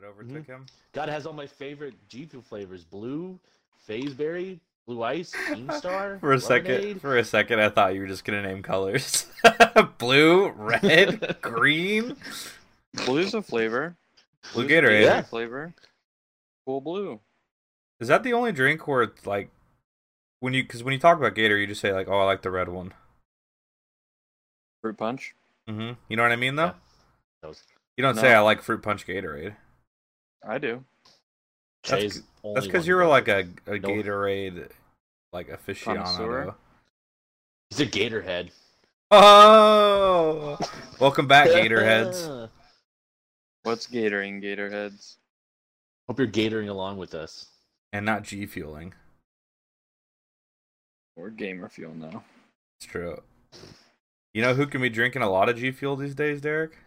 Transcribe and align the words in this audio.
that 0.00 0.06
overtook 0.06 0.46
him. 0.46 0.66
God 0.92 1.08
has 1.08 1.26
all 1.26 1.32
my 1.32 1.46
favorite 1.46 1.94
G 2.08 2.24
Fuel 2.26 2.42
flavors: 2.42 2.84
blue, 2.84 3.38
phaseberry, 3.88 4.60
blue 4.86 5.02
ice, 5.02 5.32
Keemstar. 5.48 6.20
For 6.20 6.32
a 6.32 6.40
second, 6.40 7.00
for 7.00 7.16
a 7.16 7.24
second, 7.24 7.60
I 7.60 7.68
thought 7.68 7.94
you 7.94 8.00
were 8.00 8.06
just 8.06 8.24
gonna 8.24 8.42
name 8.42 8.62
colors: 8.62 9.26
blue, 9.98 10.50
red, 10.50 11.36
green. 11.42 12.16
Blue's 13.06 13.34
a 13.34 13.42
flavor. 13.42 13.96
Blue 14.52 14.66
Blue's 14.66 14.72
Gatorade. 14.82 15.02
Yeah. 15.02 15.22
flavor. 15.22 15.74
Cool 16.66 16.80
blue. 16.80 17.20
Is 18.00 18.08
that 18.08 18.22
the 18.22 18.32
only 18.32 18.52
drink 18.52 18.86
where 18.86 19.02
it's 19.02 19.26
like 19.26 19.50
when 20.40 20.54
you 20.54 20.62
because 20.62 20.84
when 20.84 20.92
you 20.92 21.00
talk 21.00 21.18
about 21.18 21.34
Gator, 21.34 21.56
you 21.56 21.66
just 21.66 21.80
say 21.80 21.92
like, 21.92 22.08
"Oh, 22.08 22.18
I 22.18 22.24
like 22.24 22.42
the 22.42 22.50
red 22.50 22.68
one." 22.68 22.92
Fruit 24.82 24.96
punch. 24.96 25.34
hmm 25.66 25.92
You 26.08 26.16
know 26.16 26.22
what 26.22 26.30
I 26.30 26.36
mean, 26.36 26.54
though. 26.54 26.74
Yeah. 27.42 27.48
Was- 27.48 27.62
You 27.96 28.02
don't 28.02 28.14
No. 28.14 28.22
say 28.22 28.32
I 28.32 28.38
like 28.40 28.62
fruit 28.62 28.80
punch 28.82 29.04
Gatorade. 29.06 29.56
I 30.46 30.58
do. 30.58 30.84
That's 31.86 32.02
Shay's 32.02 32.14
c- 32.16 32.20
only 32.44 32.54
That's 32.54 32.66
because 32.66 32.86
you 32.86 32.94
were 32.96 33.02
does 33.02 33.10
like 33.10 33.28
a, 33.28 33.48
a 33.66 33.78
No. 33.78 33.88
Gatorade 33.88 34.68
like 35.32 35.48
aficionado. 35.48 35.84
Connoisseur? 36.04 36.54
He's 37.70 37.80
a 37.80 37.86
Gatorhead. 37.86 38.50
Oh, 39.10 40.58
welcome 41.00 41.26
back, 41.26 41.48
Gatorheads. 41.48 42.48
What's 43.64 43.86
gatoring 43.86 44.42
Gatorheads? 44.42 45.16
Hope 46.08 46.18
you're 46.18 46.28
gatoring 46.28 46.68
along 46.68 46.96
with 46.98 47.14
us. 47.14 47.46
and 47.92 48.06
not 48.06 48.22
G 48.22 48.46
fueling. 48.46 48.94
Or 51.16 51.30
gamer 51.30 51.68
fuel 51.68 51.94
now. 51.94 52.22
It's 52.80 52.86
true. 52.90 53.20
You 54.34 54.42
know 54.42 54.54
who 54.54 54.66
can 54.66 54.80
be 54.80 54.88
drinking 54.88 55.22
a 55.22 55.28
lot 55.30 55.48
of 55.48 55.56
G 55.56 55.72
Fuel 55.72 55.96
these 55.96 56.14
days, 56.14 56.40
Derek? 56.40 56.78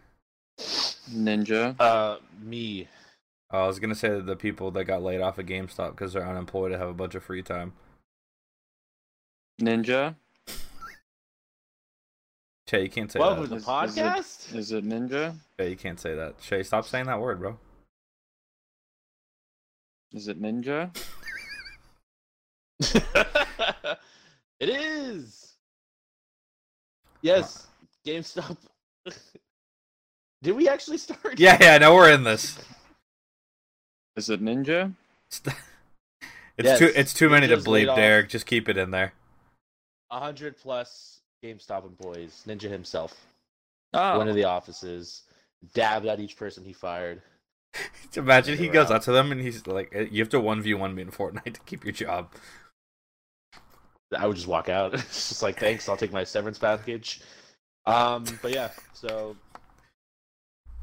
Ninja. 1.10 1.78
Uh, 1.78 2.16
me. 2.40 2.88
I 3.52 3.66
was 3.66 3.78
gonna 3.78 3.94
say 3.94 4.08
that 4.08 4.24
the 4.26 4.36
people 4.36 4.70
that 4.72 4.84
got 4.84 5.02
laid 5.02 5.20
off 5.20 5.38
at 5.38 5.46
GameStop 5.46 5.90
because 5.90 6.14
they're 6.14 6.26
unemployed 6.26 6.72
and 6.72 6.80
have 6.80 6.88
a 6.90 6.94
bunch 6.94 7.14
of 7.14 7.22
free 7.22 7.42
time. 7.42 7.74
Ninja. 9.60 10.14
Shay, 12.68 12.84
you 12.84 12.88
can't 12.88 13.12
say 13.12 13.18
Welcome 13.20 13.44
to 13.44 13.48
that. 13.50 13.54
the 13.54 13.56
Is- 13.56 13.62
is 13.62 13.96
it- 13.98 14.02
podcast. 14.02 14.54
Is 14.56 14.72
it 14.72 14.84
Ninja? 14.88 15.34
Shay, 15.60 15.70
you 15.70 15.76
can't 15.76 16.00
say 16.00 16.14
that. 16.14 16.36
Shay, 16.40 16.62
stop 16.62 16.86
saying 16.86 17.06
that 17.06 17.20
word, 17.20 17.40
bro. 17.40 17.58
Is 20.12 20.28
it 20.28 20.40
Ninja? 20.40 20.94
it 24.60 24.68
is. 24.68 25.54
Yes, 27.20 27.66
GameStop. 28.06 28.56
Did 30.42 30.56
we 30.56 30.68
actually 30.68 30.98
start? 30.98 31.38
Yeah, 31.38 31.56
yeah, 31.60 31.78
no, 31.78 31.94
we're 31.94 32.10
in 32.12 32.24
this. 32.24 32.58
Is 34.16 34.28
it 34.30 34.42
Ninja? 34.42 34.92
It's 36.58 36.66
Yes, 36.68 36.78
too 36.78 36.92
it's 36.94 37.14
too 37.14 37.30
many 37.30 37.46
to 37.48 37.56
Ninja's 37.56 37.64
bleep. 37.64 37.96
Derek. 37.96 38.28
Just 38.28 38.44
keep 38.44 38.68
it 38.68 38.76
in 38.76 38.90
there. 38.90 39.14
A 40.10 40.20
hundred 40.20 40.58
plus 40.58 41.20
GameStop 41.42 41.86
employees. 41.86 42.44
Ninja 42.46 42.70
himself 42.70 43.14
Oh. 43.94 44.18
went 44.18 44.28
to 44.28 44.34
the 44.34 44.44
offices, 44.44 45.22
dabbed 45.74 46.04
at 46.06 46.20
each 46.20 46.36
person 46.36 46.62
he 46.62 46.74
fired. 46.74 47.22
Imagine 48.14 48.58
he 48.58 48.64
They're 48.64 48.74
goes 48.74 48.90
out. 48.90 48.96
up 48.96 49.02
to 49.04 49.12
them 49.12 49.32
and 49.32 49.40
he's 49.40 49.66
like, 49.66 49.92
"You 50.10 50.18
have 50.22 50.28
to 50.28 50.40
one 50.40 50.60
v 50.60 50.74
one 50.74 50.94
me 50.94 51.00
in 51.02 51.10
Fortnite 51.10 51.54
to 51.54 51.60
keep 51.64 51.84
your 51.84 51.92
job." 51.94 52.30
I 54.14 54.26
would 54.26 54.36
just 54.36 54.46
walk 54.48 54.68
out. 54.68 54.92
It's 54.92 55.30
just 55.30 55.42
like, 55.42 55.58
thanks, 55.58 55.88
I'll 55.88 55.96
take 55.96 56.12
my 56.12 56.22
severance 56.24 56.58
package. 56.58 57.22
Um, 57.86 58.24
but 58.42 58.52
yeah, 58.52 58.70
so 58.92 59.36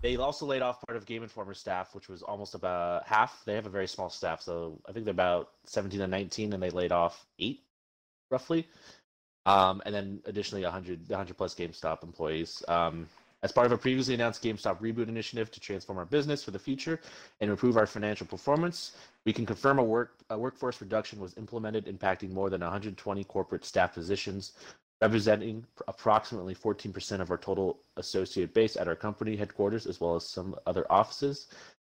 they 0.02 0.16
also 0.16 0.46
laid 0.46 0.62
off 0.62 0.82
part 0.88 0.98
of 0.98 1.06
Game 1.06 1.24
Informer 1.24 1.54
staff, 1.54 1.94
which 1.94 2.08
was 2.08 2.22
almost 2.22 2.56
about 2.56 3.06
half. 3.06 3.44
They 3.46 3.56
have 3.56 3.66
a 3.66 3.70
very 3.70 3.88
small 3.88 4.10
staff, 4.10 4.42
so 4.42 4.80
I 4.88 4.92
think 4.92 5.06
they're 5.06 5.12
about 5.12 5.52
17 5.66 6.00
to 6.00 6.08
19, 6.08 6.54
and 6.54 6.64
they 6.64 6.70
laid 6.70 6.92
off 6.92 7.26
eight, 7.40 7.64
roughly. 8.32 8.68
Um, 9.46 9.82
and 9.86 9.94
then 9.94 10.22
additionally 10.26 10.64
100, 10.64 11.10
100 11.10 11.38
plus 11.38 11.56
GameStop 11.56 12.04
employees. 12.04 12.64
Um, 12.68 13.08
as 13.42 13.52
part 13.54 13.66
of 13.66 13.72
a 13.72 13.78
previously 13.78 14.14
announced 14.14 14.44
GameStop 14.44 14.82
reboot 14.82 15.08
initiative 15.08 15.50
to 15.52 15.60
transform 15.60 15.98
our 15.98 16.06
business 16.06 16.44
for 16.44 16.52
the 16.52 16.60
future 16.60 17.00
and 17.40 17.50
improve 17.50 17.78
our 17.78 17.86
financial 17.86 18.28
performance, 18.28 18.98
we 19.26 19.32
can 19.32 19.46
confirm 19.46 19.80
a 19.80 19.84
work 19.84 20.16
a 20.30 20.38
workforce 20.38 20.82
reduction 20.82 21.20
was 21.20 21.38
implemented, 21.38 21.86
impacting 21.86 22.32
more 22.32 22.50
than 22.50 22.62
120 22.62 23.24
corporate 23.24 23.66
staff 23.66 23.94
positions, 23.94 24.54
representing 25.02 25.66
approximately 25.88 26.54
14% 26.54 27.22
of 27.22 27.32
our 27.32 27.38
total 27.38 27.80
associate 27.98 28.54
base 28.54 28.76
at 28.76 28.88
our 28.88 28.96
company 28.96 29.36
headquarters, 29.36 29.86
as 29.86 30.02
well 30.02 30.16
as 30.16 30.28
some 30.28 30.56
other 30.66 30.86
offices. 30.92 31.48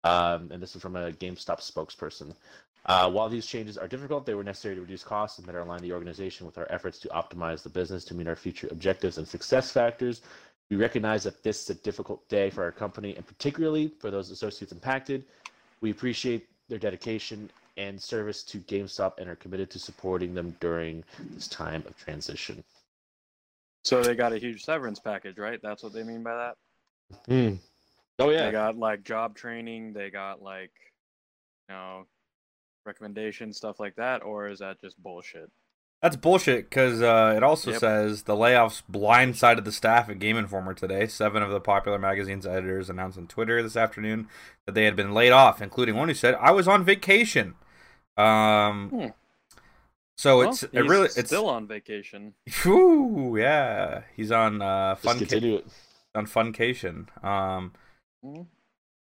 Um, 0.04 0.50
and 0.52 0.62
this 0.62 0.74
is 0.76 0.82
from 0.82 0.96
a 0.96 1.12
GameStop 1.12 1.60
spokesperson. 1.60 2.34
Uh, 2.86 3.08
while 3.10 3.28
these 3.28 3.46
changes 3.46 3.78
are 3.78 3.86
difficult, 3.86 4.26
they 4.26 4.34
were 4.34 4.42
necessary 4.42 4.74
to 4.74 4.80
reduce 4.80 5.04
costs 5.04 5.38
and 5.38 5.46
better 5.46 5.60
align 5.60 5.80
the 5.82 5.92
organization 5.92 6.46
with 6.46 6.58
our 6.58 6.66
efforts 6.70 6.98
to 6.98 7.08
optimize 7.08 7.62
the 7.62 7.68
business 7.68 8.04
to 8.04 8.14
meet 8.14 8.26
our 8.26 8.34
future 8.34 8.68
objectives 8.72 9.19
and 9.19 9.26
success 9.26 9.70
factors. 9.70 10.22
We 10.70 10.76
recognize 10.76 11.22
that 11.24 11.42
this 11.42 11.62
is 11.62 11.70
a 11.70 11.80
difficult 11.82 12.28
day 12.28 12.50
for 12.50 12.64
our 12.64 12.72
company, 12.72 13.14
and 13.14 13.26
particularly 13.26 13.92
for 14.00 14.10
those 14.10 14.30
associates 14.30 14.72
impacted. 14.72 15.24
We 15.80 15.90
appreciate 15.90 16.48
their 16.69 16.78
dedication 16.78 17.50
and 17.76 18.00
service 18.00 18.42
to 18.44 18.58
GameStop 18.58 19.19
and 19.19 19.28
are 19.28 19.36
committed 19.36 19.70
to 19.70 19.78
supporting 19.78 20.34
them 20.34 20.56
during 20.60 21.04
this 21.34 21.48
time 21.48 21.84
of 21.86 21.96
transition. 21.96 22.64
So 23.84 24.03
they 24.03 24.15
got 24.15 24.32
a 24.32 24.38
huge 24.38 24.65
severance 24.65 25.00
package, 25.00 25.38
right? 25.38 25.59
That's 25.62 25.82
what 25.82 25.93
they 25.93 26.03
mean 26.04 26.22
by 26.22 26.34
that. 26.37 27.59
Oh 28.19 28.31
yeah. 28.31 28.47
They 28.47 28.53
got 28.53 28.76
like 28.76 29.03
job 29.03 29.34
training. 29.37 29.93
They 29.93 30.10
got 30.10 30.41
like, 30.43 30.70
you 31.69 31.75
know, 31.75 32.06
recommendations, 32.87 33.56
stuff 33.56 33.81
like 33.81 33.97
that, 33.97 34.22
or 34.22 34.48
is 34.48 34.60
that 34.60 34.81
just 34.81 35.03
bullshit? 35.03 35.50
That's 36.00 36.16
bullshit 36.16 36.69
because 36.69 37.00
uh, 37.00 37.34
it 37.37 37.43
also 37.44 37.70
Yep. 37.70 37.81
says 37.81 38.22
the 38.25 38.34
layoffs 38.34 38.82
blindsided 38.91 39.65
the 39.65 39.70
staff 39.72 40.09
at 40.09 40.19
Game 40.19 40.37
Informer 40.37 40.75
today. 40.75 41.06
Seven 41.06 41.43
of 41.44 41.50
the 41.50 41.60
popular 41.60 41.97
magazine's 41.99 42.44
editors 42.47 42.91
announced 42.91 43.19
on 43.19 43.28
Twitter 43.28 43.62
this 43.62 43.76
afternoon 43.76 44.28
that 44.66 44.75
they 44.75 44.84
had 44.84 44.97
been 44.97 45.14
laid 45.14 45.31
off, 45.31 45.62
including 45.62 45.94
one 45.97 46.09
who 46.09 46.14
said, 46.14 46.34
"I 46.41 46.50
was 46.50 46.66
on 46.66 46.84
vacation." 46.84 47.54
Um, 48.16 48.91
Hmm. 48.91 49.06
So 50.22 50.38
Well, 50.38 50.50
it's 50.50 50.62
it 50.62 50.83
really 50.87 51.06
it's 51.16 51.27
still 51.27 51.49
on 51.49 51.66
vacation. 51.66 52.34
Whew, 52.62 53.37
yeah, 53.37 54.03
he's 54.15 54.31
on 54.31 54.62
uh, 54.62 54.94
just 54.94 55.03
fun 55.05 55.19
continue 55.19 55.56
it. 55.56 55.66
on 56.15 56.27
funcation. 56.27 57.09
Um, 57.25 57.72
Hmm. 58.25 58.43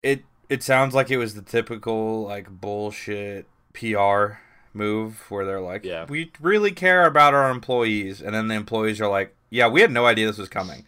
it 0.01 0.23
it 0.47 0.63
sounds 0.63 0.95
like 0.95 1.11
it 1.11 1.17
was 1.17 1.35
the 1.35 1.41
typical 1.41 2.23
like 2.23 2.49
bullshit 2.49 3.45
PR 3.73 4.37
move 4.73 5.29
where 5.29 5.43
they're 5.45 5.59
like, 5.59 5.83
Yeah. 5.83 6.05
we 6.07 6.31
really 6.39 6.71
care 6.71 7.05
about 7.05 7.33
our 7.33 7.51
employees, 7.51 8.21
and 8.21 8.33
then 8.33 8.47
the 8.47 8.55
employees 8.55 9.01
are 9.01 9.09
like, 9.09 9.35
yeah, 9.49 9.67
we 9.67 9.81
had 9.81 9.91
no 9.91 10.05
idea 10.05 10.27
this 10.27 10.37
was 10.37 10.47
coming. 10.47 10.85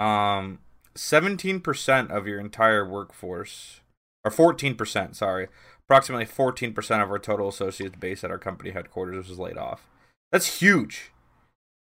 Um, 0.00 0.58
seventeen 0.96 1.60
percent 1.60 2.10
of 2.10 2.26
your 2.26 2.40
entire 2.40 2.84
workforce, 2.84 3.80
or 4.24 4.32
fourteen 4.32 4.74
percent, 4.74 5.14
sorry, 5.14 5.46
approximately 5.86 6.24
fourteen 6.26 6.72
percent 6.72 7.02
of 7.02 7.10
our 7.10 7.18
total 7.18 7.48
associates 7.48 7.96
base 7.98 8.24
at 8.24 8.30
our 8.30 8.38
company 8.38 8.70
headquarters 8.70 9.28
was 9.28 9.38
laid 9.38 9.56
off. 9.58 9.88
That's 10.32 10.60
huge. 10.60 11.12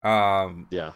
Um, 0.03 0.67
Yeah, 0.71 0.93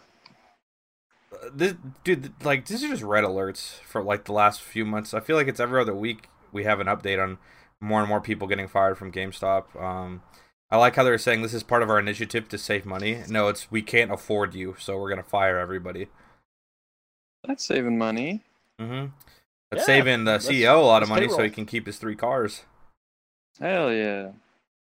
this 1.53 1.75
dude 2.03 2.33
like 2.43 2.65
these 2.65 2.83
are 2.83 2.87
just 2.89 3.03
red 3.03 3.23
alerts 3.23 3.79
for 3.81 4.01
like 4.03 4.25
the 4.25 4.33
last 4.33 4.61
few 4.61 4.85
months. 4.85 5.13
I 5.13 5.19
feel 5.19 5.35
like 5.35 5.47
it's 5.47 5.59
every 5.59 5.81
other 5.81 5.95
week 5.95 6.29
we 6.51 6.63
have 6.65 6.79
an 6.79 6.87
update 6.87 7.21
on 7.21 7.37
more 7.79 7.99
and 7.99 8.07
more 8.09 8.21
people 8.21 8.47
getting 8.47 8.67
fired 8.67 8.97
from 8.97 9.11
gamestop. 9.11 9.81
Um 9.81 10.21
i 10.69 10.77
like 10.77 10.95
how 10.95 11.03
they're 11.03 11.17
saying 11.17 11.41
this 11.41 11.53
is 11.53 11.63
part 11.63 11.83
of 11.83 11.89
our 11.89 11.99
initiative 11.99 12.47
to 12.49 12.57
save 12.57 12.85
money. 12.85 13.23
No 13.27 13.47
it's 13.47 13.71
we 13.71 13.81
can't 13.81 14.11
afford 14.11 14.53
you 14.53 14.75
so 14.79 14.97
we're 14.97 15.09
gonna 15.09 15.23
fire 15.23 15.57
everybody. 15.57 16.07
That's 17.45 17.65
saving 17.65 17.97
money. 17.97 18.43
mm-hmm. 18.79 19.07
That's 19.71 19.81
Yeah, 19.81 19.85
saving 19.85 20.25
the 20.25 20.33
let's- 20.33 20.47
ceo 20.47 20.77
a 20.77 20.85
lot 20.85 21.01
of 21.03 21.09
let's 21.09 21.19
money 21.21 21.29
so 21.29 21.43
he 21.43 21.49
can 21.49 21.65
keep 21.65 21.85
his 21.87 21.97
three 21.97 22.15
cars 22.15 22.63
Hell 23.59 23.91
yeah. 23.93 24.31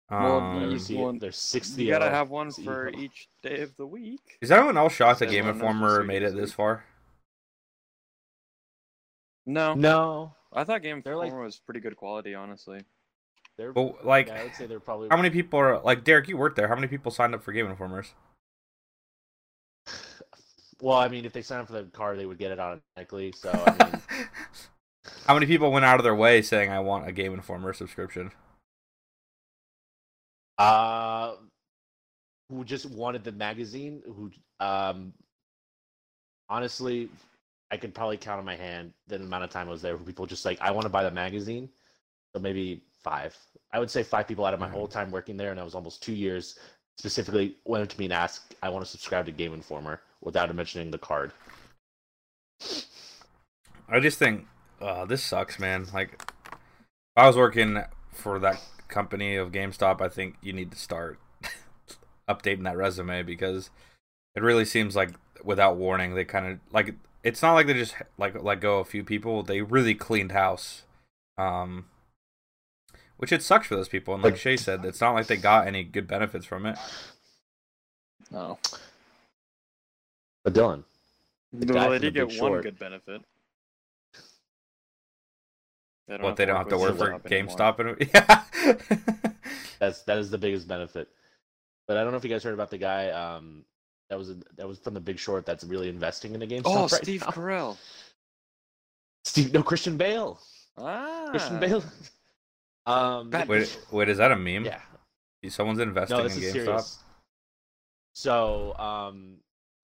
Well, 0.10 0.40
um, 0.40 0.56
Yeah, 0.58 0.66
you 0.66 0.72
you 0.74 0.80
see 0.80 0.96
want- 0.98 1.18
it. 1.18 1.22
There's 1.22 1.38
60. 1.38 1.84
You 1.84 1.92
gotta 1.92 2.10
have 2.10 2.30
one 2.30 2.52
for 2.52 2.92
CEO. 2.92 3.00
each 3.00 3.30
day 3.42 3.62
of 3.62 3.76
the 3.78 3.88
week. 3.88 4.38
is 4.42 4.52
anyone 4.52 4.78
else 4.78 4.94
shocked 4.94 5.20
that 5.20 5.26
Says 5.26 5.32
game 5.34 5.48
informer 5.48 6.04
made 6.04 6.22
it 6.24 6.36
this 6.36 6.52
far 6.52 6.84
No, 9.46 9.74
No, 9.74 10.36
I 10.54 10.64
thought 10.66 10.82
Game 10.82 11.02
They're 11.04 11.16
like- 11.16 11.28
Informer 11.28 11.46
was 11.46 11.60
pretty 11.60 11.80
good 11.80 11.96
quality, 11.96 12.36
honestly. 12.36 12.84
they're. 13.58 13.72
well 13.74 13.98
like 14.04 14.28
yeah, 14.28 14.40
I 14.40 14.44
would 14.44 14.56
say 14.56 14.66
they're 14.66 14.80
probably. 14.80 15.08
how 15.10 15.18
many 15.18 15.30
people 15.30 15.60
are 15.60 15.80
like 15.82 16.04
derek 16.04 16.28
you 16.28 16.38
worked 16.38 16.56
there 16.56 16.68
how 16.68 16.76
many 16.76 16.88
people 16.88 17.12
signed 17.12 17.34
up 17.36 17.44
for 17.44 17.52
game 17.52 17.68
informers 17.68 18.14
Well, 20.82 20.98
I 20.98 21.10
mean, 21.10 21.26
if 21.26 21.34
they 21.34 21.44
signed 21.44 21.62
up 21.62 21.68
for 21.68 21.74
the 21.74 21.84
car, 21.84 22.16
they 22.16 22.26
would 22.26 22.40
get 22.40 22.52
it 22.52 22.58
automatically. 22.60 23.32
So 23.38 23.52
I 23.52 23.86
mean, 23.86 24.02
How 25.28 25.36
many 25.36 25.46
people 25.46 25.72
went 25.72 25.86
out 25.86 26.00
of 26.00 26.04
their 26.04 26.16
way 26.16 26.42
saying 26.42 26.72
I 26.72 26.80
want 26.80 27.08
a 27.08 27.12
Game 27.12 27.34
Informer 27.36 27.72
subscription? 27.74 28.32
Uh, 30.62 31.36
who 32.50 32.64
just 32.64 32.86
wanted 32.86 33.24
the 33.24 33.32
magazine? 33.32 34.02
Who, 34.06 34.32
um, 34.60 35.14
honestly, 36.50 37.10
I 37.72 37.78
could 37.78 37.94
probably 37.94 38.18
count 38.18 38.40
on 38.40 38.46
my 38.46 38.56
hand 38.56 38.94
the 39.08 39.16
amount 39.16 39.44
of 39.44 39.50
time 39.50 39.68
I 39.68 39.72
was 39.72 39.82
there 39.82 39.96
where 39.96 40.06
people 40.06 40.26
just 40.26 40.46
like, 40.46 40.60
I 40.62 40.72
want 40.72 40.84
to 40.84 40.90
buy 40.90 41.04
the 41.04 41.12
magazine. 41.12 41.70
So 42.36 42.42
maybe 42.42 42.84
five. 43.04 43.36
I 43.74 43.80
would 43.80 43.90
say 43.90 44.04
five 44.04 44.28
people 44.28 44.46
out 44.46 44.54
of 44.54 44.60
my 44.60 44.70
whole 44.70 44.88
time 44.88 45.12
working 45.12 45.36
there, 45.36 45.52
and 45.52 45.60
I 45.60 45.64
was 45.64 45.76
almost 45.76 46.04
two 46.04 46.14
years. 46.14 46.60
Specifically, 46.98 47.56
went 47.66 47.84
up 47.84 47.90
to 47.90 48.00
me 48.00 48.06
and 48.06 48.14
asked, 48.14 48.56
"I 48.62 48.70
want 48.70 48.86
to 48.86 48.92
subscribe 48.92 49.26
to 49.26 49.32
Game 49.32 49.54
Informer," 49.54 50.02
without 50.22 50.54
mentioning 50.56 50.92
the 50.92 50.98
card. 50.98 51.32
I 53.90 54.00
just 54.00 54.20
think 54.20 54.46
uh, 54.80 55.06
this 55.06 55.24
sucks, 55.24 55.60
man. 55.60 55.88
Like, 55.94 56.22
if 56.22 57.18
I 57.18 57.28
was 57.28 57.36
working 57.36 57.84
for 58.14 58.40
that 58.40 58.62
company 58.92 59.36
of 59.36 59.52
GameStop, 59.52 60.02
I 60.02 60.10
think 60.10 60.36
you 60.42 60.54
need 60.54 60.72
to 60.72 60.78
start 60.78 61.20
updating 62.30 62.64
that 62.66 62.78
resume 62.78 63.24
because 63.24 63.70
it 64.36 64.44
really 64.44 64.66
seems 64.66 64.96
like 64.96 65.12
without 65.44 65.76
warning 65.78 66.14
they 66.14 66.24
kind 66.24 66.46
of 66.46 66.60
like 66.72 66.94
it's 67.24 67.42
not 67.42 67.54
like 67.54 67.68
they 67.68 67.74
just 67.74 67.96
like 68.18 68.42
let 68.42 68.62
go 68.62 68.80
a 68.80 68.86
few 68.86 69.04
people. 69.04 69.44
They 69.44 69.62
really 69.62 69.96
cleaned 69.96 70.32
house, 70.32 70.84
um, 71.38 71.86
which 73.18 73.32
it 73.32 73.44
sucks 73.44 73.68
for 73.68 73.76
those 73.76 73.90
people. 73.90 74.14
And 74.14 74.24
like 74.24 74.38
Shay 74.38 74.58
said, 74.58 74.84
it's 74.86 75.02
not 75.02 75.14
like 75.14 75.28
they 75.28 75.38
got 75.38 75.68
any 75.68 75.84
good 75.84 76.08
benefits 76.08 76.46
from 76.46 76.66
it. 76.66 76.78
No. 78.32 78.58
But 80.44 80.54
Dylan, 80.54 80.84
The 81.54 81.74
Well, 81.74 81.92
they 81.92 82.00
did 82.00 82.14
Big 82.14 82.30
get 82.30 82.42
one 82.42 82.52
Short. 82.52 82.64
good 82.64 82.80
benefit. 82.80 83.22
They 86.18 86.24
What 86.24 86.36
they 86.36 86.46
don't 86.46 86.58
have 86.58 86.68
to 86.70 86.78
work 86.78 86.98
for 86.98 87.14
anymore. 87.14 87.22
GameStop 87.22 87.80
and 87.80 88.10
yeah. 88.14 88.44
that's 89.80 90.02
that 90.04 90.18
is 90.18 90.30
the 90.30 90.38
biggest 90.38 90.68
benefit. 90.68 91.08
But 91.88 91.98
I 91.98 92.04
don't 92.04 92.12
know 92.12 92.18
if 92.18 92.24
you 92.24 92.30
guys 92.30 92.44
heard 92.44 92.54
about 92.54 92.70
the 92.70 92.78
guy 92.78 93.10
um, 93.10 93.64
that 94.10 94.18
was 94.18 94.36
that 94.58 94.68
was 94.68 94.80
from 94.80 94.94
The 94.94 95.00
Big 95.00 95.18
Short 95.20 95.46
that's 95.46 95.64
really 95.64 95.90
investing 95.90 96.34
in 96.34 96.40
the 96.42 96.48
GameStop 96.48 96.62
Oh, 96.66 96.82
right 96.92 96.92
Steve 96.92 97.22
now. 97.22 97.28
Carell. 97.28 97.78
Steve, 99.24 99.54
no 99.54 99.64
Christian 99.64 99.98
Bale. 99.98 100.40
Ah. 100.78 101.28
Christian 101.30 101.60
Bale. 101.60 101.84
Um, 102.88 103.30
wait, 103.48 103.78
wait, 103.92 104.10
is 104.10 104.18
that 104.18 104.32
a 104.32 104.36
meme? 104.36 104.66
yeah. 104.66 104.80
Someone's 105.50 105.78
investing 105.80 106.18
No, 106.18 106.24
in 106.24 106.30
this 106.30 106.38
is 106.38 106.52
GameStop. 106.52 106.64
serious. 106.66 107.00
So, 108.14 108.76
um, 108.80 109.36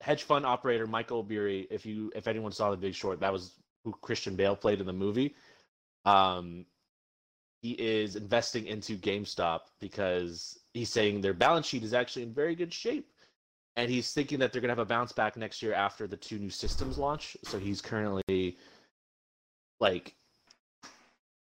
hedge 0.02 0.24
fund 0.24 0.48
operator 0.48 0.88
Michael 0.88 1.22
Burry, 1.22 1.68
if 1.70 1.86
you 1.86 2.12
if 2.16 2.28
anyone 2.28 2.52
saw 2.52 2.72
The 2.72 2.78
Big 2.78 2.96
Short, 2.96 3.20
that 3.20 3.32
was 3.32 3.52
who 3.84 3.94
Christian 4.02 4.36
Bale 4.36 4.56
played 4.56 4.80
in 4.82 4.88
the 4.88 4.94
movie. 4.94 5.36
Um, 6.06 6.66
he 7.62 7.72
is 7.72 8.16
investing 8.16 8.68
into 8.68 8.98
GameStop 8.98 9.62
because 9.80 10.60
he's 10.74 10.90
saying 10.90 11.22
their 11.22 11.34
balance 11.34 11.66
sheet 11.66 11.84
is 11.84 11.94
actually 11.94 12.24
in 12.24 12.34
very 12.34 12.56
good 12.56 12.74
shape, 12.74 13.10
and 13.76 13.90
he's 13.90 14.14
thinking 14.14 14.40
that 14.40 14.52
they're 14.52 14.62
gonna 14.62 14.72
have 14.72 14.80
a 14.80 14.86
bounce 14.86 15.12
back 15.12 15.38
next 15.38 15.62
year 15.62 15.74
after 15.74 16.08
the 16.08 16.18
two 16.18 16.38
new 16.40 16.50
systems 16.50 16.98
launch. 16.98 17.36
So 17.44 17.60
he's 17.60 17.82
currently 17.82 18.58
like 19.80 20.16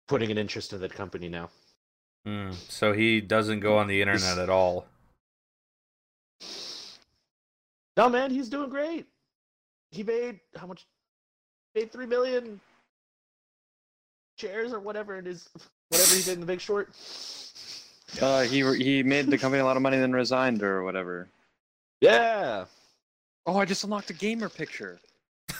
putting 0.08 0.32
an 0.32 0.38
interest 0.38 0.74
in 0.74 0.82
that 0.82 0.94
company 0.94 1.30
now. 1.30 1.50
Mm, 2.28 2.54
so 2.70 2.94
he 2.94 3.22
doesn't 3.22 3.62
go 3.62 3.78
on 3.78 3.88
the 3.88 4.02
internet 4.02 4.38
at 4.38 4.50
all. 4.50 4.86
No, 7.96 8.10
man, 8.10 8.32
he's 8.32 8.50
doing 8.50 8.70
great. 8.70 9.08
He 9.92 10.04
made 10.04 10.40
how 10.56 10.68
much? 10.68 10.86
Made 11.74 11.92
three 11.92 12.06
million 12.06 12.60
shares 14.38 14.74
or 14.74 14.80
whatever 14.80 15.18
it 15.18 15.28
is. 15.28 15.50
Whatever 15.90 16.16
he 16.16 16.22
did 16.24 16.34
in 16.36 16.40
the 16.42 16.46
Big 16.46 16.62
Short. 16.62 16.90
Uh, 18.22 18.44
he 18.44 18.60
he 18.78 19.04
made 19.04 19.28
the 19.28 19.38
company 19.38 19.60
a 19.62 19.66
lot 19.66 19.76
of 19.76 19.82
money, 19.84 19.98
then 19.98 20.14
resigned 20.14 20.64
or 20.64 20.84
whatever. 20.84 21.28
Yeah. 22.02 22.66
Oh, 23.46 23.58
I 23.58 23.66
just 23.66 23.84
unlocked 23.84 24.10
a 24.10 24.14
gamer 24.14 24.50
picture. 24.50 25.00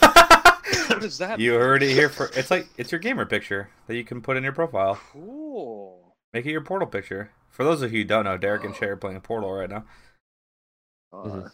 What 0.88 1.04
is 1.04 1.18
that? 1.18 1.38
you 1.38 1.52
heard 1.54 1.82
it 1.82 1.92
here 1.92 2.08
for 2.08 2.30
it's 2.34 2.50
like 2.50 2.66
it's 2.76 2.90
your 2.92 2.98
gamer 2.98 3.24
picture 3.26 3.68
that 3.86 3.94
you 3.96 4.04
can 4.04 4.20
put 4.20 4.36
in 4.36 4.42
your 4.42 4.52
profile. 4.52 4.98
Cool. 5.12 6.14
Make 6.32 6.44
it 6.46 6.50
your 6.50 6.60
portal 6.62 6.88
picture. 6.88 7.30
For 7.50 7.64
those 7.64 7.82
of 7.82 7.92
you 7.92 8.00
who 8.00 8.04
don't 8.04 8.24
know, 8.24 8.36
Derek 8.36 8.64
and 8.64 8.74
Shay 8.74 8.86
are 8.86 8.96
playing 8.96 9.20
Portal 9.20 9.52
right 9.52 9.68
now. 9.70 9.84
Uh, 11.12 11.16
Mhm. 11.24 11.50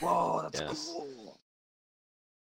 Whoa, 0.00 0.42
that's 0.42 0.60
Yes. 0.60 0.86
cool. 0.92 1.38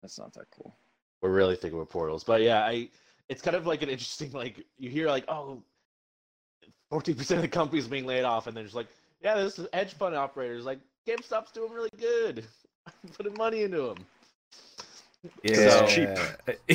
That's 0.02 0.20
not 0.20 0.34
that 0.34 0.46
cool. 0.52 0.76
We're 1.22 1.32
really 1.32 1.56
thinking 1.56 1.80
with 1.80 1.90
portals, 1.90 2.24
but 2.24 2.42
yeah, 2.42 2.64
I. 2.66 2.90
It's 3.30 3.42
kind 3.42 3.56
of 3.56 3.68
like 3.68 3.82
an 3.82 3.90
interesting 3.90 4.32
like 4.32 4.66
you 4.78 4.90
hear 4.90 5.08
like 5.08 5.26
oh. 5.28 5.62
14% 6.92 7.32
of 7.32 7.42
the 7.42 7.48
companies 7.48 7.88
being 7.88 8.06
laid 8.06 8.24
off, 8.24 8.48
and 8.48 8.56
they're 8.56 8.64
just 8.64 8.76
like, 8.76 8.88
yeah, 9.22 9.36
this 9.36 9.60
is 9.60 9.68
hedge 9.74 9.94
fund 9.96 10.16
operators. 10.16 10.64
Like, 10.64 10.80
GameStop's 11.06 11.52
doing 11.52 11.72
really 11.72 11.90
good. 11.98 12.46
I'm 12.86 13.10
putting 13.18 13.34
money 13.34 13.64
into 13.64 13.82
them. 13.82 14.06
Yeah, 15.44 15.84
it's 15.84 15.94
cheap. 15.94 16.10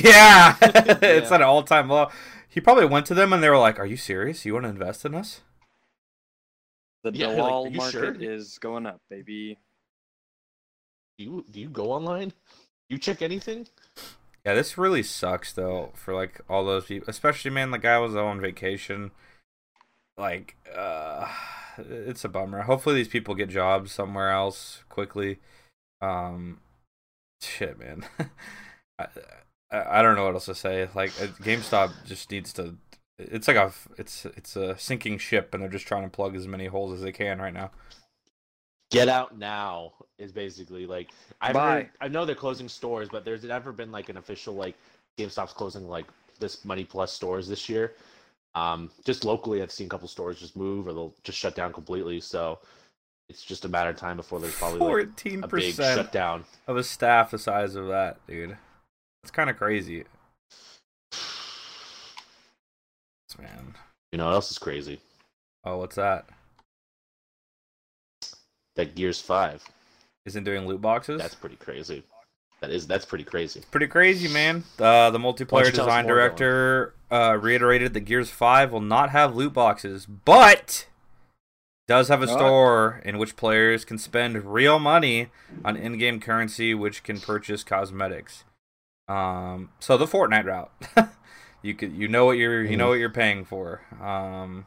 Yeah, 0.04 0.56
it's 0.60 1.30
at 1.32 1.40
an 1.40 1.46
all-time 1.46 1.88
low. 1.88 2.10
He 2.48 2.60
probably 2.60 2.84
went 2.84 3.06
to 3.06 3.14
them 3.14 3.32
and 3.32 3.42
they 3.42 3.48
were 3.48 3.58
like, 3.58 3.78
"Are 3.78 3.86
you 3.86 3.96
serious? 3.96 4.44
You 4.44 4.54
want 4.54 4.64
to 4.64 4.70
invest 4.70 5.06
in 5.06 5.14
us?" 5.14 5.40
The 7.02 7.12
Yeah, 7.12 7.28
like, 7.28 7.36
Dewall 7.36 7.66
are 7.66 7.70
you 7.70 7.76
market 7.78 7.92
sure? 7.92 8.14
is 8.14 8.58
going 8.58 8.84
up, 8.86 9.00
baby. 9.08 9.58
Do 11.16 11.24
you 11.24 11.44
do 11.50 11.60
you 11.60 11.68
go 11.70 11.92
online? 11.92 12.32
You 12.90 12.98
check 12.98 13.22
anything? 13.22 13.66
Yeah, 14.44 14.54
this 14.54 14.76
really 14.76 15.02
sucks 15.02 15.52
though 15.52 15.92
for 15.94 16.14
like 16.14 16.40
all 16.48 16.64
those 16.64 16.86
people, 16.86 17.08
especially 17.08 17.50
man. 17.50 17.70
The 17.70 17.78
guy 17.78 17.98
was 17.98 18.16
on 18.16 18.40
vacation. 18.40 19.12
Like, 20.16 20.56
uh, 20.74 21.28
it's 21.78 22.24
a 22.24 22.28
bummer. 22.28 22.62
Hopefully, 22.62 22.96
these 22.96 23.08
people 23.08 23.34
get 23.34 23.48
jobs 23.50 23.92
somewhere 23.92 24.30
else 24.30 24.84
quickly. 24.88 25.38
Um, 26.00 26.60
shit, 27.40 27.78
man. 27.78 28.04
I, 28.98 29.06
I 29.70 30.00
I 30.00 30.02
don't 30.02 30.16
know 30.16 30.24
what 30.24 30.34
else 30.34 30.46
to 30.46 30.54
say. 30.54 30.88
Like, 30.94 31.10
GameStop 31.12 32.04
just 32.04 32.30
needs 32.30 32.52
to. 32.54 32.76
It's 33.18 33.46
like 33.48 33.56
a 33.56 33.72
it's 33.98 34.24
it's 34.24 34.56
a 34.56 34.76
sinking 34.78 35.18
ship, 35.18 35.54
and 35.54 35.62
they're 35.62 35.70
just 35.70 35.86
trying 35.86 36.04
to 36.04 36.10
plug 36.10 36.34
as 36.34 36.48
many 36.48 36.66
holes 36.66 36.92
as 36.92 37.02
they 37.02 37.12
can 37.12 37.40
right 37.40 37.54
now. 37.54 37.70
Get 38.92 39.08
out 39.08 39.38
now 39.38 39.92
is 40.18 40.32
basically 40.32 40.86
like 40.86 41.10
I've 41.40 41.56
heard, 41.56 41.90
I 42.00 42.08
know 42.08 42.24
they're 42.26 42.34
closing 42.34 42.68
stores, 42.68 43.08
but 43.10 43.24
there's 43.24 43.42
never 43.42 43.72
been 43.72 43.90
like 43.90 44.10
an 44.10 44.18
official 44.18 44.54
like 44.54 44.76
GameStop's 45.18 45.54
closing 45.54 45.88
like 45.88 46.06
this 46.38 46.64
Money 46.64 46.84
Plus 46.84 47.12
stores 47.12 47.48
this 47.48 47.68
year. 47.68 47.94
Um, 48.54 48.90
just 49.04 49.24
locally, 49.24 49.62
I've 49.62 49.72
seen 49.72 49.86
a 49.86 49.90
couple 49.90 50.08
stores 50.08 50.38
just 50.38 50.56
move 50.56 50.86
or 50.86 50.92
they'll 50.92 51.14
just 51.24 51.38
shut 51.38 51.54
down 51.54 51.72
completely. 51.72 52.20
So 52.20 52.58
it's 53.30 53.42
just 53.42 53.64
a 53.64 53.68
matter 53.68 53.88
of 53.88 53.96
time 53.96 54.18
before 54.18 54.40
there's 54.40 54.54
probably 54.54 54.78
Fourteen 54.78 55.38
a 55.42 55.48
big 55.48 55.50
percent 55.50 55.96
shutdown. 55.96 56.44
of 56.66 56.76
a 56.76 56.84
staff 56.84 57.30
the 57.30 57.38
size 57.38 57.74
of 57.76 57.88
that, 57.88 58.18
dude. 58.26 58.58
It's 59.22 59.30
kind 59.30 59.48
of 59.48 59.56
crazy, 59.56 60.04
man. 63.38 63.74
You 64.12 64.18
know 64.18 64.26
what 64.26 64.34
else 64.34 64.50
is 64.50 64.58
crazy? 64.58 65.00
Oh, 65.64 65.78
what's 65.78 65.96
that? 65.96 66.26
That 68.76 68.94
Gears 68.94 69.20
Five. 69.20 69.62
Isn't 70.24 70.44
doing 70.44 70.66
loot 70.66 70.80
boxes? 70.80 71.20
That's 71.20 71.34
pretty 71.34 71.56
crazy. 71.56 72.04
That 72.60 72.70
is 72.70 72.86
that's 72.86 73.04
pretty 73.04 73.24
crazy. 73.24 73.62
pretty 73.72 73.88
crazy, 73.88 74.32
man. 74.32 74.62
Uh, 74.78 75.10
the 75.10 75.18
multiplayer 75.18 75.66
you 75.66 75.72
tell 75.72 75.80
us 75.80 75.86
design 75.86 76.06
director 76.06 76.94
uh, 77.10 77.36
reiterated 77.40 77.92
that 77.94 78.00
Gears 78.00 78.30
5 78.30 78.70
will 78.70 78.80
not 78.80 79.10
have 79.10 79.34
loot 79.34 79.52
boxes, 79.52 80.06
but 80.06 80.86
does 81.88 82.06
have 82.06 82.22
a 82.22 82.26
Not. 82.26 82.36
store 82.36 83.02
in 83.04 83.18
which 83.18 83.34
players 83.34 83.84
can 83.84 83.98
spend 83.98 84.44
real 84.44 84.78
money 84.78 85.28
on 85.64 85.76
in-game 85.76 86.20
currency, 86.20 86.72
which 86.72 87.02
can 87.02 87.18
purchase 87.18 87.64
cosmetics. 87.64 88.44
Um, 89.08 89.70
so 89.80 89.96
the 89.96 90.06
Fortnite 90.06 90.44
route, 90.44 90.70
you 91.62 91.74
could 91.74 91.92
you 91.92 92.06
know 92.06 92.24
what 92.24 92.38
you're 92.38 92.64
you 92.64 92.76
know 92.76 92.88
what 92.88 93.00
you're 93.00 93.10
paying 93.10 93.44
for. 93.44 93.82
Um, 94.00 94.66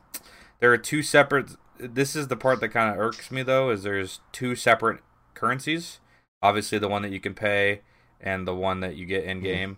there 0.60 0.72
are 0.72 0.78
two 0.78 1.02
separate. 1.02 1.52
This 1.78 2.16
is 2.16 2.28
the 2.28 2.38
part 2.38 2.60
that 2.62 2.70
kind 2.70 2.92
of 2.94 3.00
irks 3.00 3.32
me 3.32 3.44
though, 3.44 3.70
is 3.70 3.84
there's 3.84 4.20
two 4.32 4.56
separate 4.56 5.02
currencies. 5.34 6.00
Obviously, 6.42 6.78
the 6.80 6.88
one 6.88 7.02
that 7.02 7.12
you 7.12 7.20
can 7.20 7.34
pay 7.34 7.82
and 8.22 8.48
the 8.48 8.56
one 8.56 8.80
that 8.80 8.96
you 8.96 9.06
get 9.06 9.24
in 9.26 9.42
game, 9.42 9.78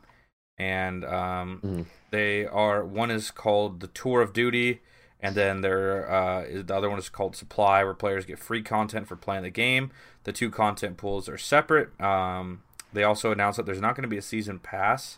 and 0.57 1.03
um, 1.05 1.59
Mhm. 1.63 1.85
they 2.11 2.45
are 2.45 2.83
one 2.85 3.09
is 3.11 3.31
called 3.31 3.79
the 3.79 3.87
Tour 3.87 4.21
of 4.21 4.31
Duty, 4.33 4.81
and 5.19 5.35
then 5.35 5.61
there 5.61 6.09
uh, 6.11 6.41
is 6.43 6.65
the 6.65 6.75
other 6.75 6.89
one 6.89 6.99
is 6.99 7.09
called 7.09 7.35
Supply, 7.35 7.83
where 7.83 7.93
players 7.93 8.25
get 8.25 8.37
free 8.39 8.61
content 8.61 9.07
for 9.07 9.15
playing 9.15 9.43
the 9.43 9.49
game. 9.49 9.91
The 10.23 10.33
two 10.33 10.51
content 10.51 10.97
pools 10.97 11.27
are 11.27 11.37
separate. 11.37 11.99
Um, 11.99 12.63
they 12.93 13.03
also 13.03 13.31
announced 13.31 13.57
that 13.57 13.65
there's 13.65 13.81
not 13.81 13.95
going 13.95 14.03
to 14.03 14.07
be 14.09 14.17
a 14.17 14.21
season 14.21 14.59
pass, 14.59 15.17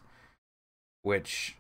which 1.02 1.56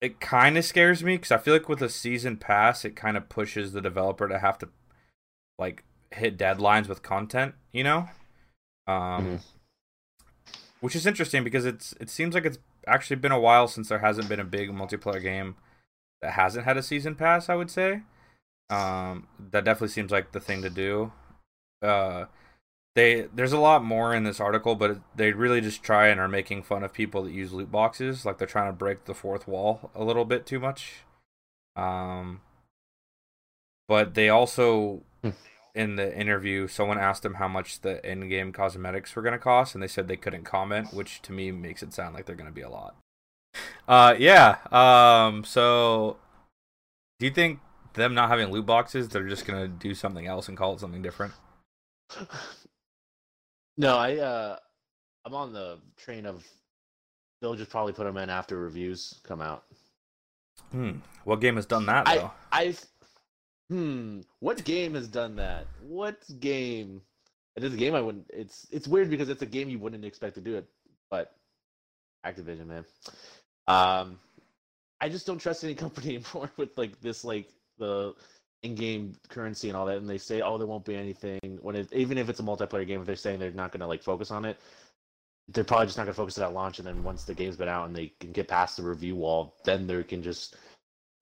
it 0.00 0.20
kind 0.20 0.56
of 0.56 0.64
scares 0.64 1.02
me 1.02 1.16
because 1.16 1.32
I 1.32 1.38
feel 1.38 1.54
like 1.54 1.68
with 1.68 1.82
a 1.82 1.88
season 1.88 2.36
pass, 2.36 2.84
it 2.84 2.94
kind 2.96 3.16
of 3.16 3.28
pushes 3.28 3.72
the 3.72 3.80
developer 3.80 4.28
to 4.28 4.38
have 4.38 4.58
to 4.58 4.68
like 5.58 5.84
hit 6.12 6.38
deadlines 6.38 6.88
with 6.88 7.02
content, 7.02 7.54
you 7.72 7.84
know. 7.84 8.08
Um, 8.86 9.26
Mhm. 9.26 9.40
which 10.80 10.94
is 10.94 11.06
interesting 11.06 11.42
because 11.44 11.66
it's 11.66 11.92
it 12.00 12.08
seems 12.08 12.34
like 12.34 12.44
it's 12.44 12.58
actually 12.86 13.16
been 13.16 13.32
a 13.32 13.40
while 13.40 13.66
since 13.68 13.88
there 13.88 13.98
hasn't 13.98 14.28
been 14.28 14.40
a 14.40 14.44
big 14.44 14.70
multiplayer 14.70 15.20
game 15.20 15.56
that 16.22 16.32
hasn't 16.32 16.64
had 16.64 16.76
a 16.76 16.82
season 16.82 17.14
pass. 17.14 17.48
I 17.48 17.54
would 17.56 17.70
say, 17.70 18.02
um, 18.70 19.26
that 19.50 19.64
definitely 19.64 19.88
seems 19.88 20.10
like 20.12 20.32
the 20.32 20.40
thing 20.40 20.62
to 20.62 20.70
do. 20.70 21.12
Uh, 21.82 22.26
they 22.98 23.28
there's 23.32 23.52
a 23.52 23.60
lot 23.60 23.84
more 23.84 24.12
in 24.12 24.24
this 24.24 24.40
article, 24.40 24.74
but 24.74 24.98
they 25.14 25.32
really 25.32 25.60
just 25.60 25.84
try 25.84 26.08
and 26.08 26.18
are 26.18 26.28
making 26.28 26.64
fun 26.64 26.82
of 26.82 26.92
people 26.92 27.22
that 27.22 27.32
use 27.32 27.52
loot 27.52 27.70
boxes, 27.70 28.26
like 28.26 28.38
they're 28.38 28.46
trying 28.48 28.68
to 28.68 28.76
break 28.76 29.04
the 29.04 29.14
fourth 29.14 29.46
wall 29.46 29.90
a 29.94 30.02
little 30.02 30.24
bit 30.24 30.44
too 30.46 30.58
much. 30.58 31.04
Um, 31.76 32.40
but 33.86 34.14
they 34.14 34.28
also 34.28 35.02
Hmm. 35.22 35.30
in 35.74 35.96
the 35.96 36.16
interview, 36.16 36.66
someone 36.68 36.98
asked 36.98 37.22
them 37.22 37.34
how 37.34 37.48
much 37.48 37.80
the 37.80 38.04
in-game 38.08 38.52
cosmetics 38.52 39.14
were 39.14 39.22
going 39.22 39.32
to 39.32 39.38
cost, 39.38 39.74
and 39.74 39.82
they 39.82 39.88
said 39.88 40.06
they 40.08 40.16
couldn't 40.16 40.44
comment, 40.44 40.92
which 40.92 41.22
to 41.22 41.32
me 41.32 41.50
makes 41.52 41.82
it 41.82 41.92
sound 41.92 42.14
like 42.14 42.26
they're 42.26 42.36
going 42.36 42.50
to 42.50 42.54
be 42.54 42.62
a 42.62 42.68
lot. 42.68 42.96
Uh, 43.86 44.14
yeah. 44.18 44.58
Um, 44.70 45.44
so 45.44 46.16
do 47.18 47.26
you 47.26 47.32
think 47.32 47.60
them 47.94 48.14
not 48.14 48.28
having 48.28 48.48
loot 48.48 48.66
boxes, 48.66 49.08
they're 49.08 49.28
just 49.28 49.46
going 49.46 49.60
to 49.60 49.68
do 49.68 49.94
something 49.94 50.26
else 50.26 50.48
and 50.48 50.56
call 50.56 50.74
it 50.74 50.80
something 50.80 51.02
different? 51.02 51.32
No, 53.78 53.96
I 53.96 54.16
uh 54.16 54.56
I'm 55.24 55.34
on 55.34 55.52
the 55.52 55.78
train 55.96 56.26
of 56.26 56.44
they'll 57.40 57.54
just 57.54 57.70
probably 57.70 57.92
put 57.92 58.04
them 58.04 58.16
in 58.16 58.28
after 58.28 58.58
reviews 58.58 59.20
come 59.22 59.40
out. 59.40 59.64
Hmm. 60.72 60.98
What 61.24 61.40
game 61.40 61.56
has 61.56 61.64
done 61.64 61.86
that 61.86 62.04
though? 62.04 62.32
I 62.50 62.60
I 62.60 62.74
hmm, 63.70 64.20
what 64.40 64.64
game 64.64 64.94
has 64.94 65.06
done 65.06 65.36
that? 65.36 65.66
What 65.80 66.18
game? 66.40 67.00
It 67.56 67.64
is 67.64 67.72
a 67.72 67.76
game 67.76 67.94
I 67.94 68.00
wouldn't 68.00 68.26
it's 68.30 68.66
it's 68.72 68.88
weird 68.88 69.10
because 69.10 69.28
it's 69.28 69.42
a 69.42 69.46
game 69.46 69.68
you 69.68 69.78
wouldn't 69.78 70.04
expect 70.04 70.34
to 70.34 70.40
do 70.40 70.56
it, 70.56 70.66
but 71.08 71.36
Activision, 72.26 72.66
man. 72.66 72.84
Um 73.68 74.18
I 75.00 75.08
just 75.08 75.24
don't 75.24 75.38
trust 75.38 75.62
any 75.62 75.74
company 75.84 76.16
anymore 76.16 76.50
with 76.56 76.76
like 76.76 77.00
this 77.00 77.24
like 77.24 77.48
the 77.78 78.14
in-game 78.62 79.14
currency 79.28 79.68
and 79.68 79.76
all 79.76 79.86
that 79.86 79.98
and 79.98 80.08
they 80.08 80.18
say 80.18 80.40
oh 80.40 80.58
there 80.58 80.66
won't 80.66 80.84
be 80.84 80.96
anything 80.96 81.58
when 81.62 81.76
it 81.76 81.92
even 81.92 82.18
if 82.18 82.28
it's 82.28 82.40
a 82.40 82.42
multiplayer 82.42 82.86
game 82.86 83.00
if 83.00 83.06
they're 83.06 83.14
saying 83.14 83.38
they're 83.38 83.52
not 83.52 83.70
going 83.70 83.80
to 83.80 83.86
like 83.86 84.02
focus 84.02 84.30
on 84.30 84.44
it 84.44 84.58
they're 85.48 85.64
probably 85.64 85.86
just 85.86 85.96
not 85.96 86.04
going 86.04 86.12
to 86.12 86.16
focus 86.16 86.38
it 86.38 86.42
at 86.42 86.52
launch 86.52 86.78
and 86.78 86.86
then 86.86 87.02
once 87.04 87.24
the 87.24 87.34
game's 87.34 87.56
been 87.56 87.68
out 87.68 87.86
and 87.86 87.94
they 87.94 88.12
can 88.20 88.32
get 88.32 88.48
past 88.48 88.76
the 88.76 88.82
review 88.82 89.14
wall 89.14 89.54
then 89.64 89.86
they 89.86 90.02
can 90.02 90.22
just 90.22 90.56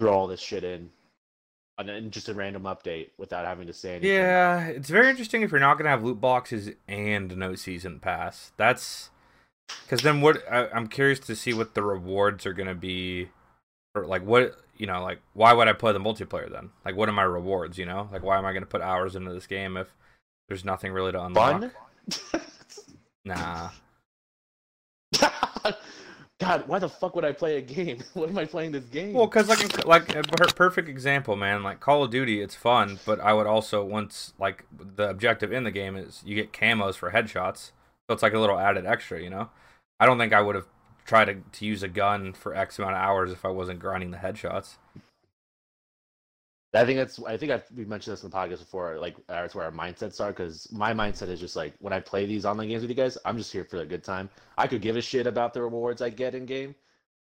throw 0.00 0.12
all 0.12 0.26
this 0.26 0.40
shit 0.40 0.64
in 0.64 0.88
and 1.78 1.88
then 1.88 2.10
just 2.10 2.28
a 2.28 2.34
random 2.34 2.62
update 2.62 3.10
without 3.18 3.44
having 3.44 3.66
to 3.66 3.72
say 3.72 3.96
anything 3.96 4.10
Yeah, 4.10 4.66
it's 4.68 4.88
very 4.88 5.10
interesting 5.10 5.42
if 5.42 5.50
you're 5.50 5.60
not 5.60 5.76
gonna 5.76 5.90
have 5.90 6.02
loot 6.02 6.20
boxes 6.20 6.70
and 6.88 7.36
no 7.36 7.54
season 7.54 8.00
pass. 8.00 8.52
That's 8.56 9.10
because 9.82 10.02
then 10.02 10.20
what? 10.20 10.42
I, 10.50 10.68
I'm 10.68 10.86
curious 10.86 11.18
to 11.20 11.36
see 11.36 11.52
what 11.52 11.74
the 11.74 11.82
rewards 11.82 12.46
are 12.46 12.52
gonna 12.52 12.74
be, 12.74 13.28
or 13.94 14.06
like 14.06 14.22
what 14.24 14.56
you 14.78 14.86
know, 14.86 15.02
like 15.02 15.20
why 15.34 15.52
would 15.52 15.68
I 15.68 15.72
play 15.72 15.92
the 15.92 16.00
multiplayer 16.00 16.50
then? 16.50 16.70
Like 16.84 16.96
what 16.96 17.08
are 17.08 17.12
my 17.12 17.22
rewards? 17.22 17.78
You 17.78 17.86
know, 17.86 18.08
like 18.12 18.22
why 18.22 18.38
am 18.38 18.44
I 18.44 18.52
gonna 18.52 18.66
put 18.66 18.82
hours 18.82 19.16
into 19.16 19.32
this 19.32 19.46
game 19.46 19.76
if 19.76 19.88
there's 20.48 20.64
nothing 20.64 20.92
really 20.92 21.12
to 21.12 21.24
unlock? 21.24 21.60
fun 21.60 22.40
Nah. 23.24 23.70
god 26.38 26.68
why 26.68 26.78
the 26.78 26.88
fuck 26.88 27.16
would 27.16 27.24
i 27.24 27.32
play 27.32 27.56
a 27.56 27.60
game 27.60 28.02
what 28.12 28.28
am 28.28 28.36
i 28.38 28.44
playing 28.44 28.70
this 28.72 28.84
game 28.84 29.14
Well, 29.14 29.26
because 29.26 29.48
like 29.48 29.86
like 29.86 30.14
a 30.14 30.22
per- 30.22 30.48
perfect 30.48 30.88
example, 30.88 31.34
man. 31.36 31.62
Like 31.62 31.80
Call 31.80 32.04
of 32.04 32.10
Duty, 32.10 32.40
it's 32.40 32.54
fun, 32.54 32.98
but 33.06 33.20
I 33.20 33.32
would 33.32 33.46
also 33.46 33.84
once 33.84 34.34
like 34.38 34.64
the 34.78 35.08
objective 35.08 35.52
in 35.52 35.64
the 35.64 35.70
game 35.70 35.96
is 35.96 36.22
you 36.26 36.34
get 36.34 36.52
camos 36.52 36.94
for 36.94 37.10
headshots, 37.10 37.72
so 38.06 38.14
it's 38.14 38.22
like 38.22 38.34
a 38.34 38.38
little 38.38 38.58
added 38.58 38.84
extra, 38.86 39.22
you 39.22 39.30
know. 39.30 39.48
I 39.98 40.06
don't 40.06 40.18
think 40.18 40.32
I 40.32 40.42
would 40.42 40.54
have 40.54 40.66
tried 41.06 41.26
to, 41.26 41.36
to 41.52 41.64
use 41.64 41.82
a 41.82 41.88
gun 41.88 42.32
for 42.32 42.54
X 42.54 42.78
amount 42.78 42.94
of 42.94 43.00
hours 43.00 43.32
if 43.32 43.44
I 43.44 43.48
wasn't 43.48 43.78
grinding 43.78 44.10
the 44.10 44.18
headshots. 44.18 44.76
I 46.74 46.84
think 46.84 46.98
that's. 46.98 47.22
I 47.24 47.36
think 47.36 47.52
I've 47.52 47.64
we 47.74 47.84
mentioned 47.84 48.12
this 48.12 48.22
in 48.22 48.30
the 48.30 48.36
podcast 48.36 48.58
before. 48.58 48.98
Like 48.98 49.16
that's 49.28 49.54
where 49.54 49.64
our 49.64 49.72
mindsets 49.72 50.20
are. 50.20 50.28
Because 50.28 50.70
my 50.70 50.92
mindset 50.92 51.28
is 51.28 51.40
just 51.40 51.56
like 51.56 51.72
when 51.78 51.92
I 51.92 52.00
play 52.00 52.26
these 52.26 52.44
online 52.44 52.68
games 52.68 52.82
with 52.82 52.90
you 52.90 52.96
guys, 52.96 53.16
I'm 53.24 53.38
just 53.38 53.52
here 53.52 53.64
for 53.64 53.78
a 53.78 53.86
good 53.86 54.04
time. 54.04 54.28
I 54.58 54.66
could 54.66 54.82
give 54.82 54.96
a 54.96 55.00
shit 55.00 55.26
about 55.26 55.54
the 55.54 55.62
rewards 55.62 56.02
I 56.02 56.10
get 56.10 56.34
in 56.34 56.44
game. 56.44 56.74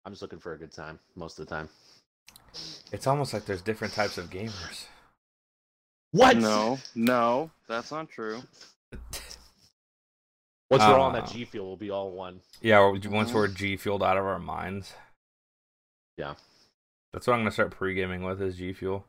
I'm 0.04 0.12
just 0.12 0.22
looking 0.22 0.38
for 0.38 0.52
a 0.52 0.58
good 0.58 0.72
time 0.72 0.98
most 1.16 1.38
of 1.38 1.46
the 1.46 1.54
time. 1.54 1.68
It's 2.92 3.06
almost 3.06 3.32
like 3.32 3.46
there's 3.46 3.62
different 3.62 3.94
types 3.94 4.18
of 4.18 4.28
gamers. 4.30 4.86
What? 6.12 6.36
No, 6.36 6.78
no, 6.94 7.50
that's 7.68 7.90
not 7.90 8.08
true. 8.08 8.42
Once 10.70 10.82
we're 10.82 10.94
all 10.98 11.00
on 11.02 11.16
Uh, 11.16 11.20
that 11.20 11.30
G 11.30 11.44
Fuel, 11.46 11.66
we'll 11.66 11.76
be 11.76 11.90
all 11.90 12.10
one. 12.12 12.40
Yeah, 12.60 12.80
once 13.08 13.32
we're 13.32 13.48
G 13.48 13.76
fueled 13.76 14.02
out 14.02 14.16
of 14.18 14.24
our 14.24 14.38
minds. 14.38 14.92
Yeah. 16.18 16.34
That's 17.12 17.26
what 17.26 17.32
I'm 17.34 17.40
gonna 17.40 17.50
start 17.52 17.70
pre 17.70 17.94
gaming 17.94 18.22
with 18.22 18.42
is 18.42 18.56
G 18.56 18.72
Fuel. 18.74 19.04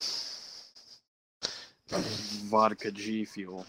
Vodka 1.88 2.90
G 2.92 3.24
Fuel. 3.24 3.66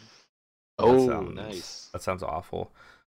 Oh, 0.78 1.08
sounds- 1.08 1.36
nice. 1.36 1.90
That 1.94 2.02
sounds 2.02 2.24
awful. 2.24 2.72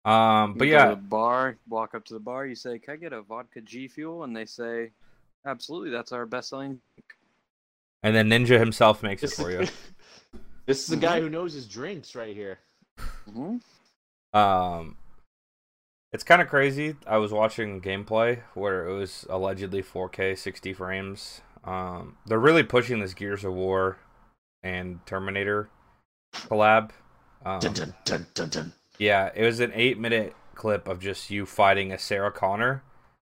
Um, 0.04 0.54
but 0.54 0.66
You 0.66 0.72
go 0.74 0.78
to 0.78 0.84
yeah, 0.84 0.90
the 0.90 0.96
bar, 0.96 1.56
walk 1.68 1.94
up 1.94 2.04
to 2.06 2.14
the 2.14 2.20
bar, 2.20 2.46
you 2.46 2.54
say, 2.54 2.78
"Can 2.78 2.94
I 2.94 2.96
get 2.96 3.12
a 3.12 3.20
vodka 3.20 3.60
G 3.60 3.86
Fuel?" 3.88 4.24
And 4.24 4.34
they 4.34 4.46
say, 4.46 4.92
"Absolutely, 5.44 5.90
that's 5.90 6.12
our 6.12 6.24
best-selling." 6.26 6.80
and 8.02 8.16
then 8.16 8.30
Ninja 8.30 8.58
himself 8.58 9.02
makes 9.02 9.22
it 9.22 9.30
for 9.32 9.50
you. 9.62 9.66
Is, 10.70 10.78
this 10.78 10.88
is 10.88 10.94
a 10.94 11.00
guy 11.00 11.20
who 11.20 11.28
knows 11.28 11.52
his 11.52 11.66
drinks 11.66 12.14
right 12.14 12.34
here. 12.34 12.58
hmm 13.32 13.56
Um, 14.32 14.96
it's 16.12 16.24
kind 16.24 16.42
of 16.42 16.48
crazy. 16.48 16.96
I 17.06 17.18
was 17.18 17.32
watching 17.32 17.80
gameplay 17.80 18.40
where 18.54 18.86
it 18.88 18.92
was 18.96 19.26
allegedly 19.30 19.82
4K 19.82 20.36
60 20.36 20.72
frames. 20.72 21.40
Um, 21.64 22.16
they're 22.26 22.38
really 22.38 22.62
pushing 22.62 23.00
this 23.00 23.14
Gears 23.14 23.44
of 23.44 23.52
War 23.52 23.98
and 24.62 25.04
Terminator 25.06 25.68
collab. 26.34 26.90
Um, 27.44 27.60
Dun, 27.60 27.72
dun, 27.72 27.94
dun, 28.04 28.26
dun, 28.34 28.48
dun. 28.48 28.72
yeah, 28.98 29.30
it 29.34 29.44
was 29.44 29.60
an 29.60 29.72
eight 29.74 29.98
minute 29.98 30.34
clip 30.54 30.86
of 30.88 31.00
just 31.00 31.30
you 31.30 31.46
fighting 31.46 31.90
a 31.92 31.98
Sarah 31.98 32.30
Connor, 32.32 32.82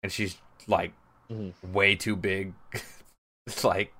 and 0.02 0.10
she's 0.10 0.36
like 0.66 0.92
Mhm. 1.30 1.52
way 1.72 1.94
too 1.94 2.16
big. 2.16 2.54
it's 3.46 3.62
like 3.64 3.92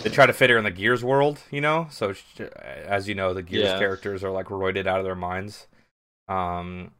they 0.00 0.10
try 0.10 0.26
to 0.26 0.32
fit 0.32 0.50
her 0.50 0.58
in 0.58 0.64
the 0.64 0.70
Gears 0.70 1.04
world, 1.04 1.40
you 1.50 1.60
know. 1.60 1.86
So 1.90 2.12
she, 2.12 2.44
as 2.64 3.08
you 3.08 3.14
know, 3.14 3.32
the 3.34 3.42
Gears 3.42 3.72
Yeah. 3.72 3.72
characters 3.72 4.24
are 4.24 4.30
like 4.30 4.46
roided 4.46 4.86
out 4.86 4.98
of 4.98 5.04
their 5.04 5.14
minds. 5.14 5.66
Um, 6.28 6.92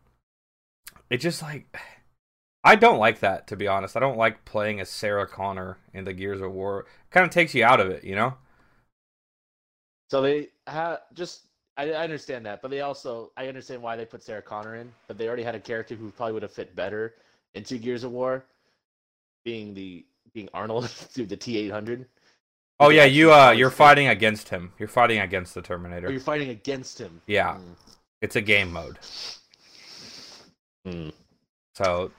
it 1.11 1.19
just 1.19 1.43
like 1.43 1.67
I 2.65 2.77
don't 2.77 2.99
like 2.99 3.21
that 3.21 3.47
to 3.49 3.57
be 3.57 3.69
honest. 3.69 3.97
I 3.97 4.01
don't 4.01 4.19
like 4.19 4.45
playing 4.45 4.81
as 4.81 4.91
Sarah 4.91 5.27
Connor 5.29 5.79
in 5.95 6.05
the 6.05 6.13
Gears 6.13 6.41
of 6.41 6.53
War. 6.53 6.87
Kind 7.11 7.25
of 7.27 7.33
takes 7.33 7.55
you 7.55 7.65
out 7.65 7.81
of 7.81 7.91
it, 7.91 8.05
you 8.05 8.17
know. 8.17 8.37
So 10.11 10.23
they 10.23 10.51
ha 10.69 10.99
just 11.15 11.47
I, 11.77 11.93
I 11.93 12.05
understand 12.05 12.47
that, 12.47 12.63
but 12.63 12.71
they 12.71 12.81
also 12.81 13.33
I 13.37 13.49
understand 13.49 13.83
why 13.83 13.97
they 13.97 14.05
put 14.05 14.23
Sarah 14.23 14.43
Connor 14.43 14.77
in, 14.77 14.95
but 15.07 15.19
they 15.19 15.27
already 15.27 15.43
had 15.43 15.55
a 15.55 15.61
character 15.61 15.95
who 15.95 16.11
probably 16.13 16.35
would 16.35 16.43
have 16.43 16.53
fit 16.53 16.77
better 16.77 17.15
into 17.55 17.79
Gears 17.79 18.05
of 18.05 18.13
War, 18.13 18.45
being 19.45 19.75
the 19.75 20.07
being 20.33 20.49
Arnold 20.55 20.91
through 20.91 21.27
the 21.27 21.37
T 21.37 21.59
eight 21.59 21.71
hundred. 21.71 22.07
Oh 22.83 22.89
yeah, 22.91 23.05
you 23.05 23.33
uh, 23.33 23.51
you're 23.53 23.71
fighting 23.71 24.09
against 24.09 24.49
him. 24.49 24.73
You're 24.79 24.89
fighting 24.89 25.21
against 25.21 25.55
the 25.55 25.61
Or 25.61 25.65
Terminator. 25.65 26.11
you're 26.11 26.21
fighting 26.21 26.51
against 26.51 26.99
him. 27.01 27.21
Yeah, 27.27 27.55
Mm. 27.55 27.77
it's 28.21 28.37
a 28.37 28.41
game 28.41 28.73
mode. 28.73 28.99
Mm. 30.87 31.13
So 31.75 32.11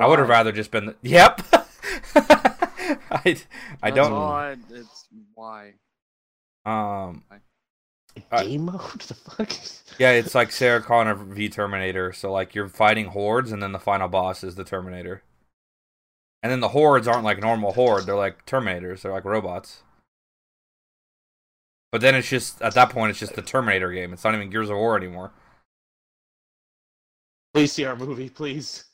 I 0.00 0.06
would 0.06 0.18
have 0.18 0.28
rather 0.28 0.52
just 0.52 0.70
been. 0.70 0.86
The... 0.86 0.96
Yep. 1.02 1.40
I 3.10 3.36
I 3.82 3.90
That's 3.90 3.96
don't. 3.96 4.12
all 4.12 4.32
I- 4.32 4.56
it's 4.70 5.06
why. 5.34 5.74
Um. 6.66 7.24
Uh, 8.32 8.42
Game 8.42 8.62
mode? 8.66 8.80
the 9.08 9.14
fuck? 9.14 9.50
Yeah, 9.98 10.10
it's 10.10 10.34
like 10.34 10.50
Sarah 10.50 10.82
Connor 10.82 11.14
v 11.14 11.48
Terminator. 11.48 12.12
So 12.12 12.32
like 12.32 12.54
you're 12.54 12.68
fighting 12.68 13.06
hordes, 13.06 13.52
and 13.52 13.62
then 13.62 13.72
the 13.72 13.78
final 13.78 14.08
boss 14.08 14.42
is 14.42 14.56
the 14.56 14.64
Terminator. 14.64 15.22
And 16.42 16.50
then 16.50 16.60
the 16.60 16.68
hordes 16.68 17.06
aren't 17.06 17.24
like 17.24 17.38
normal 17.40 17.72
horde; 17.72 18.06
they're 18.06 18.16
like 18.16 18.44
Terminators. 18.46 19.02
They're 19.02 19.12
like 19.12 19.24
robots. 19.24 19.82
But 21.92 22.00
then 22.00 22.14
it's 22.14 22.28
just 22.28 22.62
at 22.62 22.74
that 22.74 22.90
point, 22.90 23.10
it's 23.10 23.18
just 23.18 23.34
the 23.34 23.42
Terminator 23.42 23.92
game. 23.92 24.12
It's 24.12 24.22
not 24.24 24.34
even 24.34 24.48
Gears 24.50 24.70
of 24.70 24.76
War 24.76 24.96
anymore. 24.96 25.32
Please 27.52 27.72
see 27.72 27.84
our 27.84 27.96
movie, 27.96 28.28
please. 28.28 28.84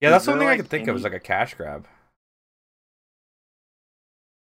Yeah, 0.00 0.08
Is 0.08 0.12
that's 0.12 0.26
there, 0.26 0.32
something 0.34 0.48
I 0.48 0.52
like, 0.52 0.60
could 0.60 0.68
think 0.68 0.88
of 0.88 0.96
as 0.96 1.04
like 1.04 1.14
a 1.14 1.20
cash 1.20 1.54
grab. 1.54 1.86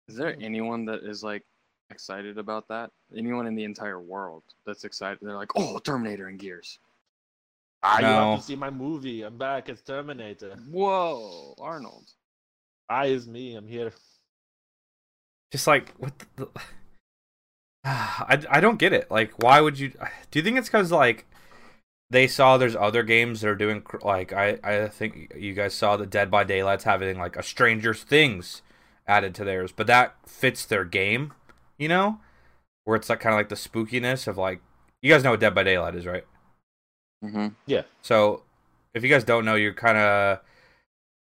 Is 0.09 0.17
there 0.17 0.37
anyone 0.41 0.87
that 0.87 1.01
is 1.05 1.23
like 1.23 1.43
excited 1.91 2.39
about 2.39 2.69
that? 2.69 2.91
Anyone 3.15 3.47
in 3.47 3.55
the 3.55 3.65
entire 3.65 4.01
world 4.01 4.45
that's 4.65 4.85
excited? 4.85 5.19
They're 5.21 5.37
like, 5.37 5.53
"Oh, 5.57 5.79
Terminator 5.79 6.29
and 6.29 6.39
Gears." 6.39 6.79
I 7.83 7.97
you 7.97 8.03
No. 8.07 8.31
have 8.31 8.41
to 8.41 8.45
see 8.47 8.57
my 8.57 8.71
movie. 8.71 9.23
I'm 9.23 9.37
back 9.37 9.69
as 9.69 9.83
Terminator. 9.83 10.57
Whoa, 10.71 11.55
Arnold. 11.61 12.09
I 12.89 13.07
is 13.07 13.27
me. 13.27 13.57
I'm 13.57 13.67
here. 13.67 13.93
Just 15.51 15.67
like 15.67 15.93
what 15.99 16.17
the, 16.19 16.27
the... 16.37 16.61
I 17.85 18.43
I 18.51 18.61
don't 18.61 18.79
get 18.79 18.93
it. 18.93 19.11
Like, 19.11 19.33
why 19.43 19.61
would 19.61 19.79
you? 19.79 19.91
Do 20.31 20.39
you 20.39 20.43
think 20.43 20.59
it's 20.59 20.69
because 20.69 20.93
like 20.93 21.27
they 22.11 22.27
saw 22.27 22.57
there's 22.59 22.77
other 22.77 23.03
games 23.03 23.41
that 23.41 23.49
are 23.49 23.55
doing 23.57 23.83
like 24.03 24.33
I 24.33 24.59
I 24.63 24.89
think 24.89 25.33
you 25.37 25.55
guys 25.55 25.75
saw 25.75 25.97
the 25.97 26.07
Dead 26.07 26.31
by 26.31 26.45
Daylight's 26.45 26.85
having 26.85 27.19
like 27.19 27.37
a 27.37 27.43
Stranger 27.43 27.95
Things 27.95 28.63
added 29.07 29.35
to 29.37 29.45
theirs, 29.45 29.73
but 29.73 29.87
that 29.89 30.17
fits 30.29 30.65
their 30.65 30.85
game, 30.85 31.33
you 31.79 31.89
know. 31.89 32.21
where 32.85 32.97
it's 32.97 33.09
like 33.09 33.21
kind 33.21 33.35
of 33.35 33.39
like 33.39 33.49
the 33.49 33.55
spookiness 33.57 34.27
of 34.29 34.37
like 34.39 34.61
you 35.03 35.13
guys 35.13 35.25
know 35.25 35.31
what 35.33 35.41
Dead 35.41 35.55
by 35.55 35.63
Daylight 35.65 35.95
is, 35.95 36.07
right? 36.07 36.25
Mm-hmm. 37.25 37.49
Yeah. 37.67 37.83
So 38.03 38.43
if 38.95 39.03
you 39.03 39.09
guys 39.09 39.25
don't 39.25 39.45
know, 39.45 39.55
you're 39.55 39.75
kind 39.75 39.99
of 39.99 40.41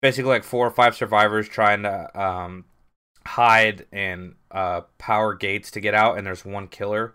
basically 0.02 0.30
like 0.30 0.44
four 0.44 0.66
or 0.66 0.70
five 0.70 0.94
survivors 0.96 1.48
trying 1.48 1.82
to 1.82 2.20
um, 2.20 2.64
hide 3.26 3.86
and 3.92 4.34
uh, 4.50 4.82
power 4.98 5.34
gates 5.34 5.70
to 5.72 5.80
get 5.80 5.94
out, 5.94 6.16
and 6.16 6.26
there's 6.26 6.44
one 6.44 6.68
killer. 6.68 7.14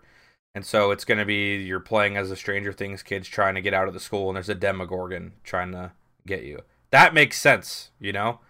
And 0.54 0.64
so 0.66 0.90
it's 0.90 1.04
going 1.04 1.18
to 1.18 1.24
be 1.24 1.56
you're 1.56 1.80
playing 1.80 2.16
as 2.16 2.30
a 2.30 2.36
Stranger 2.36 2.72
Things 2.72 3.02
kids 3.02 3.26
trying 3.26 3.54
to 3.54 3.62
get 3.62 3.74
out 3.74 3.88
of 3.88 3.94
the 3.94 4.00
school, 4.00 4.28
and 4.28 4.36
there's 4.36 4.48
a 4.48 4.54
Demogorgon 4.54 5.32
trying 5.44 5.72
to 5.72 5.92
get 6.26 6.44
you. 6.44 6.60
That 6.90 7.14
makes 7.14 7.40
sense, 7.40 7.90
you 7.98 8.12
know. 8.12 8.40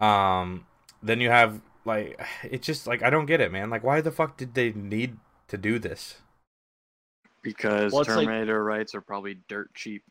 Um, 0.00 0.66
then 1.02 1.20
you 1.20 1.30
have 1.30 1.60
like 1.84 2.20
it's 2.42 2.66
just 2.66 2.86
like 2.86 3.02
I 3.02 3.10
don't 3.10 3.26
get 3.26 3.40
it, 3.40 3.52
man. 3.52 3.70
Like, 3.70 3.84
why 3.84 4.00
the 4.00 4.10
fuck 4.10 4.36
did 4.36 4.54
they 4.54 4.72
need 4.72 5.16
to 5.48 5.56
do 5.56 5.78
this? 5.78 6.16
Because 7.42 7.92
Well, 7.92 8.02
it's 8.02 8.10
like- 8.10 8.26
Terminator 8.26 8.62
rights 8.62 8.94
are 8.94 9.00
probably 9.00 9.38
dirt 9.48 9.74
cheap. 9.74 10.02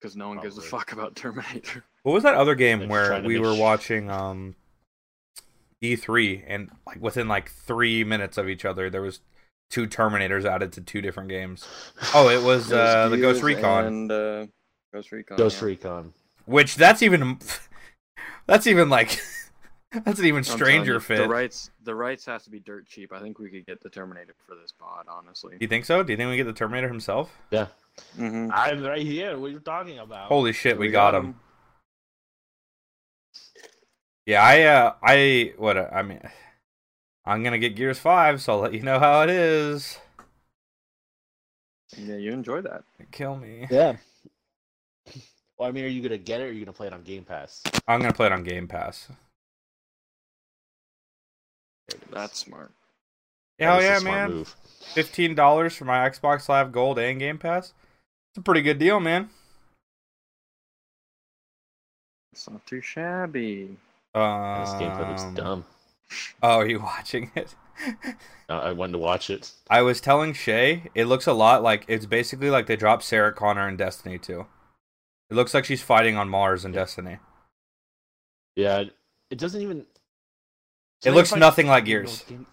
Because 0.00 0.16
no 0.16 0.28
one 0.28 0.38
gives 0.40 0.58
a 0.58 0.62
fuck 0.62 0.92
about 0.92 1.16
Terminator. 1.16 1.82
What 2.02 2.12
was 2.12 2.22
that 2.24 2.34
other 2.34 2.54
game 2.54 2.80
They're 2.80 2.88
where 2.88 3.22
we 3.22 3.38
were 3.38 3.54
sh- 3.54 3.58
watching 3.58 4.10
um 4.10 4.54
E3 5.84 6.44
and 6.46 6.70
like 6.86 7.00
within 7.00 7.28
like 7.28 7.50
3 7.50 8.04
minutes 8.04 8.38
of 8.38 8.48
each 8.48 8.64
other 8.64 8.90
there 8.90 9.02
was 9.02 9.20
two 9.70 9.86
Terminators 9.86 10.44
added 10.44 10.72
to 10.72 10.80
two 10.80 11.00
different 11.00 11.28
games. 11.28 11.66
Oh, 12.14 12.28
it 12.28 12.42
was 12.42 12.72
uh 12.72 13.08
the 13.08 13.18
Ghost 13.18 13.42
Recon, 13.42 13.86
and 13.86 14.12
uh, 14.12 14.46
Ghost 14.92 15.12
Recon. 15.12 15.36
Ghost 15.36 15.60
yeah. 15.60 15.66
Recon. 15.66 16.12
which 16.46 16.76
that's 16.76 17.02
even 17.02 17.38
that's 18.46 18.66
even 18.66 18.88
like 18.88 19.20
that's 20.04 20.18
an 20.18 20.26
even 20.26 20.44
stranger 20.44 20.94
you, 20.94 21.00
fit. 21.00 21.18
The 21.18 21.28
rights, 21.28 21.70
the 21.82 21.94
rights 21.94 22.24
has 22.26 22.44
to 22.44 22.50
be 22.50 22.60
dirt 22.60 22.86
cheap. 22.86 23.12
I 23.12 23.20
think 23.20 23.38
we 23.38 23.48
could 23.48 23.66
get 23.66 23.80
the 23.80 23.90
Terminator 23.90 24.34
for 24.46 24.54
this 24.54 24.72
pod, 24.72 25.06
honestly. 25.08 25.52
Do 25.52 25.64
you 25.64 25.68
think 25.68 25.84
so? 25.84 26.02
Do 26.02 26.12
you 26.12 26.16
think 26.16 26.30
we 26.30 26.36
get 26.36 26.46
the 26.46 26.52
Terminator 26.52 26.88
himself? 26.88 27.36
Yeah, 27.50 27.66
Mm-hmm. 28.18 28.50
I'm 28.52 28.82
right 28.82 29.02
here. 29.02 29.38
What 29.38 29.46
are 29.46 29.50
you 29.50 29.60
talking 29.60 29.98
about? 29.98 30.28
Holy 30.28 30.52
shit, 30.52 30.78
we, 30.78 30.90
got, 30.90 31.14
him. 31.14 31.38
Yeah, 34.26 34.42
I 34.42 34.62
uh 34.62 34.94
I 35.02 35.52
what 35.58 35.76
uh, 35.76 35.88
I 35.92 36.02
mean 36.02 36.20
I'm 37.26 37.42
going 37.42 37.52
to 37.52 37.58
get 37.58 37.74
Gears 37.74 37.98
5, 37.98 38.42
so 38.42 38.52
I'll 38.52 38.58
let 38.60 38.74
you 38.74 38.82
know 38.82 38.98
how 38.98 39.22
it 39.22 39.30
is. 39.30 39.98
Yeah, 41.96 42.16
you 42.16 42.32
enjoy 42.32 42.60
that. 42.60 42.84
Kill 43.12 43.36
me. 43.36 43.66
Yeah. 43.70 43.96
Well, 45.56 45.68
I 45.68 45.72
mean, 45.72 45.84
are 45.84 45.88
you 45.88 46.02
gonna 46.02 46.18
get 46.18 46.40
it, 46.40 46.44
or 46.44 46.46
are 46.48 46.50
you 46.52 46.64
gonna 46.64 46.72
play 46.74 46.88
it 46.88 46.92
on 46.92 47.02
Game 47.04 47.22
Pass? 47.22 47.62
I'm 47.86 48.00
going 48.00 48.10
to 48.10 48.16
play 48.16 48.26
it 48.26 48.32
on 48.32 48.42
Game 48.42 48.66
Pass. 48.66 49.06
There 51.86 51.96
it 51.96 52.02
is. 52.02 52.08
That's 52.12 52.38
smart. 52.40 52.72
Hell 53.60 53.78
That 53.78 53.82
is 53.84 54.02
a 54.02 54.04
yeah, 54.04 54.10
man. 54.10 54.30
move. 54.32 54.56
fifteen 54.94 55.36
dollars 55.36 55.76
for 55.76 55.84
my 55.84 56.10
Xbox 56.10 56.48
Live 56.48 56.72
Gold 56.72 56.98
and 56.98 57.20
Game 57.20 57.38
Pass. 57.38 57.72
It's 58.32 58.38
a 58.38 58.42
pretty 58.42 58.62
good 58.62 58.80
deal, 58.80 58.98
man. 58.98 59.30
It's 62.32 62.50
not 62.50 62.66
too 62.66 62.80
shabby. 62.80 63.76
Um, 64.14 64.60
This 64.60 64.70
gameplay 64.74 65.08
looks 65.08 65.24
dumb. 65.34 65.64
Oh, 66.42 66.58
are 66.58 66.66
you 66.66 66.80
watching 66.80 67.30
it? 67.34 67.54
Uh, 68.48 68.58
I 68.58 68.72
wanted 68.72 68.92
to 68.92 68.98
watch 68.98 69.30
it. 69.30 69.50
I 69.70 69.80
was 69.80 70.02
telling 70.02 70.34
Shay, 70.34 70.90
it 70.94 71.06
looks 71.06 71.26
a 71.26 71.32
lot 71.32 71.62
like 71.62 71.86
it's 71.88 72.04
basically 72.04 72.50
like 72.50 72.66
they 72.66 72.76
dropped 72.76 73.02
Sarah 73.02 73.32
Connor 73.32 73.66
in 73.66 73.78
Destiny 73.78 74.18
2. 74.18 74.44
It 75.30 75.34
looks 75.34 75.54
like 75.54 75.64
she's 75.64 75.80
fighting 75.82 76.16
on 76.18 76.28
Mars 76.28 76.64
in 76.66 76.72
Yeah. 76.74 76.80
Destiny. 76.80 77.18
Yeah, 78.54 78.84
it 79.30 79.38
doesn't 79.38 79.62
even. 79.62 79.86
It 81.06 81.12
looks 81.12 81.34
nothing 81.34 81.66
like 81.68 81.86
Gears. 81.86 82.20
game- 82.24 82.46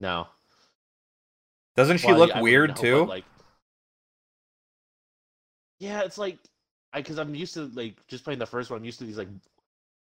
No. 0.00 0.28
Doesn't 1.74 1.98
she 1.98 2.06
Well, 2.06 2.18
look 2.18 2.30
I 2.36 2.40
weird 2.40 2.70
know, 2.70 2.76
too? 2.76 3.04
Like, 3.06 3.24
yeah, 5.80 6.02
it's 6.02 6.16
like 6.16 6.38
I 6.92 7.00
because 7.00 7.18
I'm 7.18 7.34
used 7.34 7.54
to 7.54 7.66
like 7.74 7.96
just 8.06 8.22
playing 8.24 8.38
the 8.38 8.46
first 8.46 8.70
one. 8.70 8.78
I'm 8.78 8.84
used 8.84 9.00
to 9.00 9.04
these 9.04 9.18
like 9.18 9.28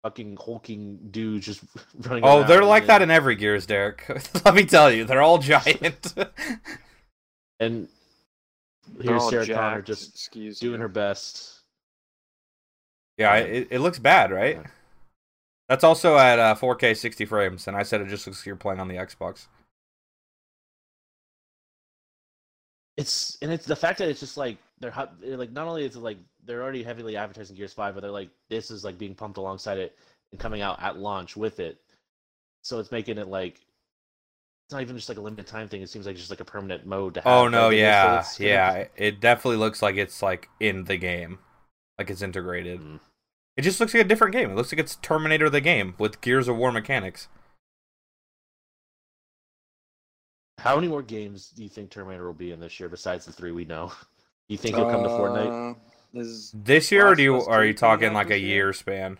fucking 0.03 0.37
hulking 0.45 1.09
dudes 1.11 1.47
just 1.47 1.63
running. 2.01 2.25
oh, 2.25 2.45
they're 2.45 2.65
like 2.65 2.87
that 2.87 3.03
in 3.03 3.11
every 3.11 3.37
Gears, 3.37 3.67
Derek. 3.67 4.05
Let 4.45 4.55
me 4.55 4.65
tell 4.65 4.91
you, 4.93 5.05
they're 5.05 5.23
all 5.23 5.39
giant. 5.39 6.15
and 7.61 7.89
here's 9.01 9.23
all 9.23 9.31
Sarah 9.31 9.47
Connor 9.47 9.83
just 9.83 10.11
excuse 10.15 10.59
doing 10.61 10.75
you. 10.75 10.81
her 10.81 10.89
best. 10.89 11.61
yeah, 13.17 13.37
Yeah. 13.37 13.45
it, 13.45 13.69
it 13.71 13.79
looks 13.81 13.99
bad, 13.99 14.31
right? 14.31 14.57
Yeah. 14.57 14.71
That's 15.69 15.85
also 15.85 16.17
at 16.17 16.39
uh, 16.39 16.55
4K 16.55 16.97
60 16.97 17.27
frames, 17.27 17.67
and 17.69 17.77
I 17.77 17.83
said 17.83 18.01
it 18.01 18.09
just 18.09 18.27
looks 18.27 18.41
like 18.41 18.47
you're 18.47 18.57
playing 18.57 18.81
on 18.81 18.89
the 18.89 18.95
Xbox. 18.97 19.49
It's 22.97 23.39
and 23.43 23.53
it's 23.53 23.67
the 23.67 23.77
fact 23.77 23.99
that 23.99 24.09
it's 24.09 24.21
just 24.21 24.37
like 24.37 24.57
they're 24.81 24.95
they're, 25.21 25.37
like 25.37 25.53
not 25.53 25.67
only 25.67 25.85
is 25.85 25.97
it 25.97 26.01
like 26.01 26.19
they're 26.45 26.63
already 26.63 26.83
heavily 26.83 27.17
advertising 27.17 27.57
Gears 27.57 27.73
Five, 27.73 27.95
but 27.95 28.01
they're 28.01 28.11
like 28.11 28.31
this 28.49 28.71
is 28.71 28.85
like 28.85 28.99
being 28.99 29.15
pumped 29.15 29.39
alongside 29.39 29.79
it 29.79 29.97
and 30.33 30.41
coming 30.41 30.63
out 30.63 30.83
at 30.83 30.99
launch 30.99 31.37
with 31.37 31.61
it. 31.61 31.81
So 32.63 32.79
it's 32.79 32.93
making 32.93 33.19
it 33.19 33.29
like 33.29 33.61
it's 34.69 34.73
not 34.75 34.83
even 34.83 34.97
just 34.97 35.09
like 35.09 35.19
a 35.19 35.23
limited 35.23 35.47
time 35.47 35.69
thing. 35.69 35.81
It 35.83 35.89
seems 35.89 36.07
like 36.07 36.17
just 36.17 36.31
like 36.31 36.41
a 36.41 36.45
permanent 36.45 36.87
mode 36.87 37.15
to 37.15 37.21
have. 37.23 37.33
Oh 37.33 37.49
no, 37.49 37.71
is- 37.71 37.73
so 37.73 37.77
yeah, 37.77 38.25
yeah. 38.39 38.85
It 38.97 39.21
definitely 39.21 39.57
looks 39.57 39.81
like 39.81 39.97
it's 39.97 40.23
like 40.23 40.49
in 40.61 40.85
the 40.85 40.97
game, 40.97 41.39
like 41.99 42.11
it's 42.11 42.23
integrated. 42.23 42.81
Mm. 42.81 43.01
It 43.57 43.63
just 43.63 43.81
looks 43.81 43.95
like 43.95 44.05
a 44.05 44.09
different 44.09 44.35
game. 44.35 44.51
It 44.51 44.55
looks 44.57 44.71
like 44.71 44.79
it's 44.79 44.97
Terminator 44.97 45.51
the 45.51 45.61
game 45.61 45.95
with 45.99 46.21
Gears 46.21 46.49
of 46.49 46.57
War 46.57 46.71
mechanics. 46.71 47.29
How 50.59 50.75
many 50.75 50.89
more 50.89 51.03
games 51.03 51.51
do 51.51 51.63
you 51.63 51.69
think 51.69 51.91
Terminator 51.91 52.27
will 52.27 52.35
be 52.35 52.53
in 52.53 52.61
this 52.61 52.79
year 52.79 52.89
besides 52.89 53.25
the 53.25 53.33
three 53.33 53.53
we 53.53 53.65
know? 53.65 53.93
Do 54.49 54.55
you 54.55 54.59
think 54.59 54.77
he'll 54.77 54.87
come 54.87 55.03
to 55.03 55.09
Fortnite? 55.11 55.75
Uh, 56.15 56.19
Is 56.19 56.53
This 56.53 56.91
year, 56.91 57.09
or 57.09 57.15
do 57.15 57.23
you 57.23 57.37
are 57.37 57.65
you 57.65 57.75
talking 57.75 58.15
like 58.15 58.31
a 58.31 58.39
year? 58.39 58.67
year 58.67 58.73
span? 58.73 59.19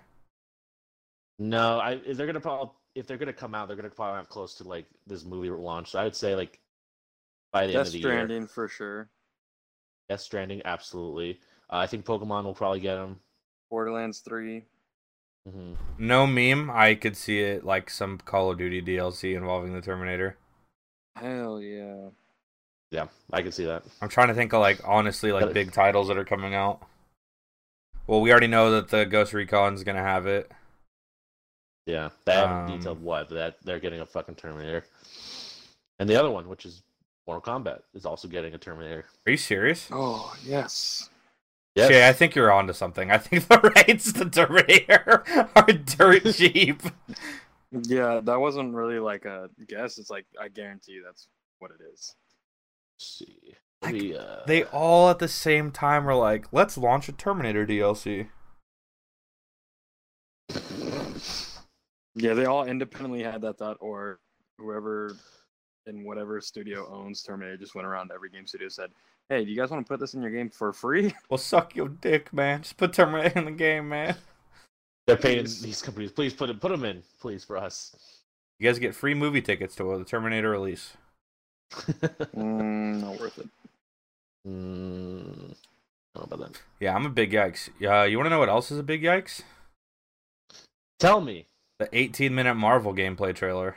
No, 1.39 1.79
I 1.79 2.01
if 2.05 2.17
they're 2.17 2.27
gonna 2.27 2.41
probably 2.41 2.73
if 2.95 3.07
they're 3.07 3.19
gonna 3.19 3.33
come 3.33 3.55
out, 3.55 3.69
they're 3.69 3.77
gonna 3.77 3.91
probably 3.91 4.17
have 4.17 4.29
close 4.29 4.55
to 4.57 4.65
like 4.65 4.87
this 5.07 5.25
movie 5.25 5.51
launch. 5.51 5.91
So 5.91 5.99
I 5.99 6.05
would 6.05 6.17
say 6.17 6.35
like 6.35 6.61
by 7.53 7.67
the 7.67 7.75
end 7.75 7.87
of 7.87 7.93
the 7.93 7.99
year. 7.99 8.09
Stranding 8.09 8.47
for 8.47 8.69
sure. 8.69 9.11
Death 10.09 10.21
Stranding, 10.21 10.63
absolutely. 10.65 11.41
Uh, 11.71 11.77
I 11.77 11.87
think 11.87 12.07
Pokemon 12.07 12.45
will 12.45 12.55
probably 12.55 12.81
get 12.81 12.97
him. 12.97 13.21
Borderlands 13.71 14.21
3. 14.21 14.65
hmm 15.47 15.75
No 15.99 16.27
meme. 16.27 16.71
I 16.71 16.95
could 16.95 17.17
see 17.17 17.41
it 17.41 17.65
like 17.65 17.91
some 17.91 18.19
Call 18.19 18.51
of 18.51 18.59
Duty 18.59 18.81
DLC 18.81 19.37
involving 19.37 19.75
the 19.75 19.83
Terminator. 19.83 20.39
Hell 21.17 21.61
yeah. 21.61 22.09
Yeah, 22.91 23.07
I 23.33 23.43
can 23.43 23.53
see 23.53 23.65
that. 23.67 23.83
I'm 24.01 24.09
trying 24.09 24.29
to 24.29 24.35
think 24.35 24.53
of 24.53 24.61
like 24.61 24.81
honestly 24.85 25.33
like 25.33 25.53
big 25.53 25.73
titles 25.73 26.09
that 26.09 26.17
are 26.17 26.25
coming 26.25 26.55
out. 26.55 26.81
Well, 28.07 28.21
we 28.23 28.31
already 28.31 28.47
know 28.47 28.71
that 28.73 28.89
the 28.89 29.05
Ghost 29.05 29.35
Recon's 29.35 29.85
gonna 29.85 30.03
have 30.03 30.27
it. 30.27 30.51
Yeah, 31.87 32.11
they 32.25 32.33
haven't 32.35 32.71
Um, 32.71 32.79
detailed 32.79 33.03
what, 33.03 33.29
but 33.29 33.35
that 33.35 33.57
they're 33.63 33.81
getting 33.81 34.01
a 34.01 34.07
fucking 34.07 34.37
Terminator. 34.37 34.85
And 35.99 36.09
the 36.09 36.17
other 36.17 36.31
one, 36.31 36.49
which 36.49 36.65
is 36.65 36.83
Mortal 37.27 37.43
Kombat, 37.43 37.81
is 37.95 38.07
also 38.07 38.29
getting 38.29 38.55
a 38.55 38.59
Terminator. 38.59 39.05
Are 39.27 39.31
you 39.31 39.37
serious? 39.37 39.89
Oh, 39.91 40.35
yes. 40.45 41.11
Yes. 41.75 41.89
Shay, 41.89 42.09
I 42.09 42.13
think 42.13 42.35
you're 42.35 42.53
onto 42.53 42.73
something. 42.73 43.11
I 43.11 43.19
think 43.19 43.49
the 43.49 43.59
rights 43.75 44.13
to 44.15 44.29
Terminator 44.29 45.25
are 45.57 45.73
dirt 45.73 46.25
cheap. 46.35 46.83
Yeah, 47.71 48.21
that 48.23 48.41
wasn't 48.41 48.75
really 48.75 48.99
like 48.99 49.25
a 49.27 49.51
guess. 49.67 49.99
It's 49.99 50.11
like, 50.11 50.27
I 50.41 50.49
guarantee 50.49 50.93
you 50.93 51.05
that's 51.05 51.27
what 51.59 51.71
it 51.71 51.83
is. 51.93 52.15
Let's 52.99 53.19
see. 53.19 53.55
Like, 53.81 53.93
Maybe, 53.93 54.17
uh, 54.17 54.41
They 54.47 54.65
all 54.65 55.09
at 55.09 55.21
the 55.21 55.29
same 55.29 55.71
time 55.71 56.05
were 56.05 56.17
like, 56.17 56.53
"Let's 56.53 56.77
launch 56.77 57.09
a 57.09 57.13
Terminator 57.13 57.65
DLC." 57.65 58.29
Yeah, 62.15 62.35
they 62.35 62.47
all 62.47 62.65
independently 62.65 63.23
had 63.23 63.41
that 63.43 63.59
thought, 63.59 63.77
or 63.81 64.19
whoever 64.59 65.17
in 65.87 66.05
whatever 66.05 66.41
studio 66.41 66.89
owns 66.93 67.23
Terminator 67.23 67.57
just 67.57 67.77
went 67.77 67.87
around 67.87 68.09
to 68.09 68.15
every 68.15 68.31
game 68.31 68.49
studio 68.49 68.69
said, 68.69 68.91
"Hey, 69.29 69.45
do 69.45 69.51
you 69.53 69.57
guys 69.57 69.71
want 69.71 69.87
to 69.87 69.89
put 69.89 70.01
this 70.01 70.15
in 70.15 70.23
your 70.23 70.33
game 70.33 70.51
for 70.51 70.73
free?" 70.73 71.15
Well, 71.31 71.39
suck 71.39 71.77
your 71.77 71.89
dick, 71.89 72.33
man. 72.33 72.63
Just 72.63 72.79
put 72.79 72.93
Terminator 72.93 73.39
in 73.39 73.45
the 73.45 73.53
game, 73.53 73.89
man. 73.89 74.17
they're 75.07 75.17
paying 75.17 75.45
these 75.45 75.83
companies. 75.83 76.11
Please 76.11 76.35
put 76.35 76.51
it, 76.51 76.61
put 76.61 76.73
them 76.73 76.85
in, 76.85 77.05
please, 77.21 77.45
for 77.45 77.57
us. 77.57 77.95
You 78.59 78.69
guys 78.69 78.81
get 78.81 78.97
free 78.97 79.15
movie 79.15 79.41
tickets 79.41 79.77
to 79.77 79.97
the 79.97 80.05
Terminator 80.05 80.51
release. 80.51 80.97
Mm, 81.71 83.01
not 83.01 83.21
worth 83.21 83.39
it. 83.39 83.49
mm, 84.47 85.55
I 86.17 86.23
about 86.23 86.39
that. 86.41 86.63
Yeah, 86.81 86.95
I'm 86.95 87.07
a 87.07 87.11
big 87.11 87.33
yikes. 87.33 87.69
Yeah, 87.79 88.05
you 88.05 88.17
want 88.17 88.27
to 88.27 88.31
know 88.31 88.39
what 88.39 88.49
else 88.49 88.71
is 88.71 88.79
a 88.79 88.83
big 88.83 89.03
yikes? 89.03 89.43
Tell 90.99 91.21
me. 91.21 91.47
The 91.79 91.89
18 91.93 92.35
minute 92.35 92.55
Marvel 92.55 92.93
gameplay 92.93 93.35
trailer. 93.35 93.77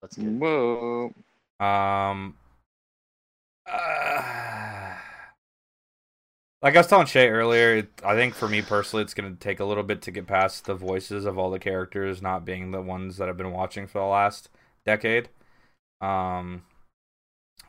Let's 0.00 0.16
get. 0.16 0.26
Whoa. 0.26 1.12
Um, 1.58 2.36
uh, 3.66 4.94
like 6.62 6.76
I 6.76 6.78
was 6.78 6.86
telling 6.86 7.06
Shay 7.06 7.28
earlier, 7.28 7.76
it, 7.76 7.88
I 8.04 8.14
think 8.14 8.34
for 8.34 8.48
me 8.48 8.62
personally, 8.62 9.02
it's 9.02 9.14
going 9.14 9.32
to 9.32 9.38
take 9.38 9.60
a 9.60 9.64
little 9.64 9.82
bit 9.82 10.02
to 10.02 10.10
get 10.10 10.26
past 10.26 10.66
the 10.66 10.74
voices 10.74 11.24
of 11.24 11.38
all 11.38 11.50
the 11.50 11.58
characters 11.58 12.22
not 12.22 12.44
being 12.44 12.70
the 12.70 12.80
ones 12.80 13.16
that 13.16 13.28
I've 13.28 13.36
been 13.36 13.52
watching 13.52 13.86
for 13.86 13.98
the 13.98 14.06
last 14.06 14.50
decade. 14.86 15.28
Um, 16.00 16.62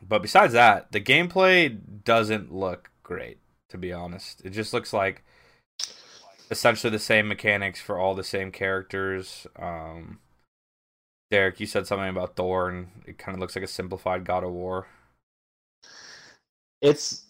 but 0.06 0.22
besides 0.22 0.52
that, 0.52 0.92
the 0.92 1.00
gameplay 1.00 1.78
doesn't 2.04 2.52
look 2.52 2.90
great. 3.02 3.38
To 3.70 3.78
be 3.78 3.92
honest, 3.92 4.42
it 4.44 4.50
just 4.50 4.72
looks 4.72 4.92
like 4.92 5.24
essentially 6.50 6.90
the 6.90 6.98
same 6.98 7.26
mechanics 7.26 7.80
for 7.80 7.98
all 7.98 8.14
the 8.14 8.22
same 8.22 8.52
characters. 8.52 9.46
Um, 9.58 10.20
Derek, 11.30 11.58
you 11.58 11.66
said 11.66 11.86
something 11.86 12.08
about 12.08 12.36
Thor, 12.36 12.68
and 12.68 12.88
it 13.06 13.18
kind 13.18 13.34
of 13.34 13.40
looks 13.40 13.56
like 13.56 13.64
a 13.64 13.68
simplified 13.68 14.24
God 14.24 14.44
of 14.44 14.52
War. 14.52 14.86
It's 16.80 17.24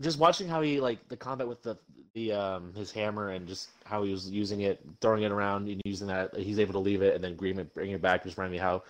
just 0.00 0.18
watching 0.18 0.48
how 0.48 0.60
he 0.60 0.80
like 0.80 1.08
the 1.08 1.16
combat 1.16 1.48
with 1.48 1.62
the 1.62 1.78
the 2.14 2.32
um 2.32 2.74
his 2.74 2.90
hammer 2.90 3.30
and 3.30 3.46
just 3.48 3.70
how 3.84 4.02
he 4.02 4.10
was 4.10 4.28
using 4.28 4.60
it, 4.60 4.80
throwing 5.00 5.22
it 5.22 5.32
around 5.32 5.68
and 5.68 5.80
using 5.84 6.08
that. 6.08 6.36
He's 6.36 6.58
able 6.58 6.74
to 6.74 6.78
leave 6.78 7.02
it 7.02 7.14
and 7.14 7.24
then 7.24 7.36
bring 7.36 7.58
it, 7.58 7.72
bring 7.74 7.92
it 7.92 8.02
back. 8.02 8.24
Just 8.24 8.36
reminded 8.36 8.56
me 8.56 8.62
how 8.62 8.82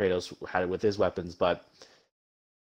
Kratos 0.00 0.34
had 0.48 0.62
it 0.62 0.68
with 0.68 0.82
his 0.82 0.98
weapons. 0.98 1.34
But 1.34 1.64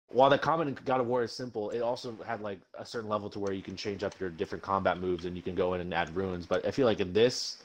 while 0.09 0.31
the 0.31 0.39
combat 0.39 0.69
in 0.69 0.75
God 0.85 1.01
of 1.01 1.07
War 1.07 1.23
is 1.23 1.33
simple, 1.33 1.71
it 1.71 1.81
also 1.81 2.17
had 2.27 2.41
like 2.41 2.61
a 2.79 2.85
certain 2.87 3.09
level 3.11 3.29
to 3.31 3.39
where 3.39 3.53
you 3.53 3.63
can 3.63 3.77
change 3.77 4.03
up 4.03 4.19
your 4.19 4.31
different 4.31 4.63
combat 4.63 4.99
moves 4.99 5.25
and 5.25 5.37
you 5.37 5.43
can 5.43 5.55
go 5.55 5.75
in 5.75 5.81
and 5.81 5.93
add 5.93 6.15
runes. 6.17 6.47
But 6.47 6.65
I 6.67 6.71
feel 6.71 6.87
like 6.87 7.01
in 7.01 7.13
this, 7.13 7.63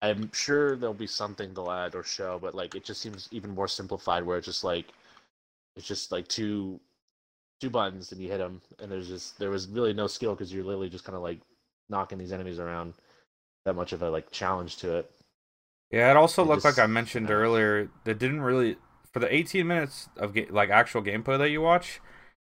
I'm 0.00 0.30
sure 0.32 0.76
there'll 0.76 0.94
be 0.94 1.06
something 1.06 1.52
they'll 1.54 1.70
add 1.70 1.94
or 1.94 2.02
show, 2.04 2.38
but 2.40 2.54
like 2.54 2.74
it 2.74 2.84
just 2.84 3.00
seems 3.00 3.28
even 3.32 3.50
more 3.50 3.68
simplified 3.68 4.24
where 4.24 4.38
it's 4.38 4.46
just 4.46 4.64
like 4.64 4.86
it's 5.76 5.86
just 5.86 6.12
like 6.12 6.28
two 6.28 6.78
two 7.60 7.70
buttons 7.70 8.10
and 8.12 8.20
you 8.20 8.28
hit 8.28 8.38
them 8.38 8.60
and 8.80 8.90
there's 8.90 9.06
just 9.08 9.38
there 9.38 9.50
was 9.50 9.68
really 9.68 9.92
no 9.92 10.08
skill 10.08 10.34
because 10.34 10.52
you're 10.52 10.64
literally 10.64 10.90
just 10.90 11.04
kind 11.04 11.14
of 11.16 11.22
like 11.22 11.38
knocking 11.88 12.18
these 12.18 12.32
enemies 12.32 12.58
around 12.58 12.92
that 13.64 13.74
much 13.74 13.92
of 13.92 14.02
a 14.02 14.10
like 14.10 14.28
challenge 14.32 14.76
to 14.78 14.96
it 14.96 15.10
Yeah, 15.92 16.10
it 16.10 16.16
also 16.16 16.42
It 16.42 16.46
looked 16.48 16.62
just- 16.64 16.76
like 16.76 16.82
I 16.82 16.88
mentioned 16.88 17.30
earlier. 17.30 17.88
That 18.04 18.18
didn't 18.18 18.40
really 18.42 18.76
for 19.12 19.20
the 19.20 19.32
18 19.34 19.66
minutes 19.66 20.08
of 20.16 20.32
ga- 20.32 20.48
like 20.50 20.70
actual 20.70 21.02
gameplay 21.02 21.38
that 21.38 21.50
you 21.50 21.60
watch. 21.60 22.00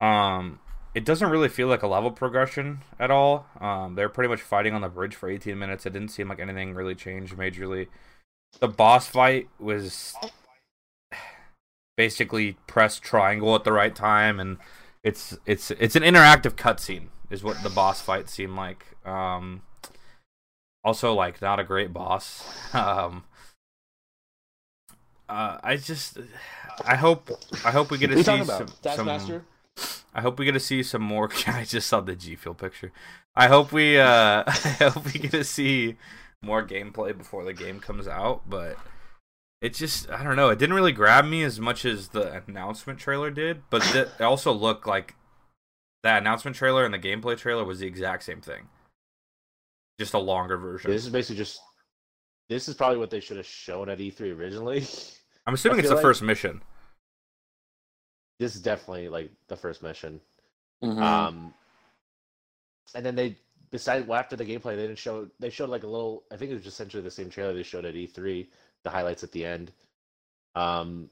Um, 0.01 0.61
it 0.95 1.05
doesn't 1.05 1.31
really 1.31 1.49
feel 1.49 1.67
like 1.67 1.83
a 1.83 1.88
level 1.88 2.11
progression 2.12 2.83
at 3.01 3.11
all. 3.11 3.47
Um, 3.61 3.97
they're 3.97 4.09
pretty 4.09 4.29
much 4.29 4.40
fighting 4.40 4.75
on 4.75 4.81
the 4.81 4.88
bridge 4.88 5.14
for 5.17 5.29
18 5.29 5.59
minutes. 5.59 5.87
It 5.87 5.93
didn't 5.93 6.11
seem 6.11 6.29
like 6.29 6.38
anything 6.38 6.75
really 6.75 6.95
changed 6.95 7.37
majorly. 7.37 7.88
The 8.61 8.69
boss 8.69 9.09
fight 9.09 9.49
was 9.59 10.14
basically 11.97 12.57
press 12.69 13.01
triangle 13.01 13.55
at 13.57 13.64
the 13.64 13.73
right 13.73 13.95
time, 13.95 14.38
and 14.38 14.59
it's 15.03 15.37
it's 15.47 15.73
it's 15.73 15.97
an 15.97 16.05
interactive 16.05 16.53
cutscene 16.53 17.09
is 17.31 17.43
what 17.43 17.61
the 17.62 17.71
boss 17.71 18.01
fight 18.01 18.29
seemed 18.29 18.55
like. 18.55 18.87
Um, 19.05 19.62
also, 20.85 21.12
like 21.12 21.43
not 21.43 21.59
a 21.59 21.64
great 21.64 21.93
boss. 21.93 22.45
Um, 22.75 23.23
uh, 25.28 25.58
I 25.62 25.76
just, 25.76 26.18
I 26.84 26.96
hope, 26.96 27.30
I 27.64 27.70
hope 27.70 27.90
we 27.90 27.98
get 27.98 28.08
to 28.08 28.16
what 28.16 28.28
are 28.28 28.37
you 28.37 28.44
see 28.44 28.50
talking 28.50 28.68
some, 28.82 29.06
about 29.06 29.20
some. 29.20 29.42
I 30.14 30.20
hope 30.20 30.38
we 30.38 30.44
get 30.44 30.52
to 30.52 30.60
see 30.60 30.82
some 30.82 31.02
more. 31.02 31.30
I 31.46 31.64
just 31.64 31.88
saw 31.88 32.00
the 32.00 32.14
G 32.14 32.37
Fuel 32.37 32.54
picture. 32.54 32.92
I 33.34 33.48
hope 33.48 33.72
we, 33.72 33.98
uh, 33.98 34.44
I 34.46 34.50
hope 34.90 35.12
we 35.12 35.18
get 35.20 35.32
to 35.32 35.44
see 35.44 35.96
more 36.42 36.66
gameplay 36.66 37.16
before 37.16 37.44
the 37.44 37.52
game 37.52 37.80
comes 37.80 38.06
out. 38.06 38.42
But 38.48 38.76
it 39.60 39.74
just, 39.74 40.10
I 40.10 40.22
don't 40.22 40.37
know. 40.37 40.50
It 40.50 40.58
didn't 40.58 40.74
really 40.74 40.92
grab 40.92 41.24
me 41.24 41.42
as 41.42 41.58
much 41.58 41.84
as 41.84 42.08
the 42.08 42.42
announcement 42.46 42.98
trailer 42.98 43.30
did. 43.30 43.62
But 43.70 43.82
th- 43.82 44.08
it 44.18 44.22
also 44.22 44.52
looked 44.52 44.87
like 44.87 45.16
that 46.04 46.18
announcement 46.18 46.56
trailer 46.56 46.84
and 46.84 46.94
the 46.94 46.98
gameplay 46.98 47.37
trailer 47.37 47.64
was 47.64 47.80
the 47.80 47.87
exact 47.87 48.22
same 48.22 48.40
thing, 48.40 48.68
just 49.98 50.14
a 50.14 50.18
longer 50.18 50.58
version. 50.58 50.90
this 50.90 51.04
is 51.04 51.10
basically 51.10 51.37
just 51.37 51.58
this 52.48 52.68
is 52.68 52.74
probably 52.74 52.98
what 52.98 53.11
they 53.11 53.20
should 53.20 53.37
have 53.37 53.46
shown 53.46 53.88
at 53.88 53.98
e3 53.98 54.37
originally 54.37 54.85
I'm 55.46 55.54
assuming 55.54 55.78
it's 55.80 55.88
the 55.88 55.94
like- 55.96 56.02
first 56.02 56.22
mission. 56.22 56.62
this 58.38 58.54
is 58.57 58.62
definitely 58.62 59.09
like 59.09 59.30
the 59.48 59.57
first 59.57 59.83
mission 59.83 60.20
Mhm. 60.83 61.00
Um, 61.00 61.54
and 62.94 63.07
then 63.07 63.14
they 63.14 63.37
decided 63.70 64.07
well, 64.07 64.18
after 64.18 64.37
the 64.37 64.44
gameplay, 64.44 64.76
they 64.76 64.83
didn't 64.87 64.98
show. 64.98 65.28
They 65.40 65.48
showed 65.48 65.70
like 65.70 65.83
a 65.85 65.87
little. 65.87 66.24
I 66.30 66.37
think 66.37 66.50
it 66.50 66.54
was 66.54 66.62
just 66.64 66.74
essentially 66.76 67.02
the 67.02 67.11
same 67.11 67.30
trailer 67.30 67.54
they 67.54 67.62
showed 67.62 67.87
at 67.87 67.94
E3, 67.94 68.46
the 68.83 68.90
highlights 68.90 69.24
at 69.24 69.33
the 69.33 69.46
end. 69.46 69.72
Um, 70.54 71.09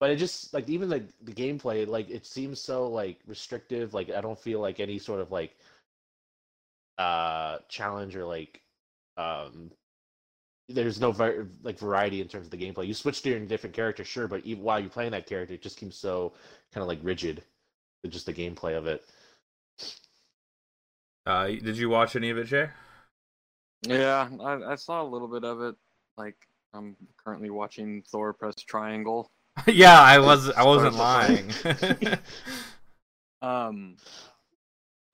but 0.00 0.08
it 0.10 0.16
just 0.16 0.54
like 0.54 0.66
even 0.70 0.88
like 0.88 1.04
the 1.22 1.32
gameplay, 1.32 1.86
like 1.86 2.08
it 2.08 2.24
seems 2.24 2.58
so 2.60 2.88
like 2.88 3.18
restrictive. 3.26 3.92
Like 3.92 4.08
I 4.10 4.22
don't 4.22 4.38
feel 4.38 4.60
like 4.60 4.80
any 4.80 4.98
sort 4.98 5.20
of 5.20 5.30
like 5.30 5.54
uh 6.96 7.58
challenge 7.68 8.16
or 8.16 8.24
like 8.24 8.62
um 9.18 9.70
there's 10.68 11.00
no 11.00 11.12
var- 11.12 11.46
like 11.62 11.78
variety 11.78 12.20
in 12.20 12.28
terms 12.28 12.46
of 12.46 12.50
the 12.50 12.56
gameplay. 12.58 12.86
You 12.86 12.94
switch 12.94 13.22
to 13.22 13.30
your 13.30 13.40
different 13.40 13.74
character, 13.74 14.04
sure, 14.04 14.28
but 14.28 14.44
even 14.44 14.62
while 14.62 14.78
you're 14.80 14.90
playing 14.90 15.12
that 15.12 15.26
character, 15.26 15.54
it 15.54 15.62
just 15.62 15.78
seems 15.78 15.96
so 15.96 16.32
kind 16.72 16.82
of 16.82 16.88
like 16.88 17.00
rigid. 17.02 17.42
Just 18.08 18.26
the 18.26 18.32
gameplay 18.32 18.76
of 18.76 18.86
it. 18.86 19.04
Uh, 21.26 21.48
did 21.48 21.76
you 21.76 21.88
watch 21.90 22.16
any 22.16 22.30
of 22.30 22.38
it, 22.38 22.44
Jay? 22.44 22.68
yeah, 23.82 24.28
I, 24.40 24.72
I 24.72 24.74
saw 24.76 25.02
a 25.02 25.08
little 25.08 25.28
bit 25.28 25.44
of 25.44 25.60
it. 25.62 25.74
Like 26.16 26.36
I'm 26.72 26.96
currently 27.22 27.50
watching 27.50 28.02
Thor 28.10 28.32
press 28.32 28.54
triangle. 28.56 29.30
yeah, 29.66 30.00
I 30.00 30.18
was. 30.20 30.50
I 30.50 30.64
wasn't 30.64 30.94
lying. 30.96 31.50
Um, 33.40 33.96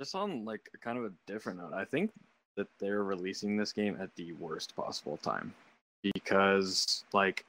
just 0.00 0.14
on 0.14 0.44
like 0.44 0.62
kind 0.82 0.98
of 0.98 1.04
a 1.04 1.12
different 1.26 1.58
note, 1.58 1.72
I 1.74 1.84
think 1.84 2.10
that 2.56 2.68
they're 2.78 3.02
releasing 3.02 3.56
this 3.56 3.72
game 3.72 3.96
at 4.00 4.14
the 4.16 4.32
worst 4.32 4.74
possible 4.76 5.16
time 5.18 5.52
because, 6.02 7.04
like, 7.12 7.44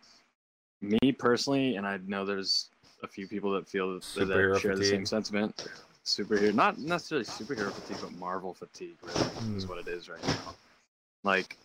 me 0.82 1.12
personally, 1.12 1.76
and 1.76 1.86
I 1.88 2.00
know 2.08 2.26
there's 2.26 2.70
a 3.04 3.08
few 3.08 3.28
people 3.28 3.52
that 3.54 3.68
feel 3.68 3.94
that, 3.94 4.28
that 4.28 4.60
share 4.62 4.76
the 4.76 4.84
same 4.84 5.06
sentiment. 5.06 5.64
Superhero, 6.06 6.54
not 6.54 6.78
necessarily 6.78 7.26
superhero 7.26 7.72
fatigue, 7.72 7.98
but 8.02 8.14
Marvel 8.14 8.54
fatigue, 8.54 8.98
really, 9.04 9.58
is 9.58 9.66
Hmm. 9.66 9.70
what 9.70 9.80
it 9.80 9.88
is 9.88 10.08
right 10.10 10.26
now. 10.28 10.54
Like, 11.24 11.58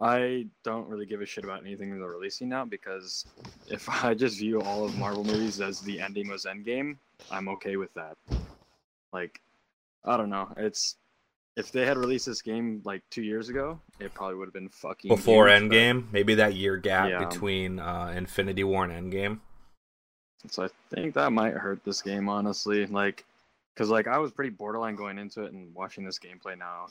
I 0.00 0.46
don't 0.64 0.88
really 0.88 1.06
give 1.06 1.20
a 1.20 1.26
shit 1.26 1.44
about 1.44 1.60
anything 1.60 1.90
they're 1.98 2.08
releasing 2.08 2.48
now 2.48 2.64
because 2.64 3.26
if 3.68 3.88
I 4.04 4.14
just 4.14 4.38
view 4.38 4.60
all 4.62 4.84
of 4.84 4.96
Marvel 4.96 5.24
movies 5.24 5.60
as 5.60 5.80
the 5.80 6.00
ending 6.00 6.28
was 6.28 6.44
Endgame, 6.44 6.96
I'm 7.30 7.48
okay 7.48 7.76
with 7.76 7.92
that. 7.94 8.16
Like, 9.12 9.40
I 10.04 10.16
don't 10.16 10.30
know. 10.30 10.52
It's 10.56 10.96
if 11.56 11.70
they 11.72 11.84
had 11.84 11.98
released 11.98 12.26
this 12.26 12.40
game 12.42 12.80
like 12.84 13.02
two 13.10 13.22
years 13.22 13.48
ago, 13.48 13.78
it 14.00 14.14
probably 14.14 14.36
would 14.36 14.46
have 14.46 14.54
been 14.54 14.68
fucking 14.70 15.08
Before 15.08 15.48
huge, 15.48 15.68
but- 15.68 15.74
Endgame, 15.76 16.04
maybe 16.12 16.34
that 16.36 16.54
year 16.54 16.76
gap 16.76 17.10
Yeah. 17.10 17.24
between 17.24 17.78
uh, 17.78 18.12
Infinity 18.16 18.64
War 18.64 18.84
and 18.84 19.12
Endgame. 19.12 19.40
So 20.48 20.64
I 20.64 20.68
think 20.94 21.14
that 21.14 21.30
might 21.30 21.54
hurt 21.54 21.84
this 21.84 22.02
game, 22.02 22.28
honestly. 22.28 22.86
Like, 22.86 23.24
because 23.74 23.90
like 23.90 24.06
I 24.08 24.18
was 24.18 24.32
pretty 24.32 24.50
borderline 24.50 24.96
going 24.96 25.18
into 25.18 25.42
it 25.44 25.52
and 25.52 25.74
watching 25.74 26.04
this 26.04 26.18
gameplay 26.18 26.58
now. 26.58 26.86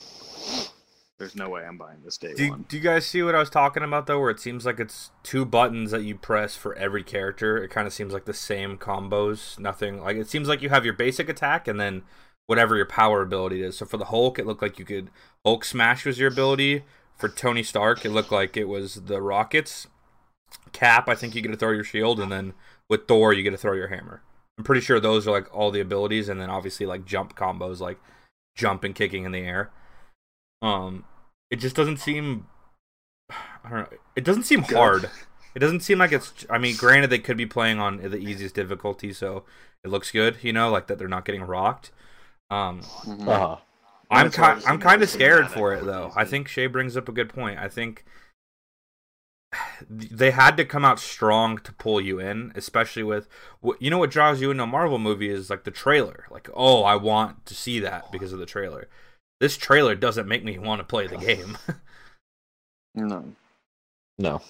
There's 1.18 1.36
no 1.36 1.48
way 1.50 1.62
I'm 1.64 1.76
buying 1.78 1.98
this 2.04 2.16
day 2.16 2.32
Do, 2.34 2.50
one. 2.50 2.64
do 2.68 2.76
you 2.76 2.82
guys 2.82 3.06
see 3.06 3.22
what 3.22 3.34
I 3.34 3.38
was 3.38 3.50
talking 3.50 3.84
about 3.84 4.06
though? 4.06 4.18
Where 4.18 4.30
it 4.30 4.40
seems 4.40 4.66
like 4.66 4.80
it's 4.80 5.10
two 5.22 5.44
buttons 5.44 5.90
that 5.92 6.02
you 6.02 6.16
press 6.16 6.56
for 6.56 6.74
every 6.74 7.04
character. 7.04 7.62
It 7.62 7.68
kind 7.68 7.86
of 7.86 7.92
seems 7.92 8.12
like 8.12 8.24
the 8.24 8.34
same 8.34 8.76
combos. 8.76 9.56
Nothing 9.58 10.00
like 10.00 10.16
it 10.16 10.28
seems 10.28 10.48
like 10.48 10.62
you 10.62 10.70
have 10.70 10.84
your 10.84 10.94
basic 10.94 11.28
attack 11.28 11.68
and 11.68 11.78
then 11.78 12.02
whatever 12.46 12.76
your 12.76 12.86
power 12.86 13.22
ability 13.22 13.62
is. 13.62 13.78
So 13.78 13.86
for 13.86 13.96
the 13.96 14.06
Hulk, 14.06 14.38
it 14.38 14.46
looked 14.46 14.62
like 14.62 14.78
you 14.78 14.84
could 14.84 15.10
Hulk 15.44 15.64
smash 15.64 16.04
was 16.04 16.18
your 16.18 16.30
ability. 16.30 16.84
For 17.16 17.28
Tony 17.28 17.62
Stark, 17.62 18.04
it 18.04 18.10
looked 18.10 18.32
like 18.32 18.56
it 18.56 18.64
was 18.64 18.94
the 18.94 19.22
rockets. 19.22 19.86
Cap, 20.72 21.08
I 21.08 21.14
think 21.14 21.34
you 21.34 21.42
get 21.42 21.52
to 21.52 21.56
throw 21.56 21.70
your 21.70 21.84
shield, 21.84 22.18
and 22.18 22.32
then 22.32 22.52
with 22.88 23.06
Thor, 23.06 23.32
you 23.32 23.42
get 23.42 23.50
to 23.50 23.56
throw 23.56 23.74
your 23.74 23.88
hammer. 23.88 24.22
I'm 24.58 24.64
pretty 24.64 24.80
sure 24.80 24.98
those 24.98 25.26
are 25.26 25.30
like 25.30 25.54
all 25.54 25.70
the 25.70 25.80
abilities, 25.80 26.28
and 26.28 26.40
then 26.40 26.50
obviously 26.50 26.84
like 26.84 27.04
jump 27.04 27.36
combos, 27.36 27.80
like 27.80 27.98
jump 28.56 28.84
and 28.84 28.94
kicking 28.94 29.24
in 29.24 29.32
the 29.32 29.40
air. 29.40 29.70
Um, 30.60 31.04
it 31.50 31.56
just 31.56 31.76
doesn't 31.76 31.98
seem. 31.98 32.46
I 33.30 33.68
don't 33.70 33.78
know. 33.78 33.98
It 34.16 34.24
doesn't 34.24 34.44
seem 34.44 34.62
hard. 34.62 35.08
It 35.54 35.58
doesn't 35.58 35.80
seem 35.80 35.98
like 35.98 36.12
it's. 36.12 36.46
I 36.50 36.58
mean, 36.58 36.76
granted, 36.76 37.10
they 37.10 37.18
could 37.18 37.36
be 37.36 37.46
playing 37.46 37.78
on 37.78 37.98
the 37.98 38.16
easiest 38.16 38.54
difficulty, 38.54 39.12
so 39.12 39.44
it 39.84 39.88
looks 39.88 40.10
good. 40.10 40.38
You 40.42 40.52
know, 40.52 40.70
like 40.70 40.86
that 40.86 40.98
they're 40.98 41.08
not 41.08 41.24
getting 41.24 41.42
rocked. 41.42 41.92
Um, 42.52 42.80
Mhm. 42.80 43.28
Uh-huh. 43.28 43.56
I'm 44.10 44.26
That's 44.26 44.38
I 44.38 44.42
kind. 44.42 44.56
was 44.56 44.66
I'm 44.66 44.78
kind 44.78 45.02
of 45.02 45.08
scared 45.08 45.48
for 45.48 45.72
it 45.72 45.84
though. 45.84 46.12
I 46.14 46.24
think 46.26 46.46
Shay 46.48 46.66
brings 46.66 46.96
up 46.96 47.08
a 47.08 47.12
good 47.12 47.30
point. 47.30 47.58
I 47.58 47.68
think 47.68 48.04
they 49.88 50.30
had 50.32 50.56
to 50.58 50.64
come 50.64 50.84
out 50.84 50.98
strong 50.98 51.58
to 51.58 51.72
pull 51.72 52.00
you 52.00 52.18
in, 52.20 52.52
especially 52.54 53.02
with 53.02 53.26
what 53.60 53.80
you 53.80 53.88
know 53.90 53.98
what 53.98 54.10
draws 54.10 54.40
you 54.40 54.50
into 54.50 54.64
a 54.64 54.66
Marvel 54.66 54.98
movie 54.98 55.30
is 55.30 55.48
like 55.50 55.64
the 55.64 55.70
trailer. 55.70 56.26
Like, 56.30 56.50
oh, 56.54 56.82
I 56.84 56.96
want 56.96 57.46
to 57.46 57.54
see 57.54 57.80
that 57.80 58.12
because 58.12 58.32
of 58.32 58.38
the 58.38 58.46
trailer. 58.46 58.88
This 59.40 59.56
trailer 59.56 59.94
doesn't 59.94 60.28
make 60.28 60.44
me 60.44 60.58
want 60.58 60.80
to 60.80 60.84
play 60.84 61.06
the 61.06 61.16
game. 61.28 61.56
No. 62.94 63.32
No. 64.18 64.42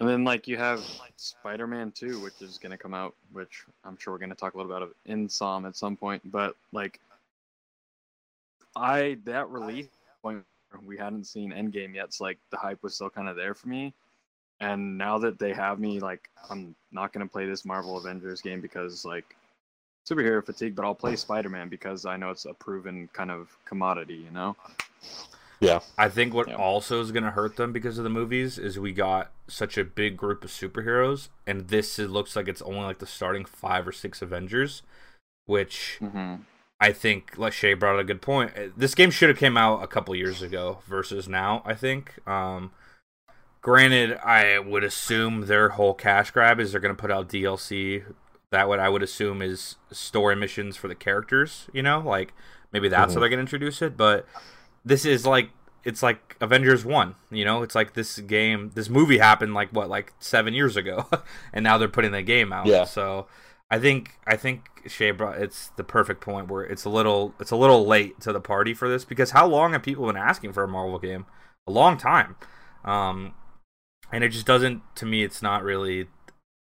And 0.00 0.08
then 0.08 0.24
like 0.24 0.46
you 0.46 0.56
have 0.56 0.78
like, 1.00 1.12
Spider-Man 1.16 1.92
2, 1.92 2.20
which 2.20 2.40
is 2.40 2.58
gonna 2.58 2.78
come 2.78 2.94
out, 2.94 3.14
which 3.32 3.64
I'm 3.84 3.96
sure 3.96 4.12
we're 4.12 4.18
gonna 4.18 4.34
talk 4.34 4.54
a 4.54 4.56
little 4.56 4.72
bit 4.72 4.82
about 4.82 4.96
in 5.06 5.28
Som 5.28 5.66
at 5.66 5.76
some 5.76 5.96
point. 5.96 6.22
But 6.30 6.56
like, 6.72 7.00
I 8.76 9.18
that 9.24 9.48
release 9.50 9.88
point 10.22 10.44
we 10.84 10.96
hadn't 10.96 11.24
seen 11.24 11.50
Endgame 11.50 11.94
yet, 11.94 12.14
so 12.14 12.24
like 12.24 12.38
the 12.50 12.56
hype 12.56 12.82
was 12.82 12.94
still 12.94 13.10
kind 13.10 13.28
of 13.28 13.36
there 13.36 13.54
for 13.54 13.68
me. 13.68 13.92
And 14.60 14.98
now 14.98 15.18
that 15.18 15.38
they 15.38 15.52
have 15.52 15.78
me, 15.78 16.00
like, 16.00 16.28
I'm 16.50 16.74
not 16.92 17.12
gonna 17.12 17.26
play 17.26 17.46
this 17.46 17.64
Marvel 17.64 17.96
Avengers 17.98 18.40
game 18.40 18.60
because 18.60 19.04
like 19.04 19.36
superhero 20.08 20.44
fatigue, 20.44 20.76
but 20.76 20.84
I'll 20.84 20.94
play 20.94 21.16
Spider 21.16 21.48
Man 21.48 21.68
because 21.68 22.06
I 22.06 22.16
know 22.16 22.30
it's 22.30 22.44
a 22.44 22.54
proven 22.54 23.08
kind 23.12 23.30
of 23.30 23.56
commodity, 23.64 24.14
you 24.14 24.30
know. 24.30 24.56
I 25.98 26.08
think 26.08 26.34
what 26.34 26.48
Yeah. 26.48 26.54
also 26.56 27.00
is 27.00 27.10
going 27.12 27.24
to 27.24 27.30
hurt 27.32 27.56
them 27.56 27.72
because 27.72 27.98
of 27.98 28.04
the 28.04 28.10
movies 28.10 28.58
is 28.58 28.78
we 28.78 28.92
got 28.92 29.32
such 29.48 29.76
a 29.76 29.84
big 29.84 30.16
group 30.16 30.44
of 30.44 30.50
superheroes, 30.50 31.28
and 31.46 31.68
this 31.68 31.98
it 31.98 32.10
looks 32.10 32.36
like 32.36 32.46
it's 32.48 32.62
only 32.62 32.80
like 32.82 32.98
the 32.98 33.06
starting 33.06 33.44
five 33.44 33.86
or 33.88 33.92
six 33.92 34.22
Avengers, 34.22 34.82
which 35.46 35.98
Mm-hmm. 36.00 36.42
I 36.80 36.92
think 36.92 37.36
like 37.36 37.52
Shay 37.52 37.74
brought 37.74 37.96
up 37.96 38.02
a 38.02 38.04
good 38.04 38.22
point. 38.22 38.52
Uh, 38.56 38.68
This 38.76 38.94
game 38.94 39.10
should 39.10 39.28
have 39.30 39.38
came 39.38 39.56
out 39.56 39.82
a 39.82 39.88
couple 39.88 40.14
years 40.14 40.42
ago 40.42 40.78
versus 40.86 41.28
now. 41.28 41.60
I 41.66 41.74
think. 41.74 42.14
Um, 42.28 42.70
granted, 43.60 44.16
I 44.18 44.60
would 44.60 44.84
assume 44.84 45.46
their 45.46 45.70
whole 45.70 45.94
cash 45.94 46.30
grab 46.30 46.60
is 46.60 46.70
they're 46.72 46.80
going 46.80 46.94
to 46.94 47.00
put 47.00 47.10
out 47.10 47.28
DLC. 47.28 48.04
That 48.52 48.68
what 48.68 48.78
I 48.78 48.88
would 48.88 49.02
assume 49.02 49.42
is 49.42 49.74
story 49.90 50.36
missions 50.36 50.76
for 50.76 50.86
the 50.88 50.94
characters. 50.94 51.68
You 51.72 51.82
know, 51.82 51.98
like 51.98 52.32
maybe 52.72 52.88
that's 52.88 53.14
how 53.14 53.18
Mhm. 53.18 53.22
they're 53.22 53.28
going 53.30 53.38
to 53.38 53.40
introduce 53.52 53.82
it. 53.82 53.96
But 53.96 54.24
this 54.88 55.04
is 55.04 55.26
like 55.26 55.50
it's 55.84 56.02
like 56.02 56.36
Avengers 56.40 56.84
One. 56.84 57.14
You 57.30 57.44
know, 57.44 57.62
it's 57.62 57.74
like 57.74 57.94
this 57.94 58.18
game, 58.18 58.72
this 58.74 58.88
movie 58.88 59.18
happened 59.18 59.54
like 59.54 59.70
what, 59.70 59.88
like 59.88 60.12
seven 60.18 60.54
years 60.54 60.76
ago, 60.76 61.06
and 61.52 61.62
now 61.62 61.78
they're 61.78 61.88
putting 61.88 62.12
the 62.12 62.22
game 62.22 62.52
out. 62.52 62.66
Yeah. 62.66 62.84
So 62.84 63.26
I 63.70 63.78
think 63.78 64.18
I 64.26 64.36
think 64.36 64.68
Shay 64.86 65.10
brought 65.10 65.38
it's 65.38 65.68
the 65.76 65.84
perfect 65.84 66.20
point 66.20 66.48
where 66.48 66.64
it's 66.64 66.84
a 66.84 66.90
little 66.90 67.34
it's 67.38 67.50
a 67.50 67.56
little 67.56 67.86
late 67.86 68.20
to 68.20 68.32
the 68.32 68.40
party 68.40 68.74
for 68.74 68.88
this 68.88 69.04
because 69.04 69.30
how 69.30 69.46
long 69.46 69.72
have 69.72 69.82
people 69.82 70.06
been 70.06 70.16
asking 70.16 70.52
for 70.52 70.64
a 70.64 70.68
Marvel 70.68 70.98
game? 70.98 71.26
A 71.66 71.70
long 71.70 71.98
time. 71.98 72.36
Um, 72.84 73.34
and 74.10 74.24
it 74.24 74.30
just 74.30 74.46
doesn't 74.46 74.82
to 74.96 75.06
me. 75.06 75.22
It's 75.22 75.42
not 75.42 75.62
really. 75.62 76.08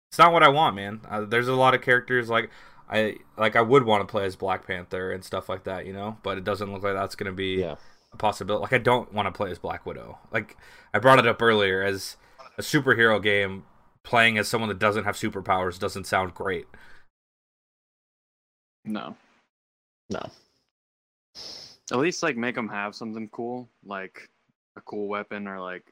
It's 0.10 0.18
not 0.18 0.34
what 0.34 0.44
I 0.44 0.50
want, 0.50 0.76
man. 0.76 1.02
Uh, 1.08 1.26
there's 1.26 1.48
a 1.48 1.56
lot 1.56 1.76
of 1.76 1.82
characters 1.82 2.30
like 2.30 2.50
I 2.90 3.18
like 3.38 3.56
I 3.56 3.62
would 3.62 3.84
want 3.84 4.08
to 4.08 4.12
play 4.12 4.26
as 4.26 4.36
Black 4.36 4.66
Panther 4.66 5.12
and 5.12 5.24
stuff 5.24 5.50
like 5.50 5.64
that, 5.66 5.86
you 5.86 5.94
know. 5.94 6.18
But 6.24 6.38
it 6.38 6.44
doesn't 6.44 6.72
look 6.72 6.84
like 6.84 6.94
that's 6.94 7.16
gonna 7.16 7.32
be 7.32 7.56
Yeah. 7.56 7.76
A 8.16 8.18
possibility. 8.18 8.62
Like 8.64 8.74
I 8.74 8.78
don't 8.80 9.14
want 9.14 9.28
to 9.28 9.32
play 9.32 9.52
as 9.52 9.60
Black 9.60 9.86
Widow. 9.86 10.18
Like 10.32 10.58
I 10.94 11.00
brought 11.00 11.20
it 11.20 11.28
up 11.28 11.42
earlier 11.42 11.84
as 11.84 12.18
a 12.58 12.62
superhero 12.62 13.22
game. 13.22 13.64
Playing 14.04 14.38
as 14.38 14.48
someone 14.48 14.68
that 14.70 14.78
doesn't 14.78 15.06
have 15.06 15.16
superpowers 15.16 15.80
doesn't 15.80 16.06
sound 16.06 16.36
great. 16.36 16.68
No. 18.84 19.16
No. 20.12 20.30
At 21.92 21.98
least 21.98 22.22
like 22.24 22.38
make 22.38 22.56
them 22.56 22.70
have 22.70 22.96
something 22.96 23.28
cool, 23.30 23.68
like 23.84 24.30
a 24.76 24.82
cool 24.82 25.08
weapon 25.08 25.48
or 25.48 25.60
like 25.60 25.84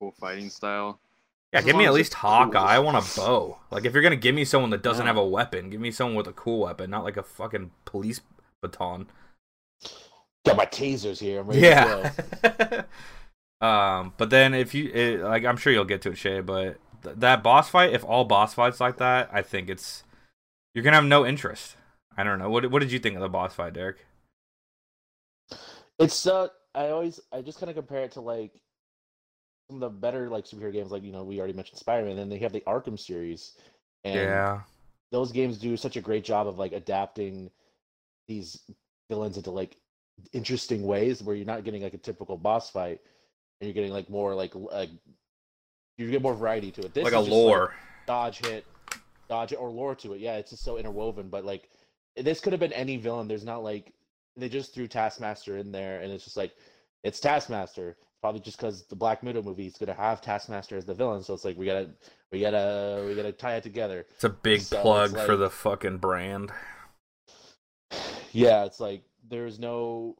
cool 0.00 0.12
fighting 0.20 0.50
style. 0.50 1.00
Yeah, 1.52 1.60
As 1.60 1.64
give 1.64 1.76
me 1.76 1.86
at 1.86 1.92
least 1.94 2.12
it's 2.12 2.20
cool. 2.20 2.30
Hawkeye. 2.30 2.74
I 2.74 2.78
want 2.78 2.96
a 2.96 3.16
bow. 3.16 3.58
Like 3.70 3.84
if 3.84 3.92
you're 3.94 4.02
gonna 4.02 4.16
give 4.16 4.34
me 4.34 4.44
someone 4.44 4.70
that 4.70 4.82
doesn't 4.82 5.04
Yeah. 5.04 5.08
have 5.08 5.16
a 5.16 5.26
weapon, 5.26 5.70
give 5.70 5.80
me 5.80 5.90
someone 5.90 6.16
with 6.16 6.26
a 6.26 6.32
cool 6.32 6.60
weapon, 6.60 6.90
not 6.90 7.04
like 7.04 7.16
a 7.16 7.22
fucking 7.22 7.70
police 7.84 8.20
baton. 8.62 9.08
Got 10.44 10.56
my 10.56 10.66
tasers 10.66 11.20
here. 11.20 11.40
I'm 11.40 11.46
ready 11.46 11.60
to 11.60 12.12
Yeah. 12.42 12.82
um, 14.00 14.12
but 14.16 14.30
then 14.30 14.54
if 14.54 14.74
you 14.74 14.90
it, 14.92 15.20
like, 15.20 15.44
I'm 15.44 15.56
sure 15.56 15.72
you'll 15.72 15.84
get 15.84 16.02
to 16.02 16.10
it, 16.10 16.18
Shay. 16.18 16.40
But 16.40 16.78
th- 17.02 17.16
that 17.18 17.42
boss 17.42 17.68
fight, 17.68 17.92
if 17.92 18.04
all 18.04 18.24
boss 18.24 18.54
fights 18.54 18.80
like 18.80 18.96
that, 18.98 19.30
I 19.32 19.42
think 19.42 19.68
it's 19.68 20.02
you're 20.74 20.82
gonna 20.82 20.96
have 20.96 21.04
no 21.04 21.24
interest. 21.24 21.76
I 22.16 22.24
don't 22.24 22.38
know. 22.38 22.50
What 22.50 22.70
what 22.70 22.80
did 22.80 22.92
you 22.92 22.98
think 22.98 23.14
of 23.14 23.22
the 23.22 23.28
boss 23.28 23.54
fight, 23.54 23.74
Derek? 23.74 23.98
It's 25.98 26.26
uh, 26.26 26.48
I 26.74 26.88
always 26.88 27.20
I 27.32 27.42
just 27.42 27.60
kind 27.60 27.70
of 27.70 27.76
compare 27.76 28.02
it 28.02 28.12
to 28.12 28.20
like 28.20 28.60
some 29.68 29.76
of 29.76 29.80
the 29.80 29.90
better 29.90 30.28
like 30.28 30.44
superhero 30.44 30.72
games, 30.72 30.90
like 30.90 31.04
you 31.04 31.12
know 31.12 31.24
we 31.24 31.38
already 31.38 31.52
mentioned 31.52 31.78
Spider 31.78 32.02
Man, 32.02 32.12
and 32.12 32.18
then 32.18 32.28
they 32.28 32.38
have 32.38 32.52
the 32.52 32.62
Arkham 32.66 32.98
series, 32.98 33.56
and 34.04 34.14
yeah, 34.14 34.60
those 35.12 35.30
games 35.30 35.58
do 35.58 35.76
such 35.76 35.96
a 35.96 36.00
great 36.00 36.24
job 36.24 36.46
of 36.46 36.58
like 36.58 36.72
adapting 36.72 37.50
these 38.26 38.60
villains 39.08 39.36
into 39.36 39.50
like 39.50 39.76
interesting 40.32 40.82
ways 40.82 41.22
where 41.22 41.36
you're 41.36 41.46
not 41.46 41.64
getting 41.64 41.82
like 41.82 41.94
a 41.94 41.98
typical 41.98 42.36
boss 42.36 42.70
fight 42.70 43.00
and 43.60 43.68
you're 43.68 43.74
getting 43.74 43.92
like 43.92 44.10
more 44.10 44.34
like 44.34 44.54
like 44.54 44.90
you 45.98 46.10
get 46.10 46.22
more 46.22 46.34
variety 46.34 46.70
to 46.72 46.80
it. 46.82 46.94
This 46.94 47.04
like 47.04 47.12
a 47.12 47.20
lore. 47.20 47.74
dodge 48.06 48.38
hit, 48.44 48.66
dodge 49.28 49.52
it, 49.52 49.56
or 49.56 49.70
lore 49.70 49.94
to 49.96 50.14
it. 50.14 50.20
Yeah, 50.20 50.36
it's 50.36 50.50
just 50.50 50.64
so 50.64 50.78
interwoven. 50.78 51.28
But 51.28 51.44
like, 51.44 51.68
this 52.16 52.40
could 52.40 52.52
have 52.52 52.60
been 52.60 52.72
any 52.72 52.96
villain. 52.96 53.28
There's 53.28 53.44
not 53.44 53.62
like 53.62 53.92
they 54.36 54.48
just 54.48 54.74
threw 54.74 54.88
Taskmaster 54.88 55.58
in 55.58 55.72
there, 55.72 56.00
and 56.00 56.12
it's 56.12 56.24
just 56.24 56.36
like 56.36 56.54
it's 57.04 57.20
Taskmaster. 57.20 57.96
Probably 58.20 58.40
just 58.40 58.56
because 58.56 58.86
the 58.86 58.94
Black 58.94 59.22
Widow 59.22 59.42
movie 59.42 59.66
is 59.66 59.76
gonna 59.76 59.94
have 59.94 60.20
Taskmaster 60.20 60.76
as 60.76 60.84
the 60.84 60.94
villain, 60.94 61.22
so 61.22 61.34
it's 61.34 61.44
like 61.44 61.56
we 61.56 61.66
gotta 61.66 61.90
we 62.30 62.40
gotta 62.40 63.04
we 63.06 63.14
gotta 63.14 63.32
tie 63.32 63.56
it 63.56 63.62
together. 63.62 64.06
It's 64.14 64.24
a 64.24 64.28
big 64.28 64.60
So 64.60 64.80
plug 64.80 65.16
for 65.18 65.36
the 65.36 65.50
fucking 65.50 65.98
brand. 65.98 66.50
Yeah, 68.34 68.64
it's 68.64 68.80
like 68.80 69.02
there's 69.28 69.58
no 69.58 70.16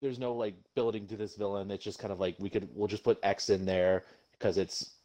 there's 0.00 0.18
no 0.18 0.34
like 0.34 0.54
building 0.74 1.06
to 1.06 1.16
this 1.16 1.36
villain. 1.36 1.70
It's 1.70 1.84
just 1.84 1.98
kind 1.98 2.12
of 2.12 2.20
like 2.20 2.36
we 2.38 2.50
could 2.50 2.68
we'll 2.74 2.88
just 2.88 3.04
put 3.04 3.18
X 3.22 3.50
in 3.50 3.64
there 3.64 4.04
because 4.32 4.58
it's 4.58 4.96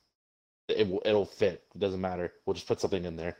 it 0.67 0.87
it'll 1.05 1.25
fit. 1.25 1.63
It 1.75 1.79
doesn't 1.79 2.01
matter. 2.01 2.33
We'll 2.45 2.55
just 2.55 2.67
put 2.67 2.81
something 2.81 3.05
in 3.05 3.15
there, 3.15 3.37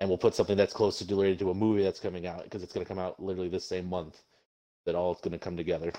and 0.00 0.08
we'll 0.08 0.18
put 0.18 0.34
something 0.34 0.56
that's 0.56 0.74
close 0.74 0.98
to 0.98 1.04
related 1.06 1.38
to 1.40 1.50
a 1.50 1.54
movie 1.54 1.82
that's 1.82 2.00
coming 2.00 2.26
out 2.26 2.44
because 2.44 2.62
it's 2.62 2.72
gonna 2.72 2.86
come 2.86 2.98
out 2.98 3.20
literally 3.22 3.48
this 3.48 3.66
same 3.66 3.88
month. 3.88 4.22
That 4.86 4.94
all 4.94 5.12
it's 5.12 5.20
gonna 5.20 5.38
come 5.38 5.56
together. 5.56 5.92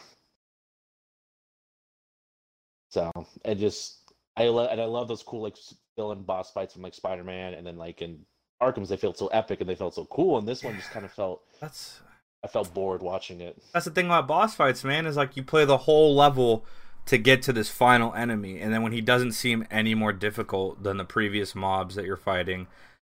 So 2.89 3.12
and 3.46 3.60
just 3.60 4.13
I 4.38 4.46
love 4.48 4.70
and 4.72 4.80
I 4.80 4.86
love 4.86 5.08
those 5.08 5.24
cool 5.24 5.42
like 5.42 5.58
villain 5.96 6.24
boss 6.24 6.52
fights 6.52 6.74
from 6.74 6.84
like 6.84 6.94
Spider 6.94 7.24
Man 7.24 7.54
and 7.56 7.65
then 7.65 7.78
like 7.78 8.02
in 8.02 8.26
Arkham's 8.62 8.89
they 8.89 8.98
felt 8.98 9.18
so 9.18 9.28
epic 9.28 9.60
and 9.60 9.70
they 9.70 9.76
felt 9.76 9.96
so 9.96 10.06
cool 10.06 10.38
and 10.38 10.48
this 10.48 10.63
one 10.63 10.76
just 10.76 10.92
kind 10.92 11.06
of 11.06 11.12
felt 11.12 11.44
That's 11.60 12.00
I 12.43 12.47
felt 12.47 12.73
bored 12.73 13.02
watching 13.02 13.41
it. 13.41 13.58
that's 13.73 13.86
the 13.86 13.91
thing 13.91 14.06
about 14.06 14.28
boss 14.28 14.56
fights, 14.56 14.84
man. 14.84 15.06
Is 15.06 15.17
like 15.17 15.36
you 15.36 15.43
play 15.43 15.65
the 15.65 15.78
whole 15.80 16.15
level 16.15 16.65
to 17.06 17.17
get 17.17 17.41
to 17.43 17.54
this 17.54 17.69
final 17.69 18.13
enemy, 18.13 18.60
and 18.60 18.73
then 18.73 18.82
when 18.84 18.91
he 18.91 19.02
doesn't 19.02 19.34
seem 19.34 19.65
any 19.71 19.93
more 19.95 20.13
difficult 20.13 20.84
than 20.84 20.97
the 20.97 21.06
previous 21.06 21.54
mobs 21.56 21.95
that 21.95 22.06
you're 22.06 22.15
fighting, 22.15 22.67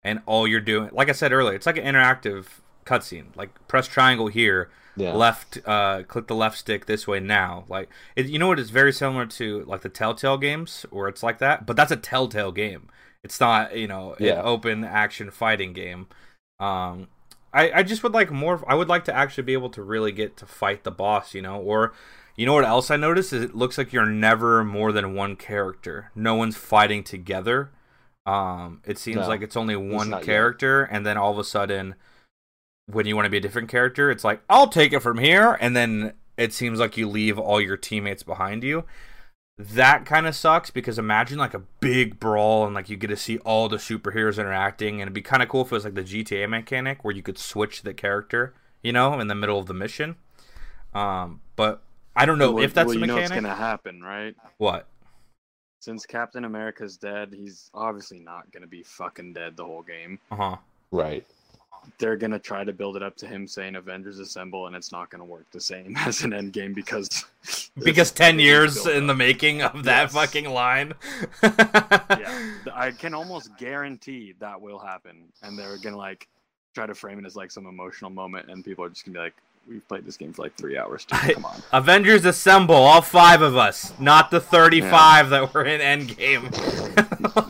and 0.02 0.20
all 0.26 0.46
you're 0.46 0.60
doing, 0.60 0.90
like 0.92 1.08
I 1.08 1.12
said 1.12 1.32
earlier, 1.32 1.54
it's 1.54 1.66
like 1.66 1.78
an 1.78 1.84
interactive 1.84 2.46
cutscene. 2.84 3.34
Like 3.34 3.66
press 3.68 3.87
triangle 3.88 4.26
here, 4.28 4.68
Yeah. 4.96 5.14
left, 5.14 5.58
uh, 5.64 6.02
click 6.02 6.26
the 6.26 6.34
left 6.34 6.58
stick 6.58 6.84
this 6.87 7.06
way 7.06 7.18
now. 7.20 7.64
Like 7.68 7.88
it, 8.16 8.26
you 8.26 8.38
know 8.38 8.48
what? 8.48 8.58
It's 8.58 8.70
very 8.70 8.92
similar 8.92 9.24
to 9.26 9.64
like 9.64 9.80
the 9.82 9.88
Telltale 9.88 10.37
games, 10.38 10.84
where 10.90 11.08
it's 11.08 11.22
like 11.22 11.38
that, 11.38 11.64
but 11.64 11.76
that's 11.76 11.92
a 11.92 11.96
Telltale 11.96 12.52
game. 12.52 12.88
It's 13.22 13.40
not 13.40 13.74
you 13.74 13.87
know 13.87 14.16
an 14.18 14.42
open 14.44 14.84
action 14.84 15.30
fighting 15.30 15.72
game. 15.72 16.08
Um, 16.60 17.08
I, 17.54 17.70
I 17.78 17.82
just 17.84 18.02
would 18.02 18.12
like 18.12 18.30
more. 18.30 18.62
I 18.66 18.74
would 18.74 18.88
like 18.88 19.04
to 19.04 19.14
actually 19.16 19.44
be 19.44 19.52
able 19.52 19.70
to 19.70 19.82
really 19.82 20.12
get 20.12 20.36
to 20.38 20.46
fight 20.46 20.84
the 20.84 20.90
boss, 20.90 21.34
you 21.34 21.40
know. 21.40 21.56
Or, 21.60 21.94
you 22.36 22.44
know 22.46 22.54
what 22.54 22.64
else 22.64 22.90
I 22.90 22.96
noticed 22.96 23.32
is 23.32 23.42
it 23.42 23.54
looks 23.54 23.78
like 23.78 23.92
you're 23.92 24.04
never 24.04 24.64
more 24.64 24.90
than 24.92 25.14
one 25.14 25.36
character. 25.36 26.10
No 26.14 26.34
one's 26.34 26.56
fighting 26.56 27.04
together. 27.04 27.70
Um, 28.26 28.80
it 28.84 28.98
seems 28.98 29.16
No, 29.18 29.28
like 29.28 29.42
it's 29.42 29.56
only 29.56 29.76
one 29.76 30.10
yet. 30.10 30.22
character, 30.22 30.82
and 30.82 31.06
then 31.06 31.16
all 31.16 31.30
of 31.30 31.38
a 31.38 31.44
sudden, 31.44 31.94
when 32.86 33.06
you 33.06 33.14
want 33.14 33.26
to 33.26 33.30
be 33.30 33.36
a 33.36 33.40
different 33.40 33.68
character, 33.68 34.10
it's 34.10 34.24
like 34.24 34.42
I'll 34.50 34.68
take 34.68 34.92
it 34.92 35.00
from 35.00 35.18
here, 35.18 35.56
and 35.60 35.76
then 35.76 36.14
it 36.36 36.52
seems 36.52 36.80
like 36.80 36.96
you 36.96 37.08
leave 37.08 37.38
all 37.38 37.60
your 37.60 37.76
teammates 37.76 38.22
behind 38.22 38.64
you. 38.64 38.84
That 39.56 40.04
kind 40.04 40.26
of 40.26 40.34
sucks 40.34 40.70
because 40.70 40.98
imagine 40.98 41.38
like 41.38 41.54
a 41.54 41.60
big 41.80 42.18
brawl 42.18 42.66
and 42.66 42.74
like 42.74 42.88
you 42.88 42.96
get 42.96 43.06
to 43.08 43.16
see 43.16 43.38
all 43.38 43.68
the 43.68 43.76
superheroes 43.76 44.38
interacting, 44.38 44.94
and 44.94 45.02
it'd 45.02 45.12
be 45.12 45.22
kind 45.22 45.42
of 45.42 45.48
cool 45.48 45.60
if 45.62 45.68
it 45.68 45.72
was 45.74 45.84
like 45.84 45.94
the 45.94 46.02
GTA 46.02 46.48
mechanic 46.48 47.04
where 47.04 47.14
you 47.14 47.22
could 47.22 47.38
switch 47.38 47.82
the 47.82 47.94
character, 47.94 48.52
you 48.82 48.92
know, 48.92 49.18
in 49.20 49.28
the 49.28 49.34
middle 49.34 49.58
of 49.58 49.66
the 49.66 49.74
mission. 49.74 50.16
Um, 50.92 51.40
but 51.54 51.82
I 52.16 52.26
don't 52.26 52.38
know 52.38 52.52
Well- 52.52 52.64
if 52.64 52.74
that's 52.74 52.86
well, 52.88 52.94
the 52.94 53.00
you 53.00 53.06
know 53.06 53.14
mechanic. 53.14 53.30
what's 53.42 53.42
gonna 53.42 53.54
happen, 53.54 54.02
right? 54.02 54.34
What? 54.58 54.88
Since 55.80 56.06
Captain 56.06 56.44
America's 56.44 56.96
dead, 56.96 57.32
he's 57.32 57.70
obviously 57.74 58.18
not 58.18 58.50
gonna 58.50 58.66
be 58.66 58.82
fucking 58.82 59.34
dead 59.34 59.56
the 59.56 59.64
whole 59.64 59.82
game. 59.82 60.18
Uh 60.32 60.36
huh. 60.36 60.56
Right. 60.90 61.24
They're 61.98 62.16
gonna 62.16 62.38
try 62.38 62.64
to 62.64 62.72
build 62.72 62.96
it 62.96 63.02
up 63.02 63.16
to 63.18 63.26
him 63.26 63.46
saying 63.46 63.76
"Avengers 63.76 64.18
Assemble," 64.18 64.66
and 64.66 64.74
it's 64.76 64.90
not 64.92 65.10
gonna 65.10 65.24
work 65.24 65.46
the 65.52 65.60
same 65.60 65.96
as 65.98 66.22
an 66.22 66.30
Endgame 66.32 66.74
because 66.74 67.24
Because 67.82 68.10
ten 68.24 68.38
years 68.38 68.86
in 68.86 69.06
the 69.06 69.14
making 69.14 69.62
of 69.62 69.84
that 69.84 70.02
Yes. 70.04 70.12
fucking 70.12 70.48
line. 70.50 70.94
yeah, 71.42 72.50
I 72.74 72.90
can 72.90 73.14
almost 73.14 73.56
guarantee 73.58 74.34
that 74.40 74.60
will 74.60 74.78
happen, 74.78 75.24
and 75.42 75.58
they're 75.58 75.78
gonna 75.78 75.96
like 75.96 76.28
try 76.74 76.86
to 76.86 76.94
frame 76.94 77.18
it 77.18 77.26
as 77.26 77.36
like 77.36 77.50
some 77.50 77.66
emotional 77.66 78.10
moment, 78.10 78.50
and 78.50 78.64
people 78.64 78.84
are 78.84 78.88
just 78.88 79.04
gonna 79.04 79.14
be 79.14 79.20
like, 79.20 79.34
"We've 79.68 79.86
played 79.86 80.04
this 80.04 80.16
game 80.16 80.32
for 80.32 80.42
like 80.42 80.54
three 80.56 80.76
hours, 80.76 81.04
dude. 81.04 81.34
Come 81.34 81.44
on." 81.44 81.62
Avengers 81.72 82.24
assemble, 82.24 82.74
all 82.74 83.02
five 83.02 83.42
of 83.42 83.56
us, 83.56 83.92
not 84.00 84.30
the 84.30 84.40
thirty-five 84.40 85.30
that 85.30 85.54
were 85.54 85.64
in 85.64 85.80
Endgame. 85.80 86.50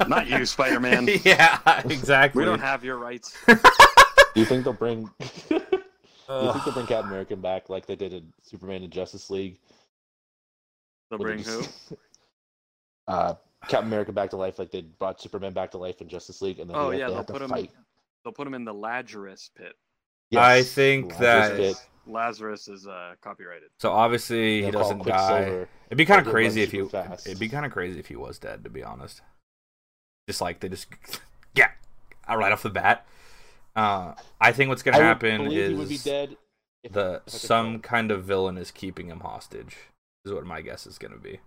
Not 0.08 0.26
you, 0.26 0.44
Spider-Man. 0.46 1.08
yeah, 1.24 1.58
exactly. 1.86 2.40
We 2.40 2.46
don't 2.46 2.60
have 2.60 2.84
your 2.84 2.96
rights. 2.98 3.34
Do 4.34 4.40
you 4.40 4.46
think 4.46 4.64
they'll 4.64 4.72
bring? 4.72 5.04
Do 5.04 5.10
you 5.50 5.58
think 5.60 6.64
they'll 6.64 6.74
bring 6.74 6.86
Captain 6.86 7.08
America 7.10 7.36
back 7.36 7.68
like 7.68 7.86
they 7.86 7.96
did 7.96 8.12
in 8.12 8.32
Superman 8.42 8.82
and 8.82 8.92
Justice 8.92 9.30
League? 9.30 9.58
They'll 11.10 11.18
Where 11.18 11.34
bring 11.34 11.42
they 11.42 11.50
who? 11.50 11.62
Uh, 13.06 13.34
Captain 13.68 13.88
America 13.88 14.12
back 14.12 14.30
to 14.30 14.36
life, 14.36 14.58
like 14.58 14.70
they 14.70 14.80
brought 14.80 15.20
Superman 15.20 15.52
back 15.52 15.70
to 15.72 15.78
life 15.78 16.00
in 16.00 16.08
Justice 16.08 16.40
League, 16.40 16.58
and 16.58 16.70
then 16.70 16.76
Oh 16.76 16.90
they, 16.90 16.98
yeah, 17.00 17.08
they 17.08 17.14
they'll 17.14 17.24
put 17.24 17.42
him. 17.42 17.50
fight. 17.50 17.70
They'll 18.24 18.32
put 18.32 18.46
him 18.46 18.54
in 18.54 18.64
the 18.64 18.72
Lazarus 18.72 19.50
pit. 19.54 19.74
I 20.34 20.62
think 20.62 21.12
Lazarus 21.20 21.48
that- 21.48 21.56
Pit. 21.56 21.76
Lazarus 22.06 22.68
is 22.68 22.86
uh, 22.86 23.14
copyrighted. 23.22 23.68
So 23.78 23.90
obviously 23.92 24.56
he 24.56 24.70
They'll 24.70 24.72
call 24.80 24.82
doesn't 24.82 25.06
die. 25.06 25.66
It'd 25.88 25.96
be 25.98 26.04
kind 26.04 26.26
of 26.26 26.30
crazy 26.32 26.62
if 26.62 26.70
super 26.70 26.82
you. 26.84 26.88
fast. 26.88 27.26
It'd 27.26 27.38
be 27.38 27.48
kind 27.48 27.64
of 27.66 27.72
crazy 27.72 27.98
if 27.98 28.08
he 28.08 28.16
was 28.16 28.38
dead, 28.38 28.64
to 28.64 28.70
be 28.70 28.82
honest. 28.82 29.20
Just 30.28 30.40
like 30.40 30.60
they 30.60 30.68
just, 30.70 30.86
yeah, 31.54 31.70
right 32.28 32.52
off 32.52 32.62
the 32.62 32.70
bat. 32.70 33.06
Uh, 33.76 34.14
I 34.40 34.52
think 34.52 34.68
what's 34.68 34.82
gonna 34.82 34.98
I 34.98 35.02
happen 35.02 35.44
believe 35.44 35.68
he 35.70 35.74
would 35.74 35.88
be 35.88 35.94
is 35.96 36.04
dead. 36.04 36.36
if- 36.82 36.92
the 36.92 37.22
if 37.26 37.32
some 37.32 37.72
tell. 37.74 37.80
kind 37.80 38.10
of 38.10 38.24
villain 38.24 38.56
is 38.58 38.70
keeping 38.70 39.08
him 39.08 39.20
hostage. 39.20 39.76
Is 40.24 40.32
what 40.32 40.46
my 40.46 40.60
guess 40.62 40.86
is 40.86 40.96
gonna 40.98 41.18
be. 41.18 41.40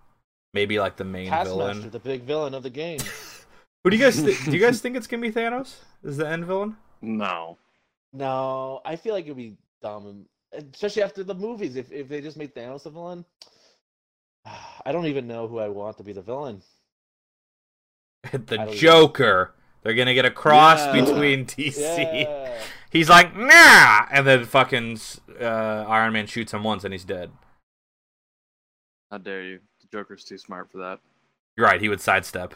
Maybe 0.54 0.80
like 0.80 0.98
the 0.98 1.04
main 1.04 1.30
Taskmaster, 1.30 1.74
villain. 1.74 1.90
the 1.92 2.00
big 2.00 2.24
villain 2.24 2.54
of 2.54 2.63
the 2.63 2.70
game. 2.70 3.00
Who 3.84 3.90
do 3.92 3.98
you 3.98 4.04
guys 4.04 4.22
th- 4.22 4.46
do? 4.46 4.52
You 4.52 4.60
guys 4.60 4.82
think 4.82 4.96
it's 4.96 5.08
gonna 5.08 5.22
be 5.22 5.32
Thanos? 5.32 5.76
Is 6.04 6.18
the 6.18 6.28
end 6.28 6.46
villain? 6.46 6.76
No. 7.02 7.58
No, 8.13 8.82
I 8.86 8.96
feel 8.96 9.13
like 9.13 9.26
it'd 9.26 9.38
be 9.38 9.56
dumb, 9.82 10.26
especially 10.54 11.04
after 11.04 11.24
the 11.24 11.36
movies. 11.36 11.76
If 11.76 11.92
if 11.92 12.08
they 12.10 12.22
just 12.22 12.38
made 12.38 12.54
Thanos 12.56 12.84
the 12.84 12.90
villain, 12.90 13.26
I 14.86 14.92
don't 14.92 15.06
even 15.06 15.28
know 15.28 15.48
who 15.48 15.60
I 15.60 15.70
want 15.70 15.98
to 15.98 16.04
be 16.04 16.13
the 16.13 16.22
villain. 16.22 16.62
I 18.26 18.30
the 18.32 18.38
don't 18.58 18.68
even- 18.70 18.80
Joker. 18.80 19.54
They're 19.88 19.95
gonna 19.95 20.13
get 20.13 20.26
a 20.26 20.32
cross 20.32 20.80
Yeah. 20.80 21.00
between 21.06 21.45
DC. 21.45 21.78
Yeah. 21.80 22.62
He's 22.91 23.08
like, 23.10 23.34
nah, 23.38 24.06
and 24.12 24.28
then 24.28 24.43
fucking 24.43 25.00
uh, 25.39 25.45
Iron 25.88 26.12
Man 26.12 26.28
shoots 26.28 26.54
him 26.54 26.62
once 26.62 26.84
and 26.84 26.93
he's 26.93 27.06
dead. 27.06 27.32
How 29.10 29.17
dare 29.17 29.43
you? 29.43 29.60
The 29.80 29.88
Joker's 29.97 30.26
too 30.26 30.38
smart 30.38 30.69
for 30.69 30.80
that. 30.80 31.00
You're 31.56 31.67
right. 31.67 31.80
He 31.80 31.88
would 31.88 32.02
sidestep. 32.02 32.54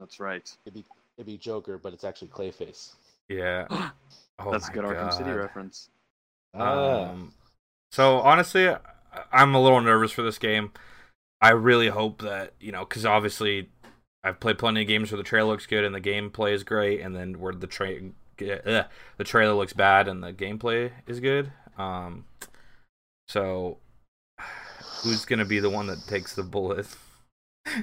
That's 0.00 0.18
right. 0.18 0.50
It'd 0.64 0.72
be 0.72 0.86
it'd 1.18 1.26
be 1.26 1.36
Joker, 1.36 1.76
but 1.76 1.92
it's 1.92 2.04
actually 2.04 2.28
Clayface. 2.28 2.94
Yeah. 3.28 3.66
Oh 4.40 4.52
That's 4.52 4.66
a 4.66 4.70
my 4.70 4.74
good 4.74 4.84
Arkham 4.84 5.12
City 5.12 5.30
reference. 5.32 5.90
Ah. 6.54 7.10
Um, 7.10 7.34
so 7.92 8.20
honestly, 8.20 8.72
I'm 9.32 9.54
a 9.54 9.60
little 9.60 9.80
nervous 9.82 10.12
for 10.12 10.22
this 10.22 10.38
game. 10.38 10.70
I 11.40 11.50
really 11.50 11.88
hope 11.88 12.22
that 12.22 12.52
you 12.60 12.70
know, 12.72 12.84
because 12.84 13.04
obviously, 13.04 13.68
I've 14.24 14.40
played 14.40 14.58
plenty 14.58 14.82
of 14.82 14.88
games 14.88 15.10
where 15.10 15.16
the 15.16 15.22
trailer 15.22 15.50
looks 15.52 15.66
good 15.66 15.84
and 15.84 15.94
the 15.94 16.00
gameplay 16.00 16.52
is 16.52 16.64
great, 16.64 17.00
and 17.00 17.14
then 17.14 17.38
where 17.38 17.52
the 17.52 17.66
tra- 17.66 18.10
uh, 18.40 18.84
the 19.16 19.24
trailer 19.24 19.54
looks 19.54 19.72
bad 19.72 20.08
and 20.08 20.22
the 20.22 20.32
gameplay 20.32 20.92
is 21.06 21.20
good. 21.20 21.52
Um, 21.76 22.24
so 23.28 23.78
who's 25.02 25.24
gonna 25.24 25.44
be 25.44 25.60
the 25.60 25.70
one 25.70 25.86
that 25.86 26.04
takes 26.06 26.34
the 26.34 26.42
bullet? 26.42 26.86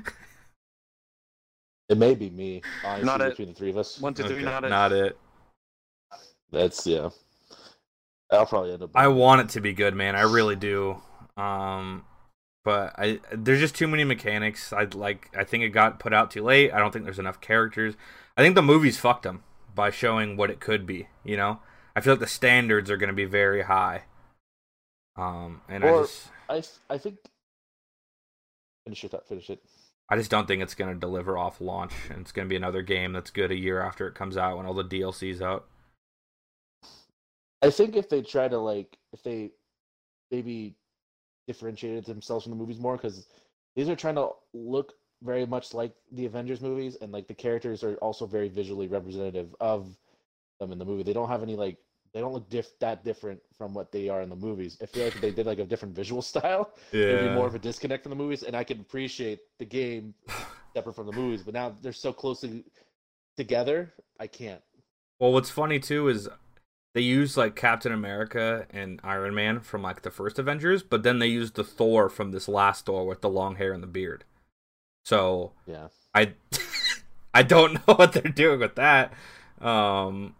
It 1.88 1.98
may 1.98 2.16
be 2.16 2.30
me, 2.32 2.62
honestly, 2.84 3.06
Not 3.06 3.22
it. 3.22 3.30
between 3.32 3.50
the 3.50 3.54
three 3.54 3.70
of 3.70 3.78
us. 3.78 4.00
One, 4.00 4.14
two, 4.14 4.24
three, 4.24 4.38
Okay, 4.38 4.44
not 4.46 4.64
it. 4.64 4.70
Not 4.70 4.92
it. 4.92 5.18
That's 6.52 6.88
yeah. 6.88 7.10
I'll 8.32 8.46
probably 8.48 8.74
end 8.74 8.82
up. 8.82 8.90
I 8.96 9.08
want 9.08 9.42
it 9.42 9.50
to 9.50 9.62
be 9.62 9.74
good, 9.74 9.94
man. 9.94 10.16
I 10.16 10.22
really 10.22 10.56
do. 10.56 11.00
Um, 11.38 12.04
but 12.66 12.94
I 12.98 13.22
there's 13.32 13.60
just 13.62 13.76
too 13.76 13.88
many 13.88 14.04
mechanics. 14.04 14.74
I 14.74 14.84
like. 14.86 15.30
I 15.38 15.46
think 15.46 15.64
it 15.64 15.70
got 15.70 16.00
put 16.00 16.14
out 16.14 16.32
too 16.32 16.44
late. 16.44 16.74
I 16.74 16.80
don't 16.80 16.92
think 16.92 17.06
there's 17.06 17.20
enough 17.20 17.40
characters. 17.40 17.94
I 18.36 18.42
think 18.42 18.56
the 18.56 18.64
movies 18.64 18.98
fucked 18.98 19.24
them 19.24 19.44
by 19.74 19.92
showing 19.92 20.36
what 20.36 20.50
it 20.50 20.60
could 20.60 20.86
be. 20.86 21.08
You 21.24 21.38
know, 21.38 21.60
I 21.96 22.02
feel 22.02 22.14
like 22.14 22.20
the 22.20 22.28
standards 22.28 22.90
are 22.90 22.98
going 22.98 23.10
to 23.10 23.14
be 23.14 23.26
very 23.26 23.62
high. 23.62 24.04
Um, 25.16 25.62
and 25.70 25.86
I 25.86 25.92
just 25.92 26.28
I 26.50 26.64
I 26.90 26.98
think. 26.98 27.20
Finish 28.84 29.04
it. 29.04 29.14
Finish 29.30 29.50
it. 29.52 29.64
I 30.10 30.18
just 30.18 30.30
don't 30.30 30.48
think 30.48 30.62
it's 30.62 30.76
going 30.76 30.94
to 30.94 31.00
deliver 31.00 31.38
off 31.38 31.62
launch, 31.62 31.94
and 32.10 32.22
it's 32.22 32.32
going 32.32 32.48
to 32.48 32.50
be 32.50 32.56
another 32.56 32.82
game 32.82 33.14
that's 33.14 33.30
good 33.30 33.52
a 33.52 33.56
year 33.56 33.82
after 33.82 34.08
it 34.08 34.16
comes 34.16 34.38
out 34.38 34.58
when 34.58 34.66
all 34.66 34.74
the 34.74 34.84
DLC's 34.84 35.42
out. 35.42 35.68
I 37.62 37.70
think 37.70 37.96
if 37.96 38.10
they 38.10 38.22
try 38.22 38.48
to 38.48 38.58
like, 38.58 38.98
if 39.14 39.24
they 39.24 39.52
maybe 40.30 40.76
differentiated 41.48 42.06
themselves 42.06 42.44
from 42.44 42.52
the 42.52 42.58
movies 42.58 42.80
more, 42.80 42.98
because 42.98 43.28
these 43.76 43.90
are 43.90 43.96
trying 43.96 44.16
to 44.16 44.30
look 44.54 44.94
very 45.22 45.46
much 45.46 45.74
like 45.74 45.94
the 46.12 46.26
Avengers 46.26 46.62
movies, 46.62 46.98
and 47.02 47.12
like 47.12 47.28
the 47.28 47.34
characters 47.34 47.84
are 47.84 47.96
also 47.96 48.26
very 48.26 48.50
visually 48.50 48.88
representative 48.88 49.56
of 49.60 49.96
them 50.60 50.72
in 50.72 50.80
the 50.80 50.86
movie. 50.86 51.04
They 51.04 51.14
don't 51.14 51.30
have 51.30 51.44
any 51.44 51.56
like, 51.56 51.78
they 52.14 52.22
don't 52.22 52.34
look 52.34 52.50
diff- 52.50 52.80
that 52.80 53.04
different 53.04 53.42
from 53.58 53.74
what 53.74 53.92
they 53.92 54.08
are 54.10 54.22
in 54.22 54.30
the 54.30 54.36
movies. 54.36 54.78
I 54.82 54.86
feel 54.86 55.04
like 55.06 55.16
if 55.16 55.22
they 55.22 55.32
did 55.32 55.46
like 55.46 55.60
a 55.60 55.66
different 55.66 55.96
visual 55.96 56.22
style, 56.34 56.74
it'd 56.94 57.30
be 57.30 57.36
more 57.36 57.48
of 57.48 57.56
a 57.56 57.60
disconnect 57.60 58.04
from 58.04 58.12
the 58.12 58.16
movies, 58.16 58.44
and 58.44 58.56
I 58.56 58.64
can 58.64 58.80
appreciate 58.80 59.40
the 59.60 59.66
game 59.66 60.14
separate 60.74 60.94
from 60.94 61.08
the 61.08 61.14
movies. 61.14 61.42
But 61.44 61.54
now 61.54 61.76
they're 61.82 61.94
so 61.94 62.14
closely 62.14 62.64
together, 63.38 63.94
I 64.20 64.28
can't. 64.28 64.62
Well, 65.20 65.32
what's 65.34 65.50
funny 65.50 65.80
too 65.80 66.08
is 66.10 66.30
they 66.96 67.02
use 67.02 67.36
like 67.36 67.58
Captain 67.58 67.92
America 67.92 68.66
and 68.72 69.02
Iron 69.04 69.36
Man 69.36 69.60
from 69.60 69.84
like 69.84 70.02
the 70.02 70.10
first 70.10 70.40
Avengers, 70.40 70.82
but 70.82 71.04
then 71.04 71.20
they 71.20 71.28
used 71.28 71.56
the 71.56 71.64
Thor 71.64 72.10
from 72.10 72.32
this 72.32 72.48
last 72.48 72.86
Thor 72.86 73.06
with 73.06 73.20
the 73.22 73.30
long 73.30 73.58
hair 73.58 73.74
and 73.74 73.84
the 73.84 73.88
beard. 73.88 74.24
So 75.04 75.52
Yeah. 75.68 75.90
I 76.16 76.34
I 77.34 77.44
don't 77.44 77.74
know 77.74 77.96
what 77.96 78.14
they're 78.14 78.32
doing 78.32 78.62
with 78.62 78.76
that. 78.76 79.12
Um 79.60 80.36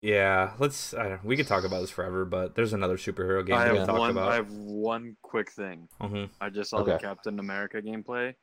yeah, 0.00 0.52
let's 0.60 0.94
I 0.94 1.08
don't, 1.08 1.24
we 1.24 1.36
could 1.36 1.48
talk 1.48 1.64
about 1.64 1.80
this 1.80 1.90
forever, 1.90 2.24
but 2.24 2.54
there's 2.54 2.72
another 2.72 2.96
superhero 2.96 3.44
game 3.44 3.56
I 3.56 3.64
we 3.64 3.64
have 3.64 3.76
can 3.78 3.86
talk 3.88 3.98
one. 3.98 4.10
about. 4.12 4.30
I 4.30 4.36
have 4.36 4.50
one 4.50 5.16
quick 5.22 5.50
thing. 5.50 5.88
hmm 6.00 6.26
I 6.40 6.50
just 6.50 6.70
saw 6.70 6.84
the 6.84 6.98
Captain 6.98 7.40
America 7.40 7.82
gameplay. 7.82 8.34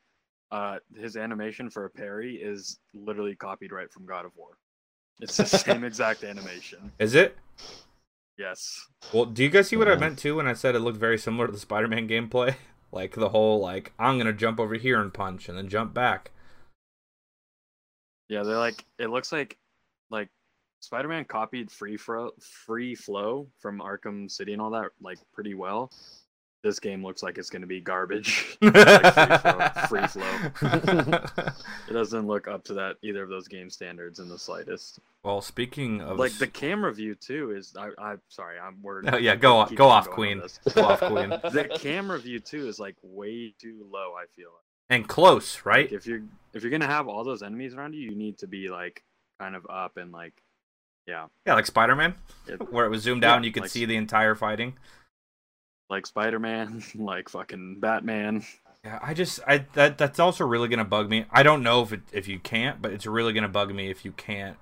Uh, 0.52 0.80
his 0.96 1.16
animation 1.16 1.70
for 1.70 1.86
a 1.86 1.90
parry 1.90 2.36
is 2.36 2.78
literally 2.94 3.38
copied 3.38 3.72
right 3.72 3.92
from 3.92 4.06
God 4.06 4.26
of 4.26 4.32
War. 4.36 4.58
It's 5.20 5.38
the 5.38 5.46
same 5.46 5.84
exact 5.84 6.24
animation. 6.24 6.92
Is 7.00 7.16
it? 7.16 7.38
Yes. 8.38 8.88
Well, 9.14 9.26
do 9.26 9.44
you 9.44 9.50
guys 9.50 9.68
see 9.68 9.76
what 9.76 9.88
I 9.88 9.92
mm-hmm. 9.92 10.02
meant 10.02 10.20
too 10.20 10.36
when 10.36 10.48
I 10.48 10.54
said 10.54 10.76
it 10.76 10.80
looked 10.80 11.00
very 11.00 11.18
similar 11.18 11.48
to 11.48 11.52
the 11.52 11.60
Spider-Man 11.60 12.08
gameplay? 12.08 12.56
Like 12.90 13.16
the 13.16 13.28
whole 13.28 13.60
like 13.60 13.92
I'm 14.00 14.18
gonna 14.18 14.32
jump 14.32 14.62
over 14.62 14.76
here 14.76 15.02
and 15.02 15.14
punch 15.14 15.50
and 15.50 15.58
then 15.58 15.68
jump 15.68 15.94
back. 15.94 16.32
Yeah, 18.30 18.44
they're 18.44 18.58
like 18.58 18.86
it 18.98 19.10
looks 19.10 19.34
like 19.34 19.58
like 20.10 20.30
Spider-Man 20.80 21.26
copied 21.26 21.70
Free 21.70 21.98
Fro- 21.98 22.32
Free 22.40 22.96
Flow 22.96 23.50
from 23.60 23.80
Arkham 23.80 24.32
City 24.32 24.54
and 24.54 24.62
all 24.62 24.72
that 24.72 24.92
like 25.02 25.20
pretty 25.34 25.54
well. 25.54 25.92
This 26.64 26.80
game 26.80 27.04
looks 27.06 27.22
like 27.24 27.38
it's 27.38 27.50
gonna 27.50 27.68
be 27.68 27.80
garbage. 27.80 28.58
like 28.62 29.88
free 29.88 30.06
flow. 30.08 30.24
Free 30.56 30.70
flow. 30.80 31.24
It 31.90 31.94
doesn't 31.94 32.28
look 32.28 32.48
up 32.50 32.66
to 32.66 32.74
that 32.74 32.98
either 33.02 33.24
of 33.24 33.30
those 33.30 33.48
game 33.48 33.70
standards 33.70 34.20
in 34.20 34.28
the 34.28 34.38
slightest. 34.38 35.00
well, 35.24 35.40
speaking 35.40 36.02
of 36.02 36.20
Like 36.20 36.34
the 36.34 36.48
camera 36.48 36.94
view 36.94 37.16
too 37.16 37.52
is 37.52 37.74
I 37.80 37.92
I'm 37.98 38.20
sorry 38.28 38.58
I'm 38.60 38.82
wording. 38.82 39.14
Oh, 39.14 39.18
yeah, 39.18 39.36
go 39.36 39.58
on- 39.60 39.74
go 39.76 39.88
off, 39.88 40.10
Queen. 40.10 40.42
Go 40.74 40.84
off, 40.84 41.00
Queen. 41.00 41.30
The 41.30 41.70
camera 41.80 42.20
view 42.20 42.40
too 42.40 42.68
is 42.68 42.80
like 42.80 42.96
way 43.02 43.54
too 43.60 43.88
low. 43.90 44.14
I 44.22 44.26
feel 44.36 44.50
like. 44.50 44.64
and 44.90 45.08
close, 45.08 45.62
right? 45.66 45.86
Like, 45.86 45.94
if 45.94 46.06
you're 46.08 46.24
if 46.54 46.64
you're 46.64 46.72
gonna 46.72 46.88
have 46.88 47.08
all 47.08 47.24
those 47.24 47.42
enemies 47.44 47.74
around 47.76 47.94
you, 47.94 48.02
you 48.10 48.16
need 48.16 48.40
to 48.40 48.48
be 48.48 48.70
like 48.70 49.04
kind 49.40 49.56
of 49.56 49.66
up 49.70 49.96
and 49.98 50.12
like, 50.12 50.34
yeah, 51.08 51.28
Yeah, 51.46 51.54
like 51.54 51.68
Spider-Man, 51.68 52.16
where 52.72 52.86
it 52.86 52.90
was 52.90 53.04
zoomed 53.04 53.24
Yeah, 53.24 53.32
out 53.32 53.36
and 53.38 53.46
you 53.46 53.52
could 53.54 53.64
like- 53.64 53.72
see 53.72 53.86
the 53.86 53.96
entire 53.96 54.36
fighting. 54.36 54.76
Like 55.90 56.06
Spider-Man, 56.06 56.84
like 56.96 57.30
fucking 57.30 57.80
Batman. 57.80 58.44
Yeah, 58.84 59.00
I 59.02 59.14
just 59.14 59.40
I 59.48 59.66
that 59.74 59.98
that's 59.98 60.20
also 60.20 60.46
really 60.46 60.68
gonna 60.68 60.86
bug 60.86 61.10
me. 61.10 61.26
I 61.32 61.44
don't 61.44 61.64
know 61.64 61.82
if 61.82 61.92
it, 61.92 62.02
if 62.12 62.28
you 62.28 62.40
can't, 62.40 62.82
but 62.82 62.92
it's 62.92 63.06
really 63.06 63.34
gonna 63.34 63.50
bug 63.50 63.74
me 63.74 63.90
if 63.90 64.06
you 64.06 64.12
can't 64.12 64.58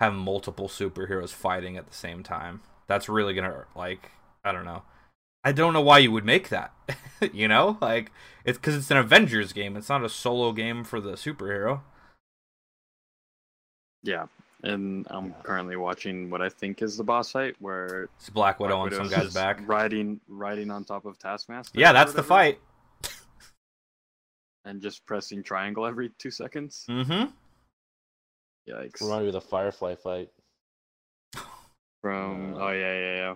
have 0.00 0.14
multiple 0.14 0.68
superheroes 0.68 1.30
fighting 1.30 1.76
at 1.76 1.86
the 1.86 1.94
same 1.94 2.22
time. 2.22 2.62
That's 2.86 3.08
really 3.08 3.34
gonna 3.34 3.66
like 3.74 4.10
I 4.44 4.52
don't 4.52 4.64
know. 4.64 4.82
I 5.44 5.52
don't 5.52 5.72
know 5.72 5.80
why 5.80 5.98
you 5.98 6.12
would 6.12 6.24
make 6.24 6.50
that. 6.50 6.72
you 7.32 7.48
know, 7.48 7.78
like 7.80 8.10
it's 8.44 8.58
because 8.58 8.76
it's 8.76 8.90
an 8.90 8.96
Avengers 8.96 9.52
game. 9.52 9.76
It's 9.76 9.88
not 9.88 10.04
a 10.04 10.08
solo 10.08 10.52
game 10.52 10.84
for 10.84 11.00
the 11.00 11.12
superhero. 11.12 11.80
Yeah, 14.04 14.26
and 14.62 15.06
I'm 15.10 15.32
currently 15.42 15.76
watching 15.76 16.30
what 16.30 16.40
I 16.40 16.48
think 16.48 16.82
is 16.82 16.96
the 16.96 17.04
boss 17.04 17.32
fight 17.32 17.56
where 17.58 18.08
It's 18.18 18.30
Black 18.30 18.60
Widow 18.60 18.88
Black 18.88 18.98
and 18.98 19.10
some 19.10 19.20
guy's 19.20 19.34
back. 19.34 19.60
riding 19.66 20.20
riding 20.28 20.70
on 20.70 20.84
top 20.84 21.04
of 21.04 21.18
Taskmaster. 21.18 21.78
Yeah, 21.78 21.90
or 21.90 21.94
that's 21.94 22.12
the 22.12 22.22
fight. 22.22 22.60
And 24.64 24.80
just 24.80 25.04
pressing 25.06 25.42
triangle 25.42 25.84
every 25.84 26.10
two 26.18 26.30
seconds. 26.30 26.86
Mm-hmm. 26.88 27.30
Yikes! 28.70 29.00
Remind 29.00 29.22
me 29.22 29.28
of 29.28 29.32
the 29.32 29.40
Firefly 29.40 29.96
fight, 29.96 30.30
From 32.00 32.54
oh 32.54 32.70
yeah 32.70 32.98
yeah 32.98 33.14
yeah. 33.16 33.34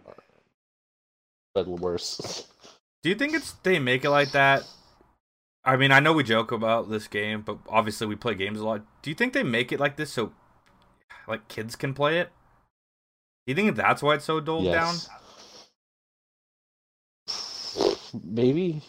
but 1.54 1.68
worse. 1.68 2.46
Do 3.02 3.08
you 3.08 3.16
think 3.16 3.34
it's 3.34 3.52
they 3.64 3.78
make 3.80 4.04
it 4.04 4.10
like 4.10 4.32
that? 4.32 4.62
I 5.64 5.76
mean, 5.76 5.90
I 5.90 5.98
know 5.98 6.12
we 6.12 6.22
joke 6.22 6.52
about 6.52 6.90
this 6.90 7.08
game, 7.08 7.42
but 7.42 7.58
obviously 7.68 8.06
we 8.06 8.14
play 8.14 8.34
games 8.36 8.60
a 8.60 8.64
lot. 8.64 8.82
Do 9.02 9.10
you 9.10 9.16
think 9.16 9.32
they 9.32 9.42
make 9.42 9.72
it 9.72 9.80
like 9.80 9.96
this 9.96 10.12
so 10.12 10.32
like 11.28 11.48
kids 11.48 11.76
can 11.76 11.94
play 11.94 12.18
it? 12.20 12.30
Do 13.46 13.52
you 13.52 13.54
think 13.54 13.76
that's 13.76 14.02
why 14.02 14.14
it's 14.14 14.24
so 14.24 14.40
doled 14.40 14.64
down? 14.66 14.94
Maybe. 18.24 18.82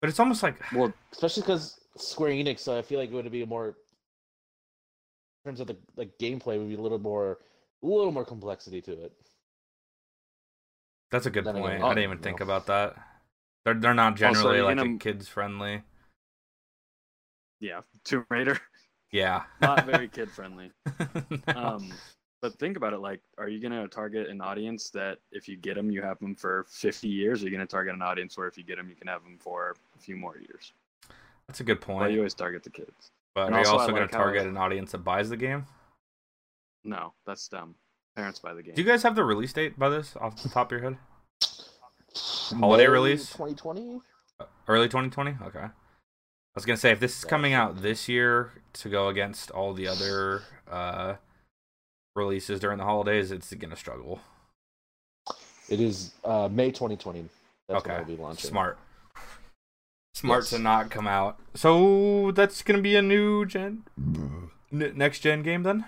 But 0.00 0.10
it's 0.10 0.20
almost 0.20 0.42
like 0.42 0.60
Well, 0.72 0.92
especially 1.12 1.42
because 1.42 1.80
Square 1.96 2.30
Enix. 2.32 2.60
So 2.60 2.76
I 2.78 2.82
feel 2.82 2.98
like 2.98 3.10
it 3.10 3.14
would 3.14 3.30
be 3.30 3.44
more 3.44 3.68
in 3.68 3.74
terms 5.44 5.60
of 5.60 5.66
the 5.66 5.76
like 5.96 6.16
gameplay 6.18 6.58
would 6.58 6.68
be 6.68 6.74
a 6.74 6.80
little 6.80 6.98
more, 6.98 7.38
a 7.82 7.86
little 7.86 8.12
more 8.12 8.24
complexity 8.24 8.80
to 8.82 8.92
it. 9.04 9.12
that's 11.10 11.26
a 11.26 11.30
good 11.30 11.44
Then 11.44 11.56
again, 11.56 11.68
point. 11.70 11.82
oh, 11.82 11.86
I 11.86 11.94
didn't 11.94 12.04
even 12.04 12.18
think 12.18 12.40
about 12.40 12.66
that. 12.66 12.94
They're 13.64 13.74
they're 13.74 13.94
not 13.94 14.16
generally 14.16 14.56
you're 14.56 14.64
like 14.66 14.76
gonna- 14.76 14.98
kids 14.98 15.26
friendly. 15.28 15.82
yeah, 17.60 17.80
Tomb 18.04 18.26
Raider, 18.30 18.60
Yeah. 19.12 19.42
not 19.60 19.86
very 19.86 20.08
kid 20.08 20.30
friendly. 20.30 20.70
No. 21.46 21.54
Um, 21.56 21.92
but 22.40 22.54
think 22.60 22.76
about 22.76 22.92
it. 22.92 23.00
Like, 23.00 23.20
are 23.36 23.48
you 23.48 23.60
gonna 23.60 23.88
target 23.88 24.28
an 24.28 24.40
audience 24.40 24.90
that 24.90 25.18
if 25.32 25.48
you 25.48 25.56
get 25.56 25.74
them, 25.74 25.90
you 25.90 26.02
have 26.02 26.18
them 26.20 26.36
for 26.36 26.66
50 26.68 27.08
years? 27.08 27.42
Or 27.42 27.46
are 27.46 27.48
you 27.48 27.56
gonna 27.56 27.66
target 27.66 27.94
an 27.94 28.02
audience 28.02 28.38
where 28.38 28.46
if 28.46 28.56
you 28.56 28.62
get 28.64 28.76
them, 28.76 28.88
you 28.88 28.94
can 28.94 29.08
have 29.08 29.22
them 29.24 29.38
for 29.40 29.74
a 29.96 29.98
few 29.98 30.16
more 30.16 30.36
years? 30.38 30.72
That's 31.48 31.60
a 31.60 31.64
good 31.64 31.84
Well, 31.86 31.98
point. 31.98 32.12
you 32.12 32.18
always 32.18 32.34
target 32.34 32.62
the 32.62 32.70
kids. 32.70 33.10
but 33.34 33.46
and 33.46 33.54
are 33.56 33.60
you 33.62 33.66
also 33.66 33.78
I 33.78 33.80
also 33.80 33.90
going 33.92 34.02
like 34.02 34.10
to 34.12 34.16
how- 34.18 34.22
target 34.24 34.46
an 34.46 34.56
audience 34.56 34.92
that 34.92 34.98
buys 34.98 35.28
the 35.30 35.36
game? 35.36 35.66
No, 36.84 37.12
that's 37.26 37.48
dumb. 37.48 37.74
Parents 38.14 38.38
buy 38.38 38.54
the 38.54 38.62
game. 38.62 38.74
Do 38.74 38.82
you 38.82 38.86
guys 38.88 39.02
have 39.02 39.14
the 39.16 39.24
release 39.24 39.52
date 39.52 39.78
by 39.78 39.88
this 39.88 40.14
off 40.20 40.40
the 40.42 40.48
top 40.48 40.68
of 40.72 40.72
your 40.80 40.90
head? 40.90 40.98
Holiday 42.52 42.84
May 42.86 42.88
release? 42.92 43.30
2020. 43.32 44.00
Early 44.68 44.86
2020? 44.86 45.36
Okay. 45.46 45.66
I 46.58 46.60
was 46.60 46.66
going 46.66 46.76
to 46.76 46.80
say 46.80 46.90
if 46.90 46.98
this 46.98 47.16
is 47.16 47.24
coming 47.24 47.52
out 47.52 47.82
this 47.82 48.08
year 48.08 48.50
to 48.72 48.88
go 48.88 49.06
against 49.06 49.52
all 49.52 49.74
the 49.74 49.86
other 49.86 50.42
uh 50.68 51.14
releases 52.16 52.58
during 52.58 52.78
the 52.78 52.84
holidays, 52.84 53.30
it's 53.30 53.54
going 53.54 53.70
to 53.70 53.76
struggle. 53.76 54.18
It 55.68 55.80
is 55.80 56.10
uh, 56.24 56.48
May 56.50 56.72
2020. 56.72 57.28
That's 57.68 57.84
when 57.84 57.92
okay. 57.94 58.00
I'll 58.00 58.04
be 58.04 58.16
launching. 58.16 58.50
Smart. 58.50 58.76
Smart 60.14 60.42
Yes. 60.42 60.50
to 60.50 60.58
not 60.58 60.90
come 60.90 61.06
out. 61.06 61.38
So 61.54 62.32
that's 62.32 62.62
going 62.62 62.76
to 62.76 62.82
be 62.82 62.96
a 62.96 63.02
new 63.02 63.46
gen 63.46 63.84
n- 64.72 64.92
next 64.96 65.20
gen 65.20 65.44
game 65.44 65.62
then? 65.62 65.84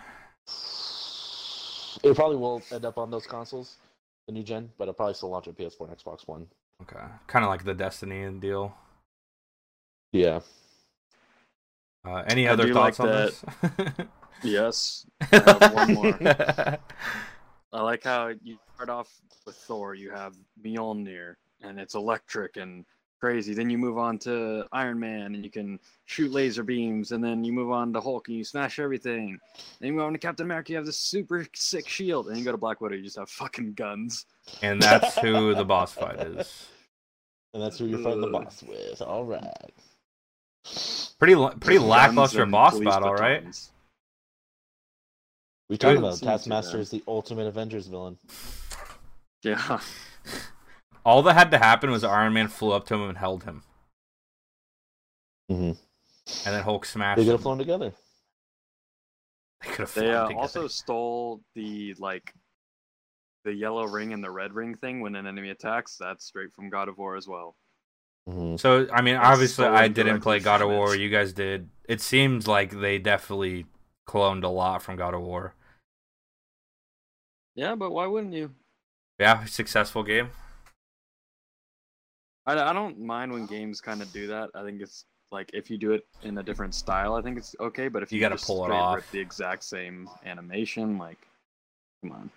It 2.05 2.15
probably 2.15 2.37
will 2.37 2.63
end 2.71 2.85
up 2.85 2.97
on 2.97 3.11
those 3.11 3.27
consoles, 3.27 3.79
the 4.29 4.33
new 4.33 4.45
gen, 4.45 4.71
but 4.79 4.85
it'll 4.85 4.95
probably 4.95 5.15
still 5.15 5.31
launch 5.31 5.49
on 5.49 5.55
PS4 5.55 5.89
and 5.89 5.99
Xbox 5.99 6.29
One. 6.29 6.47
Okay. 6.83 7.05
Kind 7.27 7.45
of 7.45 7.49
like 7.49 7.65
the 7.65 7.75
Destiny 7.75 8.31
deal. 8.39 8.77
Yeah. 10.13 10.41
Uh, 12.05 12.23
any 12.27 12.49
I 12.49 12.53
other 12.53 12.73
thoughts 12.73 12.99
like 12.99 13.09
on 13.09 13.15
this? 13.15 13.45
Yes. 14.43 15.07
I 15.33 15.71
one 15.75 15.95
more. 15.95 16.19
I 17.73 17.83
like 17.83 18.05
how 18.05 18.33
you 18.43 18.59
start 18.75 18.89
off 18.89 19.09
with 19.47 19.57
Thor. 19.57 19.95
You 19.95 20.11
have 20.11 20.35
Mjolnir, 20.65 21.35
and 21.63 21.79
it's 21.79 21.95
electric 21.95 22.57
and 22.57 22.85
crazy. 23.21 23.55
Then 23.55 23.71
you 23.71 23.79
move 23.79 23.99
on 23.99 24.19
to 24.21 24.65
Iron 24.73 24.99
Man, 24.99 25.35
and 25.35 25.45
you 25.45 25.51
can 25.51 25.79
shoot 26.07 26.33
laser 26.33 26.65
beams. 26.65 27.13
And 27.13 27.23
then 27.23 27.45
you 27.45 27.53
move 27.53 27.71
on 27.71 27.93
to 27.93 28.01
Hulk, 28.01 28.29
and 28.29 28.37
you 28.37 28.45
smash 28.45 28.79
everything. 28.79 29.39
Then 29.79 29.89
you 29.89 29.93
move 29.93 30.05
on 30.05 30.13
to 30.13 30.19
Captain 30.19 30.47
America. 30.47 30.73
You 30.73 30.77
have 30.77 30.87
this 30.87 30.99
super 30.99 31.47
sick 31.55 31.87
shield. 31.87 32.29
And 32.29 32.39
you 32.39 32.45
go 32.45 32.53
to 32.53 32.59
Black 32.59 32.81
Widow. 32.81 32.97
You 32.97 33.05
just 33.05 33.19
have 33.19 33.31
fucking 33.31 33.75
guns. 33.75 34.27
and 34.63 34.83
that's 34.83 35.17
who 35.19 35.55
the 35.55 35.65
boss 35.65 35.93
fight 35.93 36.19
is. 36.19 36.67
And 37.53 37.63
that's 37.63 37.79
who 37.79 37.87
you're 37.87 37.99
fighting 37.99 38.21
the 38.21 38.29
boss 38.29 38.63
with. 38.63 39.03
All 39.03 39.25
right. 39.25 39.73
Pretty 41.19 41.35
pretty 41.61 41.79
Guns 41.79 41.83
lackluster 41.89 42.47
boss 42.47 42.73
police 42.73 42.89
battle, 42.89 43.15
right? 43.15 43.45
We 45.69 45.77
talking 45.79 45.99
about 45.99 46.19
Taskmaster 46.19 46.79
is 46.79 46.91
the 46.91 47.03
ultimate 47.07 47.47
Avengers 47.47 47.87
villain. 47.87 48.19
Yeah. 49.43 49.81
All 51.03 51.23
that 51.23 51.33
had 51.33 51.51
to 51.53 51.59
happen 51.59 51.91
was 51.91 52.05
Iron 52.05 52.35
Man 52.35 52.49
flew 52.49 52.73
up 52.73 52.85
to 52.89 52.95
him 52.95 53.09
and 53.09 53.17
held 53.17 53.45
him, 53.45 53.63
Mm-hmm. 55.51 55.65
and 56.47 56.55
then 56.55 56.63
Hulk 56.63 56.85
smashed. 56.85 57.17
They 57.17 57.23
could 57.25 57.31
him. 57.31 57.35
have 57.37 57.43
flown 57.43 57.57
together. 57.57 57.95
They 59.63 59.69
could 59.71 59.79
have 59.79 59.95
They 59.95 60.01
flown 60.03 60.15
uh, 60.15 60.23
together. 60.27 60.41
also 60.43 60.69
stole 60.69 61.41
the 61.55 61.95
like 61.99 62.35
the 63.45 63.55
yellow 63.55 63.87
ring 63.87 64.13
and 64.13 64.23
the 64.23 64.31
red 64.31 64.53
ring 64.53 64.75
thing 64.75 65.01
when 65.01 65.15
an 65.15 65.27
enemy 65.27 65.49
attacks. 65.49 65.97
That's 65.99 66.27
straight 66.27 66.53
from 66.53 66.69
God 66.69 66.91
of 66.91 66.99
War 66.99 67.17
as 67.17 67.27
well. 67.27 67.57
Mm-hmm. 68.29 68.57
So 68.57 68.87
I 68.93 69.03
mean, 69.03 69.15
That's 69.15 69.27
obviously, 69.27 69.67
I 69.67 69.89
didn't 69.89 70.21
play 70.21 70.39
God 70.41 70.61
of 70.63 70.69
from 70.69 70.73
it. 70.73 70.77
War. 70.77 70.97
You 70.97 71.09
guys 71.09 71.33
did. 71.33 71.69
It 71.89 72.01
seems 72.01 72.47
like 72.47 72.79
they 72.81 72.99
definitely 72.99 73.67
cloned 74.09 74.45
a 74.45 74.49
lot 74.49 74.83
from 74.83 74.97
God 74.97 75.15
of 75.15 75.23
War. 75.23 75.55
Yeah, 77.57 77.75
but 77.75 77.91
why 77.91 78.07
wouldn't 78.07 78.33
you? 78.35 78.53
Yeah, 79.19 79.45
successful 79.45 80.03
game. 80.03 80.31
I, 82.47 82.53
I 82.59 82.73
don't 82.73 82.99
mind 83.01 83.33
when 83.33 83.47
games 83.47 83.81
kind 83.81 84.01
of 84.03 84.13
do 84.13 84.27
that. 84.29 84.51
I 84.55 84.65
think 84.65 84.81
it's 84.81 85.05
like 85.33 85.51
if 85.53 85.71
you 85.71 85.77
do 85.79 85.93
it 85.93 86.07
in 86.23 86.39
a 86.39 86.43
different 86.43 86.75
style, 86.75 87.15
I 87.15 87.23
think 87.23 87.39
it's 87.39 87.55
okay. 87.61 87.89
But 87.89 88.03
if 88.03 88.13
You 88.13 88.17
you, 88.17 88.21
gotta 88.21 88.37
pull 88.43 88.65
it 88.65 88.71
off. 88.71 89.11
the 89.11 89.19
exact 89.21 89.65
same 89.65 90.09
animation, 90.25 90.99
like, 90.99 91.19
come 92.03 92.13
on. 92.13 92.31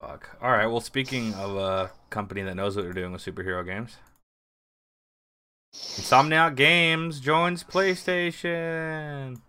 Fuck. 0.00 0.36
All 0.42 0.50
right. 0.50 0.66
Well, 0.66 0.80
speaking 0.80 1.34
of 1.34 1.56
a 1.56 1.90
company 2.10 2.42
that 2.42 2.54
knows 2.54 2.76
what 2.76 2.82
they're 2.82 2.92
doing 2.92 3.12
with 3.12 3.24
superhero 3.24 3.64
games, 3.64 3.96
Insomniac 5.74 6.56
Games 6.56 7.20
joins 7.20 7.62
PlayStation. 7.64 9.40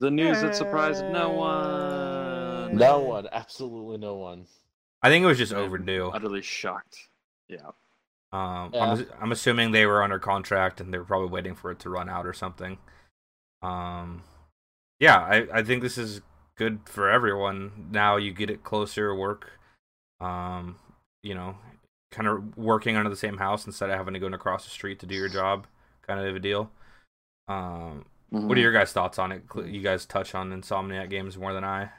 The 0.00 0.10
news 0.10 0.40
that 0.40 0.56
surprised 0.56 1.04
no 1.04 1.30
one. 1.30 2.76
No 2.76 3.00
one, 3.00 3.28
absolutely 3.30 3.98
no 3.98 4.16
one. 4.16 4.46
I 5.02 5.08
think 5.08 5.22
it 5.22 5.26
was 5.26 5.38
just 5.38 5.52
I'm 5.52 5.58
overdue. 5.58 6.10
Utterly 6.12 6.42
shocked. 6.42 7.08
Yeah. 7.48 7.70
Um, 8.32 8.70
Yeah. 8.72 8.92
I'm, 8.92 9.06
I'm 9.20 9.32
assuming 9.32 9.72
they 9.72 9.86
were 9.86 10.02
under 10.02 10.18
contract 10.18 10.80
and 10.80 10.92
they 10.92 10.98
were 10.98 11.04
probably 11.04 11.28
waiting 11.28 11.54
for 11.54 11.70
it 11.70 11.78
to 11.80 11.90
run 11.90 12.08
out 12.08 12.26
or 12.26 12.32
something. 12.32 12.78
Um, 13.62 14.22
yeah, 14.98 15.18
I, 15.18 15.46
I 15.58 15.62
think 15.62 15.82
this 15.82 15.98
is 15.98 16.22
good 16.56 16.80
for 16.86 17.10
everyone. 17.10 17.88
Now 17.90 18.16
you 18.16 18.32
get 18.32 18.50
it 18.50 18.62
closer, 18.62 19.14
work, 19.14 19.50
um, 20.20 20.76
you 21.22 21.34
know, 21.34 21.56
kind 22.10 22.26
of 22.28 22.56
working 22.56 22.96
under 22.96 23.10
the 23.10 23.16
same 23.16 23.38
house 23.38 23.66
instead 23.66 23.90
of 23.90 23.96
having 23.96 24.14
to 24.14 24.20
go 24.20 24.26
across 24.26 24.64
the 24.64 24.70
street 24.70 24.98
to 25.00 25.06
do 25.06 25.14
your 25.14 25.28
job, 25.28 25.66
kind 26.06 26.20
of 26.20 26.34
a 26.34 26.40
deal. 26.40 26.70
Um, 27.48 28.04
Mm-hmm. 28.32 28.46
what 28.46 28.56
are 28.56 28.60
your 28.60 28.70
guys' 28.72 28.92
thoughts 28.92 29.18
on 29.18 29.32
it? 29.32 29.42
You 29.66 29.80
guys 29.80 30.06
touch 30.06 30.36
on 30.36 30.52
Insomniac 30.52 31.10
games 31.10 31.36
more 31.36 31.52
than 31.52 31.64
I. 31.64 31.90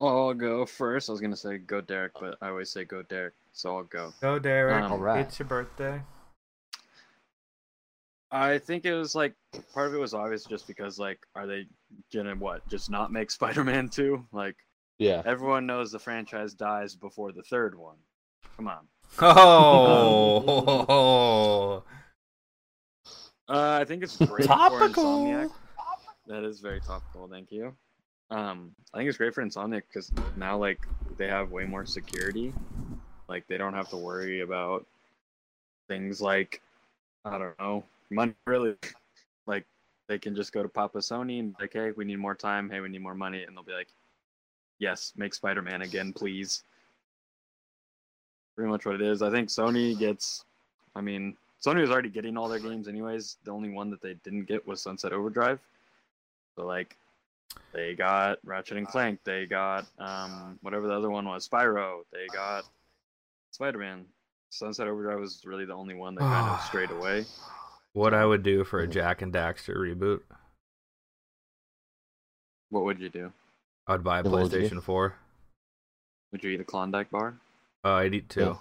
I'll 0.00 0.34
go 0.34 0.66
first. 0.66 1.08
I 1.08 1.12
was 1.12 1.20
gonna 1.20 1.36
say 1.36 1.58
go 1.58 1.80
Derek, 1.80 2.12
but 2.20 2.36
I 2.42 2.48
always 2.48 2.70
say 2.70 2.84
go 2.84 3.02
Derek, 3.02 3.34
so 3.52 3.76
I'll 3.76 3.84
go. 3.84 4.12
Go, 4.20 4.40
Derek. 4.40 4.84
Um, 4.84 4.92
Alright. 4.92 5.26
It's 5.26 5.38
your 5.38 5.46
birthday. 5.46 6.02
I 8.30 8.58
think 8.58 8.84
it 8.84 8.94
was 8.94 9.14
like 9.14 9.34
part 9.72 9.86
of 9.86 9.94
it 9.94 9.98
was 9.98 10.14
obvious 10.14 10.44
just 10.44 10.66
because 10.66 10.98
like 10.98 11.20
are 11.36 11.46
they 11.46 11.66
gonna 12.12 12.34
what 12.34 12.66
just 12.68 12.90
not 12.90 13.12
make 13.12 13.30
Spider-Man 13.30 13.88
2? 13.88 14.26
Like 14.32 14.56
Yeah. 14.98 15.22
everyone 15.26 15.66
knows 15.66 15.90
the 15.92 15.98
franchise 15.98 16.54
dies 16.54 16.94
before 16.94 17.32
the 17.32 17.42
third 17.42 17.76
one. 17.76 17.96
Come 18.56 18.68
on. 18.68 18.86
Oh, 20.46 21.82
Uh, 23.48 23.78
I 23.80 23.84
think 23.84 24.02
it's 24.02 24.16
great 24.16 24.30
for 24.30 24.42
topical. 24.42 25.04
Insomniac. 25.26 25.50
That 26.26 26.44
is 26.44 26.60
very 26.60 26.80
topical. 26.80 27.28
Thank 27.28 27.52
you. 27.52 27.76
Um, 28.30 28.74
I 28.94 28.98
think 28.98 29.08
it's 29.08 29.18
great 29.18 29.34
for 29.34 29.44
Insomniac 29.44 29.82
because 29.88 30.10
now 30.36 30.56
like 30.56 30.86
they 31.18 31.28
have 31.28 31.50
way 31.50 31.64
more 31.64 31.84
security. 31.84 32.54
Like 33.28 33.46
they 33.46 33.58
don't 33.58 33.74
have 33.74 33.90
to 33.90 33.96
worry 33.96 34.40
about 34.40 34.86
things 35.88 36.22
like 36.22 36.62
I 37.24 37.36
don't 37.38 37.58
know 37.58 37.84
money. 38.10 38.34
Really, 38.46 38.76
like 39.46 39.66
they 40.08 40.18
can 40.18 40.34
just 40.34 40.52
go 40.52 40.62
to 40.62 40.68
Papa 40.68 40.98
Sony 40.98 41.40
and 41.40 41.56
be 41.56 41.64
like, 41.64 41.72
hey, 41.74 41.90
we 41.96 42.04
need 42.06 42.18
more 42.18 42.34
time. 42.34 42.70
Hey, 42.70 42.80
we 42.80 42.88
need 42.88 43.02
more 43.02 43.14
money, 43.14 43.42
and 43.44 43.54
they'll 43.54 43.62
be 43.64 43.72
like, 43.72 43.88
yes, 44.84 45.12
make 45.16 45.32
Spider-Man 45.34 45.80
again, 45.82 46.12
please. 46.12 46.62
Pretty 48.54 48.70
much 48.70 48.84
what 48.84 48.94
it 48.94 49.00
is. 49.00 49.22
I 49.22 49.30
think 49.30 49.48
Sony 49.48 49.98
gets. 49.98 50.44
I 50.94 51.00
mean, 51.00 51.36
Sony 51.64 51.80
was 51.80 51.90
already 51.90 52.10
getting 52.10 52.36
all 52.36 52.48
their 52.48 52.60
games 52.60 52.86
anyways. 52.86 53.38
The 53.44 53.50
only 53.50 53.70
one 53.70 53.90
that 53.90 54.02
they 54.02 54.14
didn't 54.22 54.44
get 54.44 54.64
was 54.66 54.80
Sunset 54.82 55.12
Overdrive. 55.12 55.58
So 56.54 56.66
like 56.66 56.96
they 57.72 57.94
got 57.94 58.38
Ratchet 58.44 58.76
and 58.76 58.86
Clank, 58.86 59.18
they 59.24 59.46
got 59.46 59.86
um 59.98 60.58
whatever 60.62 60.86
the 60.86 60.94
other 60.94 61.10
one 61.10 61.26
was, 61.26 61.48
Spyro, 61.48 62.02
they 62.12 62.26
got 62.32 62.64
Spider-Man. 63.50 64.04
Sunset 64.50 64.86
Overdrive 64.86 65.18
was 65.18 65.42
really 65.44 65.64
the 65.64 65.72
only 65.72 65.94
one 65.94 66.14
that 66.14 66.20
kind 66.20 66.48
of 66.50 66.60
strayed 66.68 66.90
away. 66.90 67.24
what 67.94 68.14
I 68.14 68.24
would 68.24 68.42
do 68.44 68.62
for 68.62 68.80
a 68.80 68.86
Jak 68.86 69.22
and 69.22 69.32
Daxter 69.32 69.76
reboot? 69.76 70.20
What 72.70 72.84
would 72.84 73.00
you 73.00 73.08
do? 73.08 73.32
I'd 73.86 74.02
buy 74.04 74.20
a 74.20 74.22
Then 74.22 74.32
what 74.32 74.42
would? 74.42 74.52
PlayStation 74.52 74.82
4. 74.82 75.14
Would 76.32 76.42
you 76.44 76.50
eat 76.50 76.60
a 76.60 76.64
Klondike 76.64 77.10
bar? 77.10 77.38
Uh, 77.84 77.92
I'd 77.94 78.14
eat 78.14 78.28
two. 78.28 78.56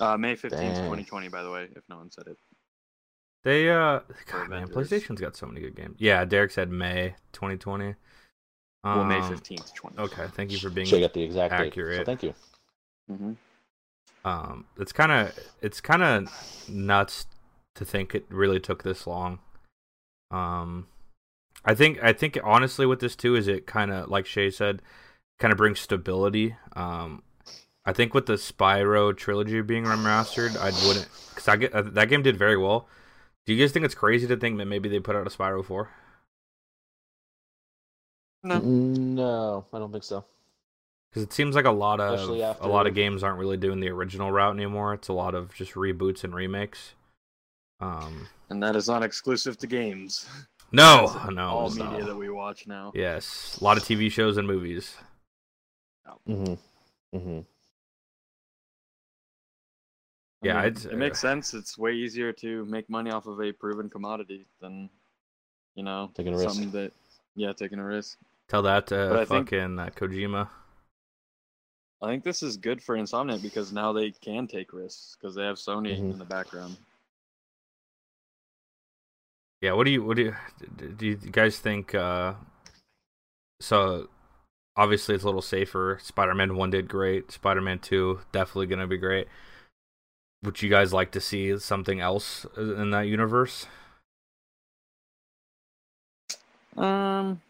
Uh, 0.00 0.16
May 0.16 0.34
15th, 0.34 0.50
Dang. 0.50 0.74
2020, 0.74 1.28
by 1.28 1.42
the 1.42 1.50
way, 1.50 1.68
if 1.76 1.82
no 1.88 1.96
one 1.96 2.10
said 2.10 2.26
it. 2.26 2.38
They 3.44 3.70
uh, 3.70 4.00
God 4.26 4.48
man, 4.48 4.68
PlayStation's 4.68 5.20
got 5.20 5.36
so 5.36 5.46
many 5.46 5.60
good 5.60 5.76
games. 5.76 5.96
Yeah, 5.98 6.24
Derek 6.24 6.50
said 6.50 6.70
May 6.70 7.14
2020. 7.32 7.94
Well, 8.84 9.04
May 9.04 9.16
Um, 9.16 9.32
15th, 9.34 9.72
2020. 9.74 9.98
Okay, 9.98 10.26
thank 10.34 10.50
you 10.50 10.58
for 10.58 10.70
being. 10.70 10.86
Should 10.86 11.02
have 11.02 11.10
got 11.10 11.14
the 11.14 11.22
exact 11.22 11.52
date. 11.56 11.68
accurate. 11.68 11.96
So 11.98 12.04
thank 12.04 12.22
you. 12.22 12.34
hmm 13.08 13.32
Um, 14.24 14.66
it's 14.78 14.92
kind 14.92 15.12
of 15.12 15.38
it's 15.62 15.80
kind 15.80 16.02
of 16.02 16.68
nuts 16.68 17.26
to 17.76 17.84
think 17.84 18.14
it 18.14 18.26
really 18.28 18.60
took 18.60 18.82
this 18.82 19.06
long. 19.06 19.38
Um, 20.30 20.88
I 21.64 21.74
think 21.74 22.02
I 22.02 22.12
think 22.12 22.38
honestly 22.42 22.86
with 22.86 23.00
this 23.00 23.16
too 23.16 23.34
is 23.36 23.48
it 23.48 23.66
kind 23.66 23.90
of 23.90 24.08
like 24.08 24.26
Shay 24.26 24.50
said, 24.50 24.82
kind 25.38 25.52
of 25.52 25.58
brings 25.58 25.80
stability. 25.80 26.56
Um, 26.74 27.22
I 27.84 27.92
think 27.92 28.14
with 28.14 28.26
the 28.26 28.34
Spyro 28.34 29.16
trilogy 29.16 29.60
being 29.62 29.84
remastered, 29.84 30.56
I 30.56 30.70
wouldn't 30.86 31.08
because 31.30 31.48
I 31.48 31.56
get 31.56 31.72
uh, 31.72 31.82
that 31.82 32.08
game 32.08 32.22
did 32.22 32.36
very 32.36 32.56
well. 32.56 32.88
Do 33.46 33.54
you 33.54 33.62
guys 33.62 33.72
think 33.72 33.84
it's 33.84 33.94
crazy 33.94 34.26
to 34.26 34.36
think 34.36 34.58
that 34.58 34.66
maybe 34.66 34.88
they 34.88 35.00
put 35.00 35.16
out 35.16 35.26
a 35.26 35.30
Spyro 35.30 35.64
four? 35.64 35.90
No. 38.42 38.58
No, 38.60 39.66
I 39.72 39.78
don't 39.78 39.90
think 39.90 40.04
so. 40.04 40.24
Because 41.10 41.22
it 41.22 41.32
seems 41.32 41.56
like 41.56 41.64
a 41.64 41.70
lot 41.70 42.00
of 42.00 42.14
Especially 42.14 42.42
a 42.42 42.68
lot 42.68 42.86
of 42.86 42.94
games 42.94 43.22
aren't 43.22 43.38
really 43.38 43.56
doing 43.56 43.80
the 43.80 43.88
original 43.88 44.30
route 44.30 44.54
anymore. 44.54 44.92
It's 44.92 45.08
a 45.08 45.14
lot 45.14 45.34
of 45.34 45.54
just 45.54 45.72
reboots 45.72 46.22
and 46.22 46.34
remakes. 46.34 46.92
Um, 47.80 48.28
And 48.50 48.62
that 48.62 48.76
is 48.76 48.88
not 48.88 49.02
exclusive 49.02 49.56
to 49.58 49.66
games. 49.66 50.26
no, 50.72 51.06
That's 51.08 51.30
no, 51.34 51.48
all 51.48 51.70
media 51.70 51.84
not. 51.84 52.06
that 52.06 52.16
we 52.16 52.28
watch 52.30 52.66
now. 52.66 52.92
Yes, 52.94 53.56
a 53.60 53.64
lot 53.64 53.76
of 53.76 53.84
TV 53.84 54.10
shows 54.10 54.36
and 54.36 54.46
movies. 54.46 54.96
Mm-hmm. 56.28 56.54
Mm-hmm. 57.16 57.38
I 60.42 60.46
Yeah, 60.46 60.56
mean, 60.56 60.64
it's, 60.66 60.84
it 60.84 60.96
makes 60.96 61.18
uh, 61.24 61.28
sense. 61.28 61.54
It's 61.54 61.76
way 61.76 61.92
easier 61.94 62.32
to 62.34 62.64
make 62.66 62.88
money 62.88 63.10
off 63.10 63.26
of 63.26 63.40
a 63.40 63.52
proven 63.52 63.90
commodity 63.90 64.46
than, 64.60 64.88
you 65.74 65.82
know, 65.82 66.10
Taking 66.14 66.34
a 66.34 66.36
risk. 66.38 66.50
something 66.50 66.70
that, 66.72 66.92
yeah, 67.34 67.52
taking 67.52 67.78
a 67.78 67.84
risk. 67.84 68.18
Tell 68.48 68.62
that 68.62 68.86
But 68.88 69.08
to 69.10 69.20
I 69.20 69.24
think- 69.24 69.50
fucking 69.50 69.78
uh, 69.78 69.90
Kojima. 69.96 70.48
I 72.00 72.06
think 72.06 72.22
this 72.22 72.44
is 72.44 72.56
good 72.56 72.80
for 72.80 72.96
Insomniac 72.96 73.42
because 73.42 73.72
now 73.72 73.92
they 73.92 74.12
can 74.12 74.46
take 74.46 74.72
risks 74.72 75.16
because 75.20 75.34
they 75.34 75.42
have 75.44 75.56
Sony 75.56 75.98
Mhm. 75.98 76.12
in 76.12 76.18
the 76.18 76.24
background. 76.24 76.76
Yeah, 79.60 79.72
what 79.72 79.84
do 79.84 79.90
you 79.90 80.04
what 80.04 80.16
do 80.16 80.22
you 80.22 80.34
do 80.96 81.06
you 81.06 81.16
guys 81.16 81.58
think? 81.58 81.94
Uh, 81.94 82.34
so 83.60 84.08
obviously 84.76 85.14
it's 85.14 85.24
a 85.24 85.26
little 85.26 85.42
safer. 85.42 85.98
Spider-Man 86.00 86.56
one 86.56 86.70
did 86.70 86.88
great. 86.88 87.32
Spider-Man 87.32 87.80
two 87.80 88.20
definitely 88.30 88.66
gonna 88.66 88.86
be 88.86 88.96
great. 88.98 89.26
Would 90.44 90.62
you 90.62 90.70
guys 90.70 90.92
like 90.92 91.10
to 91.12 91.20
see 91.20 91.58
something 91.58 92.00
else 92.00 92.46
in 92.56 92.90
that 92.90 93.08
universe? 93.08 93.66
Um, 96.76 97.40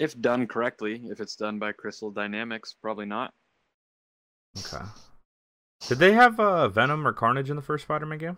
if 0.00 0.20
done 0.20 0.48
correctly, 0.48 1.02
if 1.04 1.20
it's 1.20 1.36
done 1.36 1.60
by 1.60 1.70
Crystal 1.70 2.10
Dynamics, 2.10 2.74
probably 2.82 3.06
not. 3.06 3.32
Okay. 4.58 4.84
Did 5.86 5.98
they 5.98 6.12
have 6.12 6.40
uh, 6.40 6.68
Venom 6.68 7.06
or 7.06 7.12
Carnage 7.12 7.50
in 7.50 7.56
the 7.56 7.62
first 7.62 7.84
Spider-Man 7.84 8.18
game? 8.18 8.36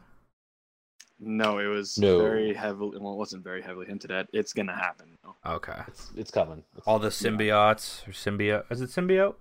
No, 1.18 1.58
it 1.58 1.66
was 1.66 1.96
No. 1.98 2.18
very 2.20 2.52
heavily. 2.52 2.98
Well, 2.98 3.14
it 3.14 3.16
wasn't 3.16 3.42
very 3.42 3.62
heavily 3.62 3.86
hinted 3.86 4.10
at. 4.10 4.28
It's 4.32 4.52
gonna 4.52 4.74
happen. 4.74 5.16
though. 5.22 5.34
Okay. 5.46 5.80
It's 5.88 6.10
it's 6.16 6.30
coming. 6.30 6.62
It's, 6.76 6.86
All 6.86 6.98
the 6.98 7.08
symbiotes 7.08 8.06
or 8.06 8.12
symbiote? 8.12 8.64
Is 8.70 8.80
it 8.82 8.90
symbiote? 8.90 9.34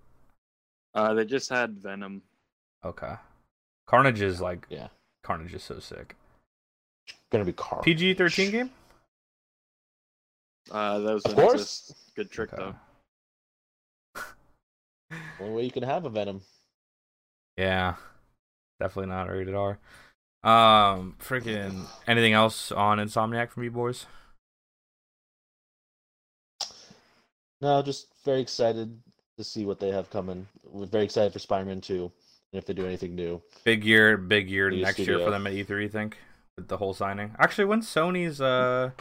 Uh, 0.94 1.14
they 1.14 1.26
just 1.26 1.50
had 1.50 1.78
Venom. 1.80 2.22
Okay. 2.86 3.16
Carnage 3.88 4.22
is 4.22 4.40
like 4.40 4.66
yeah, 4.70 4.88
Carnage 5.24 5.54
is 5.54 5.64
so 5.64 5.80
sick. 5.80 6.16
gonna 7.32 7.44
be 7.46 7.52
Carl. 7.54 7.84
PG 7.84 8.14
thirteen 8.14 8.52
game. 8.52 8.72
Uh, 10.72 11.00
that 11.00 11.14
was 11.14 11.26
Of 11.26 11.32
an 11.32 11.38
course. 11.38 11.54
exist- 11.54 12.16
good 12.16 12.32
trick 12.32 12.54
Okay. 12.54 12.64
though. 14.16 14.22
Only 15.40 15.54
way 15.54 15.64
you 15.66 15.72
can 15.72 15.84
have 15.84 16.06
a 16.06 16.10
Venom. 16.10 16.42
Yeah, 17.58 17.96
definitely 18.80 19.10
not 19.12 19.30
rated 19.30 19.54
R. 19.54 19.78
Um, 20.46 21.16
freaking 21.20 21.88
anything 22.08 22.34
else 22.34 22.72
on 22.72 23.00
Insomniac 23.00 23.50
from 23.50 23.64
you 23.64 23.72
boys? 23.72 24.06
No, 27.62 27.82
just 27.82 28.08
very 28.24 28.42
excited 28.42 28.96
to 29.38 29.44
see 29.44 29.66
what 29.66 29.80
they 29.80 29.90
have 29.90 30.12
coming. 30.12 30.48
We're 30.72 30.86
very 30.86 31.04
excited 31.04 31.34
for 31.34 31.40
Spider-Man 31.40 31.82
2, 31.82 32.04
and 32.04 32.60
if 32.60 32.66
they 32.66 32.74
do 32.74 32.86
anything 32.86 33.16
new. 33.16 33.42
Big 33.64 33.84
year, 33.84 34.18
big 34.18 34.48
year 34.48 34.70
New 34.70 34.84
next 34.84 35.00
year 35.00 35.18
for 35.18 35.32
them 35.32 35.48
at 35.48 35.54
E3. 35.54 35.82
You 35.82 35.90
think 35.90 36.18
with 36.56 36.68
the 36.68 36.78
whole 36.78 36.94
signing? 36.94 37.34
Actually, 37.40 37.66
when 37.66 37.82
Sony's 37.82 38.40
uh, 38.40 38.92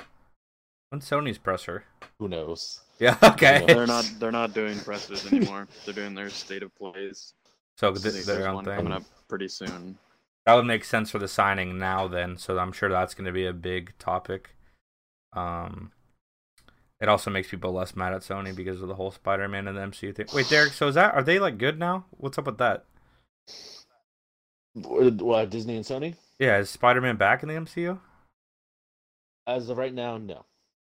when 0.88 1.02
Sony's 1.02 1.36
presser? 1.36 1.84
Who 2.18 2.28
knows? 2.28 2.80
Yeah, 2.98 3.18
okay. 3.22 3.64
they're 3.66 3.86
not. 3.86 4.10
They're 4.18 4.32
not 4.32 4.54
doing 4.54 4.78
presses 4.78 5.30
anymore. 5.30 5.68
they're 5.84 5.92
doing 5.92 6.14
their 6.14 6.30
state 6.30 6.62
of 6.62 6.74
plays. 6.74 7.34
so 7.76 7.90
I 7.90 7.92
th- 7.92 8.02
their 8.02 8.36
there's 8.36 8.46
own 8.46 8.54
one 8.54 8.64
thing. 8.64 8.76
coming 8.76 8.92
up 8.94 9.02
pretty 9.28 9.48
soon. 9.48 9.98
That 10.46 10.54
would 10.54 10.66
make 10.66 10.84
sense 10.84 11.10
for 11.10 11.18
the 11.18 11.28
signing 11.28 11.78
now. 11.78 12.06
Then, 12.06 12.36
so 12.36 12.58
I'm 12.58 12.72
sure 12.72 12.90
that's 12.90 13.14
going 13.14 13.26
to 13.26 13.32
be 13.32 13.46
a 13.46 13.52
big 13.52 13.96
topic. 13.98 14.54
Um, 15.32 15.92
it 17.00 17.08
also 17.08 17.30
makes 17.30 17.48
people 17.48 17.72
less 17.72 17.96
mad 17.96 18.12
at 18.12 18.22
Sony 18.22 18.54
because 18.54 18.80
of 18.80 18.88
the 18.88 18.94
whole 18.94 19.10
Spider-Man 19.10 19.68
and 19.68 19.76
the 19.76 19.82
MCU 19.82 20.14
thing. 20.14 20.26
Wait, 20.34 20.48
Derek. 20.48 20.72
So 20.72 20.88
is 20.88 20.94
that 20.94 21.14
are 21.14 21.22
they 21.22 21.38
like 21.38 21.58
good 21.58 21.78
now? 21.78 22.04
What's 22.10 22.38
up 22.38 22.46
with 22.46 22.58
that? 22.58 22.84
What, 24.74 25.50
Disney 25.50 25.76
and 25.76 25.84
Sony? 25.84 26.16
Yeah, 26.38 26.58
is 26.58 26.70
Spider-Man 26.70 27.16
back 27.16 27.42
in 27.42 27.48
the 27.48 27.54
MCU? 27.54 27.98
As 29.46 29.68
of 29.68 29.78
right 29.78 29.92
now, 29.92 30.16
no. 30.18 30.44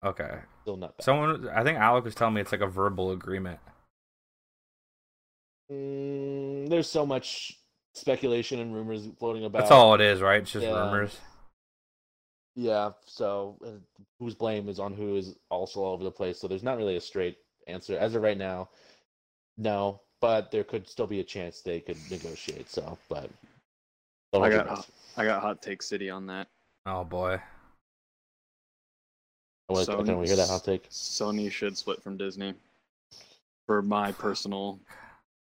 Okay. 0.04 0.40
Still 0.62 0.78
not 0.78 0.98
back. 0.98 1.04
Someone, 1.04 1.50
I 1.50 1.64
think 1.64 1.78
Alec 1.78 2.04
was 2.04 2.16
telling 2.16 2.36
me 2.36 2.42
it's 2.42 2.52
like 2.52 2.62
a 2.62 2.68
verbal 2.68 3.12
agreement. 3.12 3.60
Mm, 5.72 6.70
there's 6.70 6.90
so 6.90 7.06
much 7.06 7.60
speculation 7.96 8.60
and 8.60 8.74
rumors 8.74 9.08
floating 9.18 9.46
about. 9.46 9.60
That's 9.60 9.72
all 9.72 9.94
it 9.96 10.02
is, 10.02 10.22
right? 10.22 10.42
It's 10.42 10.52
just 10.52 10.66
Yeah. 10.66 10.86
rumors. 10.86 11.20
Yeah, 12.58 12.92
so 13.06 13.58
uh, 13.66 13.72
whose 14.20 14.34
blame 14.34 14.70
is 14.70 14.80
on 14.80 14.94
who 14.94 15.18
is 15.18 15.36
also 15.50 15.82
all 15.82 15.94
over 15.94 16.06
the 16.06 16.12
place. 16.12 16.40
So 16.40 16.48
there's 16.48 16.64
not 16.64 16.78
really 16.78 16.96
a 16.96 17.02
straight 17.02 17.38
answer 17.68 17.98
as 17.98 18.16
of 18.16 18.22
right 18.22 18.38
now. 18.38 18.70
No, 19.58 20.02
but 20.22 20.52
there 20.52 20.64
could 20.64 20.88
still 20.88 21.08
be 21.08 21.20
a 21.20 21.24
chance 21.24 21.62
they 21.62 21.82
could 21.82 21.98
negotiate. 22.10 22.70
So, 22.70 22.98
but 23.10 23.30
I 24.34 24.50
got 24.50 24.68
breath. 24.68 24.92
I 25.18 25.26
got 25.26 25.42
Hot 25.42 25.62
Take 25.62 25.82
City 25.82 26.10
on 26.10 26.26
that. 26.28 26.48
Oh 26.86 27.04
boy. 27.04 27.42
I 29.68 29.74
want 29.74 29.86
to 29.88 30.04
can 30.04 30.20
we 30.20 30.28
hear 30.28 30.36
that 30.36 30.48
hot 30.48 30.64
take? 30.64 30.90
Sony 30.90 31.52
should 31.52 31.76
split 31.76 32.02
from 32.04 32.18
Disney 32.18 32.54
for 33.66 33.82
my 33.82 34.12
personal 34.12 34.80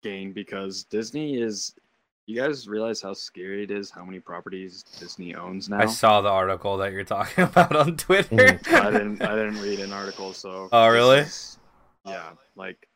gain 0.02 0.32
because 0.32 0.84
Disney 0.84 1.36
is. 1.40 1.74
You 2.26 2.34
guys 2.34 2.66
realize 2.66 3.00
how 3.00 3.12
scary 3.12 3.62
it 3.62 3.70
is 3.70 3.88
how 3.90 4.04
many 4.04 4.18
properties 4.18 4.82
Disney 4.98 5.36
owns 5.36 5.68
now? 5.68 5.78
I 5.78 5.86
saw 5.86 6.20
the 6.20 6.28
article 6.28 6.76
that 6.78 6.92
you're 6.92 7.04
talking 7.04 7.44
about 7.44 7.76
on 7.76 7.96
Twitter. 7.96 8.34
Mhm. 8.34 8.72
I 8.80 8.90
didn't. 8.90 9.22
I 9.22 9.36
didn't 9.36 9.60
read 9.62 9.78
an 9.80 9.92
article, 9.92 10.32
so. 10.32 10.68
Oh, 10.72 10.88
really? 10.88 11.18
is- 11.20 11.58
yeah, 12.04 12.30
like. 12.56 12.88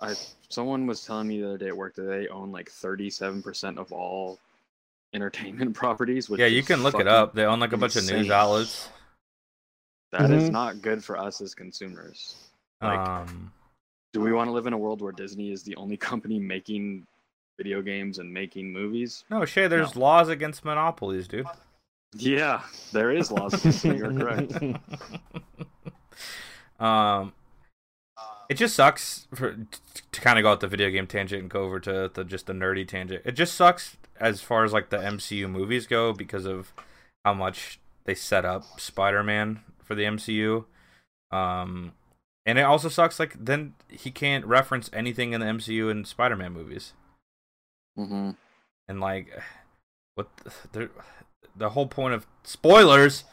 I 0.00 0.14
someone 0.48 0.86
was 0.86 1.04
telling 1.04 1.26
me 1.26 1.40
the 1.40 1.48
other 1.48 1.58
day 1.58 1.66
at 1.68 1.76
work 1.76 1.96
that 1.96 2.02
they 2.02 2.28
own 2.28 2.52
like 2.52 2.70
thirty-seven 2.70 3.42
percent 3.42 3.78
of 3.78 3.92
all 3.92 4.38
entertainment 5.12 5.74
properties. 5.74 6.30
Which 6.30 6.38
yeah, 6.38 6.46
you 6.46 6.62
can 6.62 6.84
look 6.84 7.00
it 7.00 7.08
up. 7.08 7.34
They 7.34 7.44
own 7.44 7.58
like 7.58 7.72
a 7.72 7.76
bunch 7.76 7.96
of 7.96 8.02
news 8.04 8.10
insane. 8.12 8.30
outlets. 8.30 8.88
That 10.12 10.30
is 10.30 10.44
Mhm. 10.48 10.52
not 10.52 10.82
good 10.82 11.02
for 11.02 11.18
us 11.18 11.40
as 11.40 11.52
consumers. 11.52 12.36
Like, 12.80 13.00
um, 13.08 13.52
do 14.12 14.20
we 14.20 14.32
want 14.32 14.46
to 14.46 14.52
live 14.52 14.68
in 14.68 14.72
a 14.72 14.78
world 14.78 15.02
where 15.02 15.10
Disney 15.12 15.50
is 15.50 15.64
the 15.64 15.74
only 15.74 15.96
company 15.96 16.38
making 16.38 17.04
video 17.58 17.82
games 17.82 18.18
and 18.18 18.32
making 18.32 18.72
movies? 18.72 19.24
no, 19.30 19.44
Shay, 19.44 19.66
there's 19.66 19.96
laws 19.96 20.28
against 20.28 20.64
monopolies, 20.64 21.28
dude. 21.28 21.46
Yeah, 22.14 22.62
there 22.92 23.10
is 23.10 23.30
laws. 23.30 23.84
You're 23.84 24.12
correct. 24.12 24.54
um, 26.80 27.32
it 28.48 28.54
just 28.54 28.74
sucks 28.74 29.28
for 29.34 29.56
to 30.12 30.20
kind 30.20 30.38
of 30.38 30.42
go 30.42 30.52
out 30.52 30.60
the 30.60 30.68
video 30.68 30.90
game 30.90 31.06
tangent 31.06 31.42
and 31.42 31.50
go 31.50 31.64
over 31.64 31.78
to 31.80 32.10
the 32.12 32.24
just 32.24 32.46
the 32.46 32.54
nerdy 32.54 32.88
tangent. 32.88 33.22
It 33.26 33.32
just 33.32 33.54
sucks 33.54 33.98
as 34.18 34.40
far 34.40 34.64
as 34.64 34.72
like 34.72 34.88
the 34.88 34.96
MCU 34.96 35.50
movies 35.50 35.86
go 35.86 36.12
because 36.12 36.46
of 36.46 36.72
how 37.24 37.34
much 37.34 37.78
they 38.04 38.14
set 38.14 38.44
up 38.44 38.80
Spider-Man 38.80 39.60
for 39.82 39.94
the 39.94 40.04
MCU. 40.04 40.64
Um, 41.30 41.92
and 42.46 42.58
it 42.58 42.62
also 42.62 42.88
sucks 42.88 43.20
like 43.20 43.36
then 43.38 43.74
he 43.88 44.10
can't 44.10 44.46
reference 44.46 44.88
anything 44.94 45.34
in 45.34 45.40
the 45.40 45.46
MCU 45.46 45.90
and 45.90 46.06
Spider-Man 46.06 46.52
movies. 46.52 46.94
Hmm 48.06 48.30
and 48.88 49.00
like 49.00 49.28
what 50.14 50.28
the, 50.72 50.88
the 51.56 51.70
whole 51.70 51.86
point 51.86 52.14
of 52.14 52.26
spoilers 52.44 53.24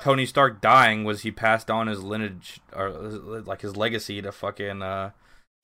tony 0.00 0.24
stark 0.24 0.60
dying 0.62 1.04
was 1.04 1.20
he 1.20 1.30
passed 1.30 1.70
on 1.70 1.86
his 1.86 2.02
lineage 2.02 2.60
or 2.74 2.88
like 2.90 3.60
his 3.60 3.76
legacy 3.76 4.22
to 4.22 4.32
fucking 4.32 4.80
uh 4.82 5.10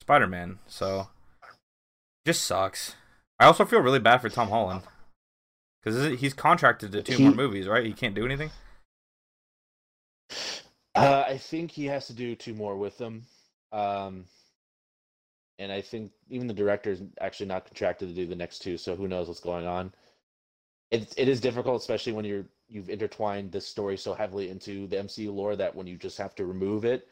spider-man 0.01 0.59
so 0.67 1.07
just 2.27 2.43
sucks. 2.43 2.95
I 3.39 3.45
also 3.45 3.65
feel 3.65 3.79
really 3.79 3.99
bad 3.99 4.19
for 4.19 4.29
tom 4.29 4.49
holland. 4.49 4.83
Because 5.81 6.19
he's 6.19 6.33
contracted 6.33 6.91
to 6.91 7.01
two 7.01 7.17
He- 7.17 7.23
more 7.23 7.33
movies 7.33 7.67
right? 7.67 7.85
He 7.85 7.93
can't 7.93 8.13
do 8.13 8.25
anything? 8.25 8.51
Uh, 10.95 11.23
I 11.27 11.37
think 11.37 11.71
he 11.71 11.85
has 11.85 12.07
to 12.07 12.13
do 12.13 12.35
two 12.35 12.53
more 12.53 12.75
with 12.75 12.97
them. 12.97 13.25
Um, 13.71 14.25
and 15.59 15.71
I 15.71 15.81
think 15.81 16.11
even 16.29 16.47
the 16.47 16.53
director 16.53 16.89
is 16.89 17.03
actually 17.19 17.47
not 17.47 17.65
contracted 17.65 18.07
to 18.07 18.15
do 18.15 18.25
the 18.25 18.35
next 18.35 18.59
two. 18.59 18.77
So 18.77 18.95
who 18.95 19.07
knows 19.07 19.27
what's 19.27 19.41
going 19.41 19.67
on? 19.67 19.93
It 20.89 21.13
it 21.17 21.27
is 21.27 21.39
difficult, 21.39 21.81
especially 21.81 22.13
when 22.13 22.25
you're 22.25 22.45
you've 22.67 22.89
intertwined 22.89 23.51
this 23.51 23.67
story 23.67 23.97
so 23.97 24.13
heavily 24.13 24.49
into 24.49 24.87
the 24.87 24.95
MCU 24.95 25.33
lore 25.33 25.55
that 25.55 25.75
when 25.75 25.85
you 25.85 25.97
just 25.97 26.17
have 26.17 26.33
to 26.35 26.45
remove 26.45 26.85
it, 26.85 27.07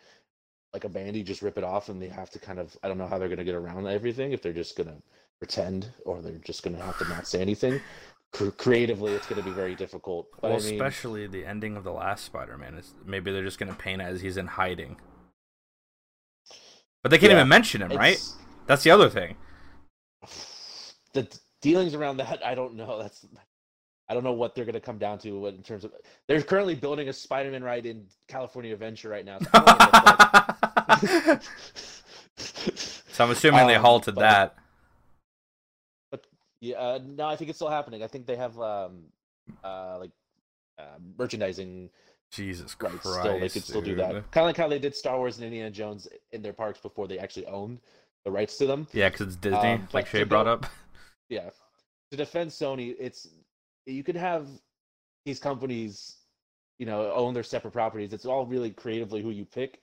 like 0.74 0.86
a 0.86 0.90
band, 0.90 1.16
you 1.16 1.24
just 1.24 1.42
rip 1.42 1.58
it 1.58 1.64
off, 1.64 1.90
and 1.90 2.02
they 2.02 2.08
have 2.08 2.32
to 2.32 2.40
kind 2.40 2.58
of 2.58 2.76
I 2.82 2.88
don't 2.88 2.98
know 2.98 3.06
how 3.06 3.20
they're 3.20 3.30
gonna 3.30 3.44
get 3.44 3.54
around 3.54 3.86
everything 3.86 4.32
if 4.32 4.42
they're 4.42 4.54
just 4.54 4.78
gonna 4.78 4.98
pretend 5.40 5.92
or 6.06 6.22
they're 6.22 6.40
just 6.40 6.64
gonna 6.64 6.82
have 6.82 6.98
to 7.00 7.08
not 7.10 7.28
say 7.28 7.42
anything. 7.42 7.80
Cre- 8.32 8.50
creatively, 8.50 9.14
it's 9.14 9.28
gonna 9.28 9.44
be 9.44 9.52
very 9.52 9.76
difficult. 9.76 10.28
But 10.42 10.52
well, 10.52 10.60
I 10.60 10.64
mean, 10.64 10.74
especially 10.76 11.28
the 11.28 11.46
ending 11.46 11.76
of 11.76 11.84
the 11.84 11.94
last 11.94 12.24
Spider-Man 12.26 12.76
is 12.76 12.94
maybe 13.06 13.32
they're 13.32 13.44
just 13.44 13.60
gonna 13.60 13.76
paint 13.76 14.02
it 14.02 14.06
as 14.06 14.22
he's 14.22 14.38
in 14.38 14.48
hiding. 14.48 14.98
But 17.08 17.12
they 17.12 17.20
can't 17.20 17.32
Yeah, 17.32 17.38
even 17.38 17.48
mention 17.48 17.82
him, 17.82 17.92
right? 17.98 18.22
That's 18.66 18.84
the 18.84 18.92
other 18.92 19.10
thing. 19.10 19.38
the 21.14 21.26
dealings 21.62 21.94
around 21.96 22.18
that 22.18 22.46
i 22.46 22.54
don't 22.54 22.76
know 22.76 23.02
that's 23.02 23.26
i 24.10 24.14
don't 24.14 24.24
know 24.26 24.34
what 24.34 24.54
they're 24.54 24.66
going 24.66 24.74
to 24.76 24.80
come 24.82 24.98
down 25.00 25.18
to 25.20 25.48
in 25.48 25.64
terms 25.64 25.84
of 25.86 25.92
they're 26.28 26.42
currently 26.42 26.76
building 26.76 27.08
a 27.10 27.14
spider-man 27.14 27.64
ride 27.64 27.86
in 27.88 28.06
california 28.28 28.74
adventure 28.74 29.08
right 29.10 29.26
now 29.26 29.40
so, 29.40 29.48
I 29.56 30.98
don't 31.02 31.26
know 31.26 31.40
if, 32.38 33.04
so 33.10 33.24
I'm 33.24 33.32
assuming 33.32 33.66
they 33.68 33.76
Um, 33.76 33.82
halted 33.84 34.16
but- 34.16 34.22
that. 34.22 34.56
like- 36.12 36.28
yeah 36.60 36.76
uh, 36.78 37.00
no 37.04 37.26
i 37.28 37.36
think 37.38 37.50
it's 37.50 37.58
still 37.58 37.70
happening 37.70 38.04
i 38.04 38.08
think 38.08 38.28
they 38.28 38.36
have 38.36 38.60
um 38.60 39.06
uh 39.64 39.98
like 40.00 40.12
uh, 40.78 41.00
merchandising 41.18 41.90
Jesus 42.32 42.76
Christ! 42.76 43.02
still 43.02 43.40
they 43.40 43.50
could 43.50 43.64
still 43.64 43.82
do 43.82 43.96
that. 43.96 44.12
Kind 44.32 44.44
of 44.44 44.46
like 44.46 44.58
how 44.58 44.68
they 44.68 44.80
did 44.80 44.96
star 44.96 45.18
wars 45.18 45.38
and 45.38 45.46
indiana 45.46 45.72
jones 45.72 46.08
in 46.32 46.42
their 46.42 46.54
parks 46.54 46.80
before 46.80 47.08
they 47.08 47.20
actually 47.20 47.46
owned 47.48 47.80
the 48.26 48.32
rights 48.32 48.58
to 48.58 48.66
them. 48.66 48.88
Yeah, 48.92 49.10
because 49.10 49.28
it's 49.28 49.36
Disney, 49.38 49.74
Um, 49.74 49.88
like 49.94 50.08
Shay 50.08 50.24
brought 50.24 50.48
up. 50.48 50.66
yeah. 51.30 51.50
To 52.12 52.18
defend 52.18 52.52
sony 52.52 52.96
it's 53.00 53.28
you 53.86 54.04
could 54.04 54.18
have 54.18 54.48
these 55.26 55.40
companies 55.40 56.18
you 56.80 56.86
know 56.86 57.12
own 57.14 57.34
their 57.34 57.44
separate 57.44 57.72
properties. 57.72 58.14
It's 58.14 58.26
all 58.26 58.46
really 58.46 58.72
creatively 58.72 59.22
who 59.22 59.30
you 59.30 59.46
pick. 59.46 59.82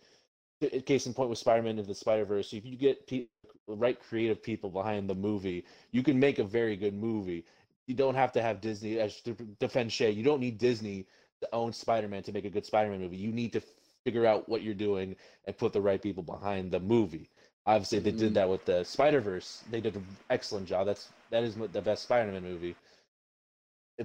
Case 0.86 1.06
in 1.06 1.12
point 1.14 1.28
with 1.28 1.38
spider-man 1.38 1.78
of 1.78 1.86
the 1.86 1.94
spider-verse 1.94 2.52
if 2.54 2.64
you 2.64 2.76
get 2.76 3.06
pe- 3.06 3.26
right 3.66 3.98
creative 4.00 4.42
people 4.42 4.70
behind 4.70 5.08
the 5.10 5.14
movie 5.14 5.64
you 5.90 6.02
can 6.02 6.18
make 6.18 6.38
a 6.38 6.44
very 6.44 6.76
good 6.76 6.94
movie. 6.94 7.44
You 7.86 7.94
don't 7.94 8.14
have 8.14 8.32
to 8.32 8.42
have 8.42 8.60
disney 8.60 8.98
as 8.98 9.20
to 9.22 9.34
defend 9.60 9.92
shay. 9.92 10.10
You 10.10 10.22
don't 10.22 10.40
need 10.40 10.58
disney 10.58 11.06
own 11.52 11.72
spider-man 11.72 12.22
to 12.22 12.32
make 12.32 12.44
a 12.44 12.50
good 12.50 12.64
spider-man 12.66 13.00
movie 13.00 13.16
you 13.16 13.32
need 13.32 13.52
to 13.52 13.60
figure 14.04 14.26
out 14.26 14.48
what 14.48 14.62
you're 14.62 14.74
doing 14.74 15.16
and 15.46 15.56
put 15.58 15.72
the 15.72 15.80
right 15.80 16.02
people 16.02 16.22
behind 16.22 16.70
the 16.70 16.80
movie 16.80 17.28
obviously 17.66 17.98
they 17.98 18.12
Mhm. 18.12 18.18
did 18.18 18.34
that 18.34 18.48
with 18.48 18.64
the 18.64 18.84
spider-verse 18.84 19.64
they 19.70 19.80
did 19.80 19.96
an 19.96 20.06
excellent 20.30 20.66
job 20.66 20.86
that's 20.86 21.08
that 21.30 21.42
is 21.44 21.54
the 21.56 21.82
best 21.82 22.04
spider-man 22.04 22.42
movie 22.42 22.74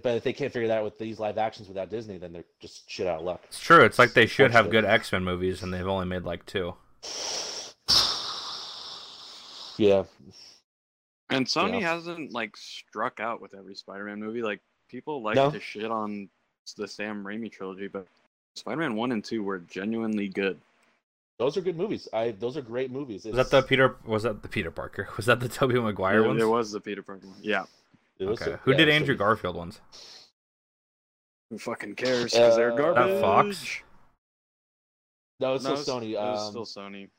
but 0.03 0.15
if 0.15 0.23
they 0.23 0.33
can't 0.33 0.53
figure 0.53 0.67
that 0.67 0.79
out 0.79 0.83
with 0.83 0.97
these 0.99 1.19
live 1.19 1.37
actions 1.37 1.67
without 1.67 1.89
disney 1.89 2.17
then 2.17 2.31
they're 2.31 2.45
just 2.59 2.89
shit 2.89 3.07
out 3.07 3.19
of 3.19 3.25
luck 3.25 3.41
It's 3.47 3.59
true. 3.59 3.83
It's 3.83 3.97
like 3.99 4.13
they 4.13 4.27
should 4.27 4.51
have 4.51 4.65
Unfortunately. 4.67 4.87
good 4.89 4.93
X 5.01 5.11
Men 5.11 5.23
movies, 5.23 5.63
and 5.63 5.73
they've 5.73 5.87
only 5.87 6.05
made 6.05 6.23
like 6.23 6.45
two. 6.45 6.75
yeah 9.77 10.03
And 11.31 11.45
Sony 11.45 11.81
Yeah. 11.81 11.93
hasn't 11.93 12.31
like 12.31 12.55
struck 12.57 13.19
out 13.19 13.39
with 13.41 13.53
every 13.53 13.75
Spider-Man 13.75 14.19
movie. 14.19 14.41
Like 14.41 14.61
people 14.89 15.21
like 15.21 15.35
No. 15.35 15.51
to 15.51 15.59
shit 15.59 15.91
on 15.91 16.27
the 16.73 16.87
Sam 16.87 17.23
Raimi 17.23 17.51
trilogy, 17.51 17.87
but 17.87 18.05
Spider-Man 18.55 18.95
one 18.95 19.11
and 19.11 19.23
two 19.23 19.43
were 19.43 19.59
genuinely 19.59 20.27
good. 20.27 20.59
those 21.37 21.55
are 21.55 21.61
good 21.61 21.77
movies 21.77 22.07
i 22.13 22.31
those 22.31 22.57
are 22.57 22.61
great 22.61 22.91
movies 22.91 23.23
Was 23.25 23.35
that 23.35 23.49
the 23.51 23.61
Peter? 23.61 23.95
Was 24.05 24.23
that 24.23 24.41
the 24.41 24.47
Peter 24.49 24.71
Parker? 24.71 25.07
Was 25.17 25.25
that 25.27 25.39
the 25.39 25.47
Tobey 25.49 25.79
Maguire 25.79 26.19
There, 26.19 26.27
ones? 26.27 26.39
there 26.39 26.49
was 26.49 26.71
the 26.71 26.81
Peter 26.81 27.01
Parker 27.03 27.27
one. 27.27 27.37
Yeah. 27.41 27.65
Okay. 28.21 28.43
so- 28.45 28.59
Who 28.63 28.71
yeah, 28.71 28.77
did 28.77 28.89
Andrew 28.89 29.13
good. 29.15 29.19
Garfield 29.19 29.55
ones? 29.55 29.79
Who 31.49 31.57
fucking 31.57 31.95
cares? 31.95 32.31
Because 32.33 32.55
they're 32.57 32.73
Uh, 32.73 32.75
garbage. 32.75 33.11
That 33.13 33.21
Fox? 33.21 33.81
no 35.39 35.53
it's 35.55 35.63
No, 35.63 35.75
still 35.75 35.99
sony 36.01 36.11
It 36.11 36.15
was 36.17 36.55
um, 36.55 36.65
still 36.65 36.83
Sony. 36.83 37.09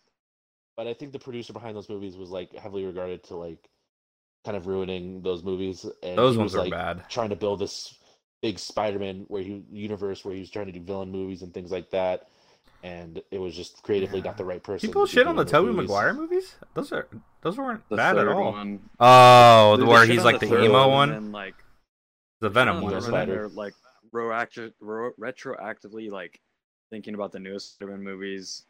but 0.77 0.87
i 0.87 0.93
think 0.95 1.13
the 1.13 1.19
producer 1.19 1.53
behind 1.53 1.75
those 1.77 1.89
movies 1.89 2.17
was 2.17 2.31
like 2.31 2.55
heavily 2.55 2.85
regarded 2.85 3.23
to 3.25 3.37
like 3.37 3.69
kind 4.45 4.57
of 4.57 4.67
ruining 4.67 5.23
those 5.23 5.43
movies 5.43 5.85
and 6.03 6.17
Those 6.19 6.37
ones 6.37 6.53
was, 6.53 6.57
are 6.61 6.65
like, 6.65 6.71
bad. 6.73 7.09
trying 7.11 7.29
to 7.31 7.37
build 7.37 7.59
this 7.61 7.95
big 8.43 8.59
Spider-Man 8.59 9.25
where 9.29 9.43
he 9.43 9.63
universe 9.71 10.25
where 10.25 10.35
he 10.35 10.41
was 10.41 10.51
trying 10.51 10.67
to 10.67 10.73
do 10.73 10.81
villain 10.81 11.11
movies 11.11 11.43
and 11.43 11.53
things 11.53 11.71
like 11.71 11.91
that, 11.91 12.29
and 12.83 13.21
it 13.31 13.39
was 13.39 13.55
just 13.55 13.83
creatively 13.83 14.19
Yeah. 14.21 14.25
not 14.27 14.37
the 14.37 14.45
right 14.45 14.63
person. 14.63 14.89
People 14.89 15.07
shit 15.07 15.27
on 15.27 15.37
the 15.37 15.45
doing 15.45 15.47
those 15.47 15.53
Tobey 15.53 15.67
movies. 15.77 15.89
Maguire 15.91 16.15
movies. 16.15 16.55
Those 16.75 16.93
are 16.93 17.09
those 17.43 17.57
weren't 17.59 17.89
The 17.89 17.97
bad 17.97 18.19
at 18.19 18.29
all. 18.29 18.53
one. 18.53 18.89
Oh, 18.99 19.77
They- 19.77 19.85
they 19.85 19.89
where 19.89 20.07
he's 20.07 20.25
like 20.25 20.41
the, 20.41 20.47
third 20.47 20.65
emo 20.65 20.83
and 20.85 20.93
one, 20.93 21.11
then, 21.11 21.33
like 21.33 21.55
the 22.41 22.49
Venom 22.51 22.77
don't 22.77 22.83
one. 22.85 22.93
know, 22.93 22.99
Isn't 22.99 23.11
Venom 23.11 23.29
it? 23.31 23.33
Spider. 23.33 23.49
they're 23.49 23.57
like 23.57 23.75
retroactive, 24.13 24.73
ro- 24.81 25.13
retroactively 25.19 26.11
like 26.11 26.41
thinking 26.91 27.15
about 27.15 27.33
the 27.33 27.39
newest 27.39 27.75
Spider-Man 27.75 28.03
movies. 28.03 28.65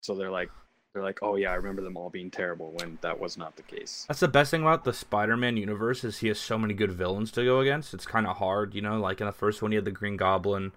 So 0.00 0.14
they're 0.14 0.30
like, 0.30 0.50
they're 0.92 1.02
like, 1.02 1.18
oh 1.22 1.36
yeah, 1.36 1.50
I 1.50 1.54
remember 1.54 1.82
them 1.82 1.96
all 1.96 2.10
being 2.10 2.30
terrible 2.30 2.72
when 2.72 2.98
that 3.02 3.20
was 3.20 3.36
not 3.36 3.56
the 3.56 3.62
case. 3.62 4.04
That's 4.08 4.20
the 4.20 4.28
best 4.28 4.50
thing 4.50 4.62
about 4.62 4.84
the 4.84 4.92
Spider-Man 4.92 5.56
universe 5.56 6.02
is 6.04 6.18
he 6.18 6.28
has 6.28 6.38
so 6.38 6.58
many 6.58 6.74
good 6.74 6.92
villains 6.92 7.30
to 7.32 7.44
go 7.44 7.60
against. 7.60 7.94
It's 7.94 8.06
kind 8.06 8.26
of 8.26 8.38
hard, 8.38 8.74
you 8.74 8.82
know. 8.82 8.98
Like 8.98 9.20
in 9.20 9.26
the 9.26 9.32
first 9.32 9.62
one, 9.62 9.70
he 9.70 9.76
had 9.76 9.84
the 9.84 9.90
Green 9.90 10.16
Goblin. 10.16 10.72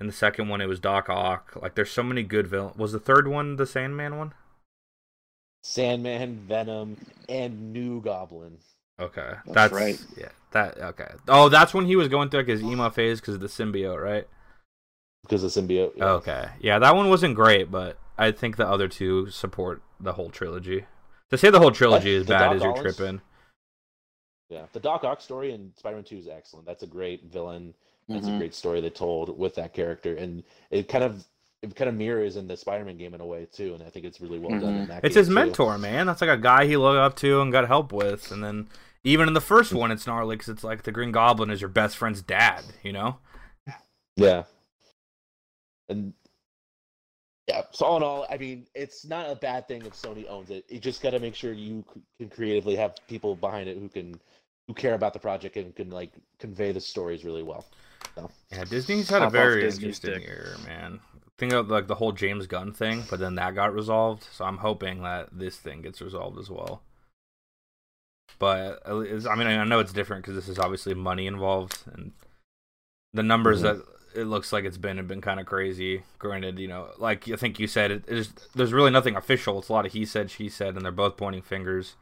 In 0.00 0.06
the 0.06 0.12
second 0.12 0.48
one, 0.48 0.60
it 0.60 0.66
was 0.66 0.78
Doc 0.78 1.08
Ock. 1.08 1.56
Like 1.60 1.74
there's 1.74 1.90
so 1.90 2.04
many 2.04 2.22
good 2.22 2.46
villains. 2.46 2.76
Was 2.76 2.92
the 2.92 3.00
third 3.00 3.26
one 3.26 3.56
the 3.56 3.66
Sandman 3.66 4.16
one? 4.16 4.32
Sandman, 5.62 6.44
Venom, 6.46 6.96
and 7.28 7.72
New 7.72 8.00
Goblin. 8.00 8.58
Okay, 9.00 9.32
That's 9.44 9.54
that's, 9.54 9.72
right. 9.72 10.04
Yeah, 10.16 10.28
that 10.52 10.78
okay. 10.78 11.08
Oh, 11.28 11.48
that's 11.48 11.74
when 11.74 11.86
he 11.86 11.94
was 11.94 12.08
going 12.08 12.30
through 12.30 12.40
like 12.40 12.48
his 12.48 12.62
emo 12.62 12.90
phase 12.90 13.20
because 13.20 13.34
of 13.34 13.40
the 13.40 13.46
symbiote, 13.46 14.02
right? 14.02 14.26
Because 15.22 15.42
the 15.42 15.48
symbiote. 15.48 15.92
yeah. 15.96 16.04
Okay, 16.12 16.48
yeah, 16.60 16.78
that 16.78 16.96
one 16.96 17.08
wasn't 17.08 17.34
great, 17.34 17.70
but 17.70 17.96
I 18.18 18.32
think 18.32 18.56
the 18.56 18.68
other 18.68 18.88
two 18.88 19.30
support 19.30 19.82
the 20.00 20.14
whole 20.14 20.30
trilogy. 20.30 20.86
To 21.30 21.38
say 21.38 21.50
the 21.50 21.58
whole 21.60 21.70
trilogy 21.70 22.14
is 22.14 22.26
bad 22.26 22.46
Doc 22.48 22.56
is 22.56 22.62
you're 22.62 22.72
Ollens- 22.74 22.96
tripping. 22.96 23.20
Yeah, 24.50 24.64
the 24.72 24.80
Doc 24.80 25.04
Ock 25.04 25.20
story 25.20 25.52
in 25.52 25.72
Spider-Man 25.76 26.04
Two 26.04 26.16
is 26.16 26.26
excellent. 26.28 26.66
That's 26.66 26.82
a 26.82 26.86
great 26.86 27.24
villain. 27.24 27.74
That's 28.08 28.26
Mhm. 28.26 28.36
a 28.36 28.38
great 28.38 28.54
story 28.54 28.80
they 28.80 28.88
told 28.88 29.38
with 29.38 29.54
that 29.56 29.74
character, 29.74 30.14
and 30.16 30.42
it 30.70 30.88
kind 30.88 31.04
of 31.04 31.24
it 31.60 31.74
kind 31.74 31.88
of 31.88 31.94
mirrors 31.96 32.36
in 32.36 32.46
the 32.46 32.56
Spider-Man 32.56 32.96
game 32.96 33.14
in 33.14 33.20
a 33.20 33.26
way 33.26 33.44
too. 33.46 33.74
And 33.74 33.82
I 33.82 33.90
think 33.90 34.06
it's 34.06 34.20
really 34.20 34.38
well 34.38 34.58
done 34.60 34.74
in 34.76 34.86
that. 34.88 35.04
It's 35.04 35.14
game, 35.16 35.20
his 35.22 35.28
too. 35.28 35.34
mentor, 35.34 35.76
man. 35.76 36.06
That's 36.06 36.20
like 36.20 36.30
a 36.30 36.36
guy 36.36 36.66
he 36.66 36.76
looked 36.76 36.98
up 36.98 37.16
to 37.16 37.40
and 37.40 37.50
got 37.52 37.66
help 37.66 37.92
with, 37.92 38.30
and 38.30 38.42
then 38.44 38.68
even 39.02 39.26
in 39.26 39.34
the 39.34 39.40
first 39.40 39.72
one, 39.74 39.90
it's 39.90 40.06
gnarly 40.06 40.36
because 40.36 40.48
it's 40.50 40.62
like 40.64 40.84
the 40.84 40.92
Green 40.92 41.10
Goblin 41.10 41.50
is 41.50 41.60
your 41.60 41.68
best 41.68 41.96
friend's 41.96 42.22
dad. 42.22 42.62
You 42.84 42.92
know? 42.92 43.18
Yeah. 44.16 44.44
And 45.88 46.14
yeah, 47.48 47.62
so 47.70 47.86
all 47.86 47.96
in 47.96 48.02
all, 48.02 48.26
I 48.30 48.36
mean, 48.36 48.66
it's 48.74 49.06
not 49.06 49.30
a 49.30 49.34
bad 49.34 49.66
thing 49.66 49.82
if 49.86 49.94
Sony 49.94 50.28
owns 50.28 50.50
it. 50.50 50.66
You 50.68 50.78
just 50.78 51.02
got 51.02 51.10
to 51.10 51.18
make 51.18 51.34
sure 51.34 51.52
you 51.52 51.82
c- 51.94 52.02
can 52.18 52.28
creatively 52.28 52.76
have 52.76 52.94
people 53.08 53.34
behind 53.34 53.68
it 53.68 53.78
who 53.78 53.88
can 53.88 54.20
who 54.66 54.74
care 54.74 54.92
about 54.94 55.14
the 55.14 55.18
project 55.18 55.56
and 55.56 55.74
can 55.74 55.88
like 55.90 56.12
convey 56.38 56.72
the 56.72 56.80
stories 56.80 57.24
really 57.24 57.42
well. 57.42 57.64
Yeah, 58.52 58.64
Disney's 58.64 59.08
had 59.08 59.22
a 59.22 59.26
Pop 59.26 59.28
off 59.28 59.32
very 59.32 59.64
interesting 59.64 60.20
year, 60.20 60.56
man. 60.66 61.00
Think 61.38 61.52
of 61.52 61.68
like 61.70 61.86
the 61.86 61.94
whole 61.94 62.12
James 62.12 62.46
Gunn 62.46 62.72
thing, 62.72 63.04
but 63.08 63.18
then 63.18 63.36
that 63.36 63.54
got 63.54 63.72
resolved. 63.72 64.24
So 64.24 64.44
I'm 64.44 64.58
hoping 64.58 65.02
that 65.02 65.28
this 65.32 65.56
thing 65.56 65.82
gets 65.82 66.02
resolved 66.02 66.38
as 66.38 66.50
well. 66.50 66.82
But 68.38 68.82
I 68.86 68.92
mean, 68.92 69.46
I 69.46 69.64
know 69.64 69.80
it's 69.80 69.92
different 69.92 70.22
because 70.22 70.36
this 70.36 70.48
is 70.48 70.58
obviously 70.58 70.94
money 70.94 71.26
involved, 71.26 71.78
and 71.86 72.12
the 73.14 73.22
numbers 73.22 73.60
Mhm. 73.60 73.62
that 73.62 73.97
it 74.14 74.24
looks 74.24 74.52
like 74.52 74.64
it's 74.64 74.76
been 74.78 75.04
been 75.06 75.20
kind 75.20 75.40
of 75.40 75.46
crazy. 75.46 76.02
Granted, 76.18 76.58
you 76.58 76.68
know, 76.68 76.88
like 76.98 77.28
I 77.28 77.36
think 77.36 77.58
you 77.58 77.66
said, 77.66 77.90
it 77.90 78.04
is 78.08 78.32
there's 78.54 78.72
really 78.72 78.90
nothing 78.90 79.16
official. 79.16 79.58
It's 79.58 79.68
a 79.68 79.72
lot 79.72 79.86
of 79.86 79.92
he 79.92 80.04
said, 80.04 80.30
she 80.30 80.48
said, 80.48 80.74
and 80.74 80.84
they're 80.84 80.92
both 80.92 81.16
pointing 81.16 81.42
fingers. 81.42 81.96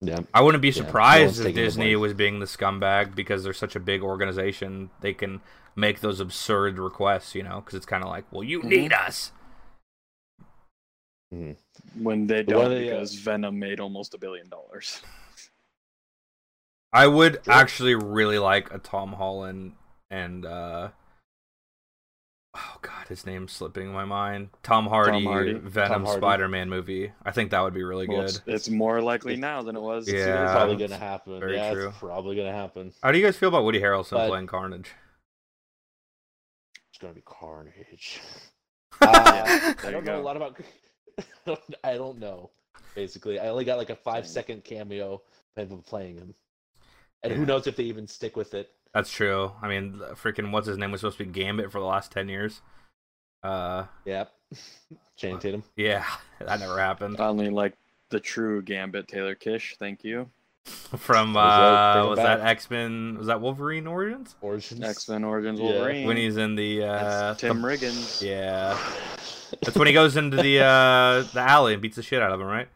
Yeah. 0.00 0.20
I 0.34 0.42
wouldn't 0.42 0.60
be 0.62 0.72
surprised 0.72 1.38
one's 1.38 1.46
if 1.48 1.54
Disney 1.54 1.96
was 1.96 2.12
being 2.12 2.38
the 2.38 2.46
scumbag 2.46 3.14
because 3.14 3.42
they're 3.44 3.52
such 3.54 3.76
a 3.76 3.80
big 3.80 4.02
organization. 4.02 4.90
They 5.00 5.14
can 5.14 5.40
make 5.74 6.00
those 6.00 6.20
absurd 6.20 6.78
requests, 6.78 7.34
you 7.34 7.42
know, 7.42 7.60
because 7.60 7.74
it's 7.74 7.86
kind 7.86 8.04
of 8.04 8.10
like, 8.10 8.24
well, 8.30 8.42
you 8.42 8.60
Mhm. 8.60 8.64
need 8.64 8.92
us. 8.92 9.32
When 11.94 12.26
they 12.26 12.42
don't, 12.42 12.66
of 12.66 12.70
the, 12.70 12.76
uh, 12.90 12.94
because 12.94 13.14
Venom 13.16 13.58
made 13.58 13.80
almost 13.80 14.14
a 14.14 14.18
billion 14.18 14.48
dollars. 14.48 15.02
I 16.92 17.06
would 17.06 17.40
Sure. 17.44 17.52
actually 17.52 17.94
really 17.94 18.38
like 18.38 18.72
a 18.72 18.78
Tom 18.78 19.12
Holland 19.12 19.74
and 20.10 20.46
uh 20.46 20.90
oh 22.56 22.78
god, 22.82 23.06
his 23.08 23.26
name's 23.26 23.52
slipping 23.52 23.92
my 23.92 24.04
mind. 24.04 24.48
Tom 24.62 24.86
Hardy, 24.86 25.24
Hardy. 25.24 25.52
Venom 25.54 25.90
Tom 25.92 26.04
Hardy. 26.04 26.20
Spider-Man 26.20 26.68
movie. 26.70 27.12
I 27.24 27.30
think 27.30 27.50
that 27.50 27.60
would 27.60 27.74
be 27.74 27.82
really 27.82 28.08
Well, 28.08 28.22
good. 28.22 28.30
it's, 28.30 28.40
it's 28.46 28.68
more 28.70 29.00
likely 29.02 29.36
now 29.36 29.62
than 29.62 29.76
it 29.76 29.82
was. 29.82 30.06
Yeah. 30.08 30.12
two 30.12 30.18
years 30.18 30.40
It's 30.42 30.52
probably 30.52 30.76
gonna 30.76 30.98
happen. 30.98 31.40
very 31.40 31.56
yeah, 31.56 31.72
true. 31.72 31.88
it's 31.88 31.98
probably 31.98 32.36
gonna 32.36 32.52
happen. 32.52 32.92
How 33.02 33.12
do 33.12 33.18
you 33.18 33.24
guys 33.24 33.36
feel 33.36 33.48
about 33.50 33.64
Woody 33.64 33.80
Harrelson 33.80 34.12
But- 34.12 34.28
playing 34.28 34.46
Carnage? 34.46 34.90
It's 36.90 36.98
gonna 36.98 37.14
be 37.14 37.22
carnage. 37.24 38.20
Uh, 38.98 39.74
I 39.84 39.90
don't 39.90 40.06
know 40.06 40.18
a 40.18 40.22
lot 40.22 40.36
about. 40.38 40.58
I 41.84 41.94
don't- 41.96 42.18
know. 42.18 42.48
Basically, 42.94 43.38
I 43.38 43.48
only 43.50 43.66
got 43.66 43.76
like 43.76 43.90
a 43.90 43.94
five-second 43.96 44.62
Same. 44.62 44.62
second 44.62 44.64
cameo 44.64 45.20
of 45.58 45.70
him 45.70 45.82
playing 45.82 46.16
him, 46.16 46.34
and 47.22 47.30
Yeah. 47.30 47.36
who 47.36 47.44
knows 47.44 47.66
if 47.66 47.76
they 47.76 47.82
even 47.82 48.06
stick 48.06 48.36
with 48.36 48.54
it. 48.54 48.70
That's 48.96 49.10
true. 49.12 49.52
I 49.60 49.68
mean, 49.68 50.00
freaking 50.14 50.52
what's 50.52 50.66
his 50.66 50.78
name 50.78 50.90
was 50.90 51.02
supposed 51.02 51.18
to 51.18 51.24
be 51.26 51.30
Gambit 51.30 51.70
for 51.70 51.80
the 51.80 51.84
last 51.84 52.10
ten 52.10 52.30
years. 52.30 52.62
Uh, 53.42 53.84
Yep. 54.06 54.32
Channing 55.18 55.38
Tatum. 55.38 55.64
yeah, 55.76 56.06
that 56.40 56.60
never 56.60 56.78
happened. 56.78 57.18
Finally, 57.18 57.50
like 57.50 57.74
the 58.08 58.18
true 58.20 58.62
Gambit 58.62 59.06
Taylor 59.06 59.34
Kitsch. 59.34 59.76
Thank 59.78 60.02
you. 60.02 60.30
From 60.96 61.34
Was 61.34 61.44
that- 61.44 61.98
uh, 62.00 62.08
was 62.08 62.16
that 62.20 62.38
back? 62.40 62.48
X 62.48 62.70
Men? 62.70 63.18
Was 63.18 63.26
that 63.26 63.42
Wolverine 63.42 63.86
Origins? 63.86 64.34
Origins. 64.40 64.82
X 64.82 65.10
Men 65.10 65.24
Origins 65.24 65.60
Yeah. 65.60 65.66
Wolverine. 65.66 66.06
When 66.06 66.16
he's 66.16 66.38
in 66.38 66.54
the 66.56 66.82
uh, 66.84 67.34
Tim 67.34 67.60
the- 67.60 67.68
Riggins. 67.68 68.22
Yeah, 68.22 68.78
that's 69.62 69.76
when 69.76 69.88
he 69.88 69.92
goes 69.92 70.16
into 70.16 70.38
the 70.38 70.60
uh 70.60 71.22
the 71.34 71.40
alley 71.40 71.74
and 71.74 71.82
beats 71.82 71.96
the 71.96 72.02
shit 72.02 72.22
out 72.22 72.32
of 72.32 72.40
him, 72.40 72.46
right? 72.46 72.68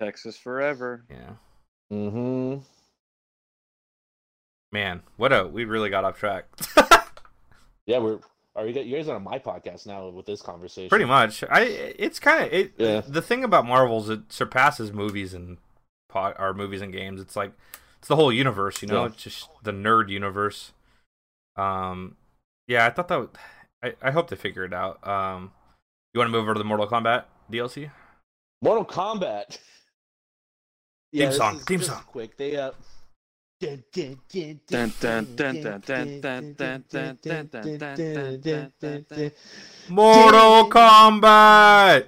Texas 0.00 0.38
Forever. 0.38 1.04
Yeah. 1.10 1.32
Mm-hmm. 1.92 2.62
Man, 4.72 5.02
what 5.16 5.32
a 5.32 5.46
we 5.46 5.64
really 5.64 5.90
got 5.90 6.04
off 6.04 6.18
track. 6.18 6.44
Yeah, 7.88 7.98
we're. 7.98 8.18
Are 8.54 8.66
you 8.66 8.72
guys, 8.74 8.86
you 8.86 8.96
guys 8.96 9.08
are 9.08 9.16
on 9.16 9.22
my 9.22 9.38
podcast 9.38 9.86
now 9.86 10.08
with 10.08 10.26
this 10.26 10.42
conversation? 10.42 10.90
Pretty 10.90 11.04
much. 11.06 11.42
I 11.44 11.62
it's 11.62 12.20
kind 12.20 12.44
of 12.44 12.52
it. 12.52 12.72
Yeah. 12.76 13.00
The 13.06 13.22
thing 13.22 13.44
about 13.44 13.64
Marvels, 13.64 14.10
it 14.10 14.30
surpasses 14.30 14.92
movies 14.92 15.32
and 15.32 15.56
pot 16.08 16.36
or 16.38 16.52
movies 16.52 16.82
and 16.82 16.92
games. 16.92 17.20
It's 17.20 17.34
like 17.34 17.52
it's 17.98 18.08
the 18.08 18.16
whole 18.16 18.32
universe, 18.32 18.82
you 18.82 18.88
know. 18.88 19.02
Yeah. 19.02 19.06
It's 19.06 19.22
just 19.22 19.48
the 19.62 19.70
nerd 19.72 20.10
universe. 20.10 20.72
Um, 21.56 22.16
yeah, 22.66 22.84
I 22.84 22.90
thought 22.90 23.08
that. 23.08 23.20
Would, 23.20 23.30
I 23.82 23.94
I 24.02 24.10
hope 24.10 24.28
they 24.28 24.36
figure 24.36 24.64
it 24.64 24.74
out. 24.74 25.06
Um, 25.06 25.52
you 26.12 26.18
want 26.18 26.28
to 26.28 26.32
move 26.32 26.42
over 26.42 26.54
to 26.54 26.58
the 26.58 26.64
Mortal 26.64 26.88
Kombat 26.88 27.24
DLC? 27.50 27.90
Mortal 28.62 28.84
Kombat. 28.84 29.58
Yeah, 31.10 31.28
this 31.28 31.38
song, 31.38 31.58
theme 31.60 31.82
song. 31.82 32.02
Quick, 32.06 32.36
they 32.36 32.54
uh. 32.54 32.72
Mortal 39.88 40.70
Kombat. 40.70 42.06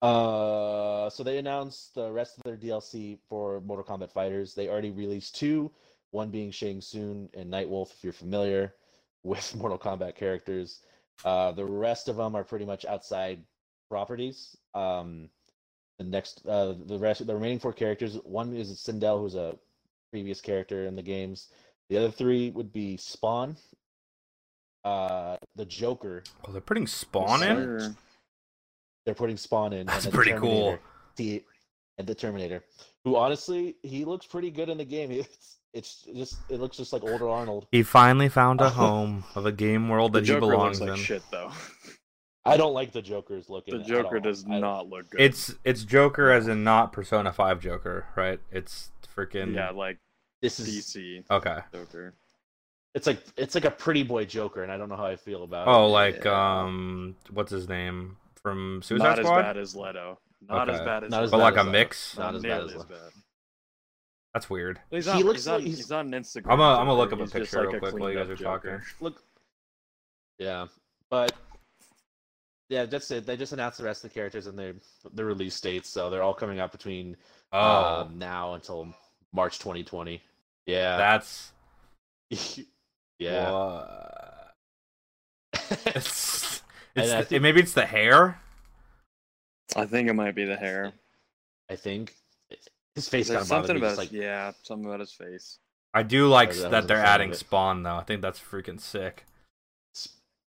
Uh, 0.00 1.10
so 1.10 1.22
they 1.22 1.38
announced 1.38 1.94
the 1.94 2.10
rest 2.10 2.38
of 2.38 2.44
their 2.44 2.56
DLC 2.56 3.18
for 3.28 3.60
Mortal 3.60 3.84
Kombat 3.84 4.12
Fighters. 4.12 4.54
They 4.54 4.68
already 4.68 4.90
released 4.90 5.36
two, 5.36 5.70
one 6.10 6.30
being 6.30 6.50
Shang 6.50 6.80
Tsung 6.80 7.28
and 7.34 7.52
Nightwolf, 7.52 7.92
if 7.92 8.04
you're 8.04 8.12
familiar 8.12 8.74
with 9.22 9.54
Mortal 9.56 9.78
Kombat 9.78 10.14
characters. 10.14 10.80
Uh, 11.24 11.52
the 11.52 11.64
rest 11.64 12.08
of 12.08 12.16
them 12.16 12.34
are 12.34 12.44
pretty 12.44 12.64
much 12.64 12.84
outside 12.84 13.42
properties. 13.88 14.56
Um, 14.74 15.28
the 15.98 16.04
next, 16.04 16.46
uh, 16.46 16.74
the 16.86 16.98
rest, 16.98 17.26
the 17.26 17.34
remaining 17.34 17.58
four 17.58 17.72
characters. 17.72 18.16
One 18.24 18.54
is 18.54 18.70
Sindel, 18.78 19.20
who's 19.20 19.34
a 19.34 19.56
previous 20.12 20.40
character 20.40 20.84
in 20.86 20.94
the 20.94 21.02
games. 21.02 21.48
The 21.90 21.96
other 21.96 22.10
three 22.10 22.50
would 22.50 22.72
be 22.72 22.96
Spawn, 22.96 23.56
uh, 24.84 25.36
the 25.56 25.64
Joker, 25.64 26.22
Oh, 26.46 26.52
they're 26.52 26.60
putting 26.60 26.86
Spawn 26.86 27.42
in. 27.42 27.56
Sir. 27.80 27.96
they're 29.06 29.14
putting 29.14 29.36
Spawn 29.36 29.72
in. 29.72 29.86
That's 29.86 30.04
and 30.04 30.12
then 30.12 30.16
pretty 30.22 30.38
cool. 30.38 30.78
The 31.16 31.42
and 31.98 32.06
the 32.06 32.14
Terminator, 32.14 32.64
who 33.04 33.16
honestly 33.16 33.76
he 33.82 34.04
looks 34.04 34.26
pretty 34.26 34.50
good 34.50 34.68
in 34.68 34.78
the 34.78 34.84
game. 34.84 35.10
It's 35.74 36.04
it's 36.04 36.06
just 36.14 36.36
it 36.50 36.60
looks 36.60 36.76
just 36.76 36.92
like 36.92 37.02
older 37.02 37.30
Arnold. 37.30 37.66
He 37.72 37.82
finally 37.82 38.28
found 38.28 38.60
a 38.60 38.68
home 38.82 39.24
of 39.34 39.46
a 39.46 39.52
game 39.52 39.88
world 39.88 40.12
that 40.12 40.20
he 40.20 40.26
Joker 40.26 40.40
belongs 40.40 40.80
looks 40.82 40.90
like 40.90 40.98
in. 40.98 41.02
shit 41.04 41.22
though. 41.30 41.50
I 42.44 42.58
don't 42.58 42.74
like 42.74 42.92
the 42.92 43.00
Joker's 43.00 43.48
looking. 43.48 43.74
The 43.76 43.80
at 43.80 43.86
Joker 43.86 44.16
all. 44.16 44.20
does 44.22 44.44
I 44.44 44.50
don't- 44.50 44.60
not 44.60 44.88
look 44.90 45.08
good. 45.08 45.20
It's 45.22 45.54
it's 45.64 45.84
Joker 45.84 46.30
as 46.30 46.46
in 46.46 46.62
not 46.62 46.92
Persona 46.92 47.32
Five 47.32 47.58
Joker, 47.60 48.04
right? 48.16 48.38
It's 48.50 48.90
freaking 49.16 49.54
yeah, 49.54 49.70
like 49.70 49.98
This 50.40 50.58
is 50.60 50.68
DC 50.68 51.24
Okay. 51.30 51.58
Joker. 51.72 52.14
it's 52.94 53.06
like 53.06 53.22
it's 53.36 53.54
like 53.54 53.64
a 53.64 53.70
pretty 53.70 54.02
boy 54.02 54.24
Joker, 54.24 54.62
and 54.62 54.70
I 54.72 54.76
don't 54.76 54.88
know 54.88 54.96
how 54.96 55.06
I 55.06 55.16
feel 55.16 55.44
about 55.44 55.68
it. 55.68 55.70
Oh, 55.70 55.86
it. 55.86 55.88
like 55.90 56.24
Yeah. 56.24 56.60
um, 56.62 57.16
what's 57.30 57.50
his 57.50 57.68
name 57.68 58.16
from 58.42 58.82
Suicide 58.82 59.04
Not 59.04 59.18
as 59.20 59.26
bad 59.26 59.56
as 59.56 59.76
Leto. 59.76 60.18
Not 60.48 60.68
as 60.68 60.80
bad 60.80 61.04
as 61.04 61.10
Not 61.10 61.22
as 61.22 61.30
but 61.30 61.38
bad 61.38 61.42
like 61.44 61.54
as 61.54 61.60
a 61.60 61.64
that. 61.64 61.70
mix. 61.70 62.18
Not 62.18 62.24
Not 62.24 62.34
as 62.36 62.42
bad 62.42 62.64
as 62.64 62.72
as 62.74 62.84
bad. 62.84 63.12
That's 64.34 64.48
weird. 64.50 64.80
He's 64.90 65.04
He 65.12 65.22
looks 65.22 65.40
he's 65.40 65.48
on, 65.48 65.54
like 65.56 65.64
he's- 65.64 65.76
he's 65.76 65.92
on 65.92 66.10
Instagram. 66.10 66.50
I'm 66.52 66.58
gonna- 66.58 66.80
I'm 66.80 66.86
gonna 66.86 66.94
look 66.94 67.12
up 67.12 67.20
a 67.20 67.26
picture 67.26 67.58
like 67.58 67.66
real 67.68 67.76
a 67.76 67.78
quick 67.80 67.94
while 67.94 68.10
you 68.10 68.18
guys 68.18 68.30
up 68.30 68.40
are 68.40 68.42
talking. 68.42 68.80
Look. 69.00 69.22
Yeah, 70.38 70.66
but 71.10 71.32
yeah, 72.68 72.86
that's 72.86 73.10
it. 73.10 73.26
They 73.26 73.36
just 73.36 73.52
announced 73.52 73.78
the 73.78 73.84
rest 73.84 74.02
of 74.04 74.10
the 74.10 74.14
characters 74.14 74.46
and 74.46 74.58
their 74.58 74.74
the 75.12 75.24
release 75.24 75.60
dates, 75.60 75.88
so 75.90 76.08
they're 76.10 76.22
all 76.22 76.34
coming 76.34 76.58
out 76.58 76.72
between 76.72 77.16
Oh, 77.52 78.00
um, 78.00 78.18
now 78.18 78.54
until 78.54 78.92
March 79.32 79.58
2020. 79.58 80.20
Yeah, 80.66 80.96
that's 80.96 81.52
yeah. 83.18 83.50
Wha- 83.50 83.86
it's, 85.86 86.62
it's 86.94 87.10
the- 87.10 87.24
think- 87.24 87.42
maybe 87.42 87.60
it's 87.60 87.72
the 87.72 87.86
hair. 87.86 88.40
I 89.74 89.86
think 89.86 90.08
it 90.08 90.14
might 90.14 90.34
be 90.34 90.44
the 90.44 90.56
hair. 90.56 90.92
I 91.70 91.76
think 91.76 92.14
his 92.94 93.08
face 93.08 93.28
kind 93.28 93.40
of 93.40 93.48
bothered 93.48 93.66
something 93.68 93.76
about 93.78 93.90
his, 93.90 93.98
like 93.98 94.12
yeah, 94.12 94.52
something 94.62 94.86
about 94.86 95.00
his 95.00 95.12
face. 95.12 95.58
I 95.94 96.02
do 96.02 96.28
like 96.28 96.52
That 96.54 96.70
that 96.70 96.88
they're 96.88 96.98
adding. 96.98 97.32
Spawn 97.32 97.82
though. 97.82 97.96
I 97.96 98.02
think 98.02 98.20
that's 98.22 98.38
freaking 98.38 98.80
sick. 98.80 99.24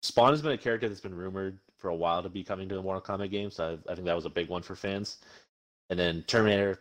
Spawn 0.03 0.31
has 0.33 0.41
been 0.41 0.53
a 0.53 0.59
character 0.59 0.89
that's 0.89 1.01
been 1.03 1.15
rumored 1.15 1.59
for 1.79 1.89
a 1.89 1.95
while 1.95 2.23
to 2.23 2.31
be 2.31 2.43
coming 2.43 2.69
to 2.71 2.75
the 2.75 2.83
Mortal 2.83 3.03
Kombat 3.03 3.31
games. 3.31 3.57
So 3.57 3.79
I, 3.87 3.93
I 3.93 3.95
think 3.95 4.07
that 4.07 4.17
was 4.17 4.25
a 4.25 4.31
big 4.31 4.49
one 4.49 4.63
for 4.63 4.75
fans. 4.75 5.19
And 5.91 5.99
then 5.99 6.23
Terminator, 6.27 6.79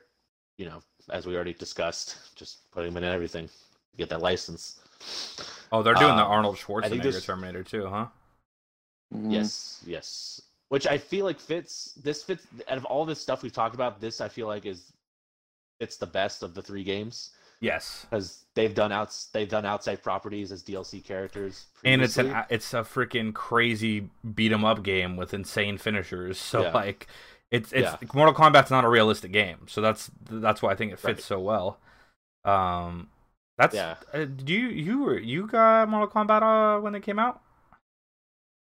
you 0.58 0.66
know, 0.66 0.80
as 1.12 1.26
we 1.26 1.36
already 1.36 1.54
discussed, 1.54 2.36
just 2.36 2.70
putting 2.72 2.92
him 2.92 2.98
in 2.98 3.04
everything, 3.04 3.50
get 3.98 4.10
that 4.10 4.22
license. 4.22 4.80
Oh, 5.72 5.82
they're 5.84 5.94
doing 5.94 6.16
the 6.16 6.24
Um, 6.24 6.32
Arnold 6.32 6.58
Schwarzenegger 6.58 7.24
Terminator 7.24 7.64
too, 7.64 7.88
huh? 7.88 8.08
Mhm. 9.14 9.32
Yes, 9.34 9.82
yes. 9.86 10.42
Which 10.70 10.86
I 10.86 10.98
feel 10.98 11.26
like 11.26 11.40
fits. 11.40 11.94
This 11.96 12.24
fits 12.24 12.46
out 12.68 12.78
of 12.78 12.86
all 12.86 13.06
this 13.06 13.20
stuff 13.20 13.42
we've 13.42 13.52
talked 13.54 13.74
about. 13.76 14.00
This 14.00 14.22
I 14.22 14.28
feel 14.28 14.48
like 14.48 14.66
is 14.66 14.94
it's 15.80 15.98
the 15.98 16.06
best 16.06 16.44
of 16.44 16.54
the 16.54 16.62
three 16.62 16.84
games 16.84 17.32
Yes. 17.62 18.06
because 18.06 18.46
they've 18.54 18.76
done 18.76 18.92
outs 18.92 19.28
they've 19.28 19.50
done 19.50 19.66
outside 19.66 20.04
properties 20.04 20.52
as 20.52 20.62
DLC 20.62 21.00
characters. 21.04 21.68
And 21.84 22.02
it's 22.04 22.18
an 22.18 22.36
it's 22.50 22.74
a 22.74 22.82
freaking 22.82 23.34
crazy 23.34 24.10
beat 24.36 24.52
'em 24.52 24.64
up 24.66 24.84
game 24.84 25.16
with 25.18 25.34
insane 25.34 25.78
finishers. 25.78 26.38
So 26.52 26.64
Yeah. 26.64 26.72
like 26.74 27.08
it's 27.52 27.72
it's 27.74 27.96
Yeah. 27.96 27.98
Mortal 28.14 28.34
Kombat's 28.34 28.72
not 28.72 28.86
a 28.86 28.90
realistic 28.90 29.32
game. 29.32 29.68
So 29.68 29.82
that's 29.82 30.12
that's 30.30 30.62
why 30.62 30.72
I 30.72 30.76
think 30.76 30.94
it 30.94 31.00
fits 31.00 31.24
Right. 31.24 31.26
so 31.26 31.40
well. 31.40 31.80
Um 32.46 33.10
that's 33.58 33.84
Yeah. 33.84 33.98
uh, 34.14 34.26
do 34.26 34.54
you 34.54 34.68
you 34.70 35.00
were 35.04 35.20
you 35.20 35.48
got 35.48 35.90
Mortal 35.90 36.10
Kombat 36.10 36.42
uh, 36.44 36.82
when 36.82 36.96
it 36.96 37.04
came 37.04 37.20
out? 37.20 37.42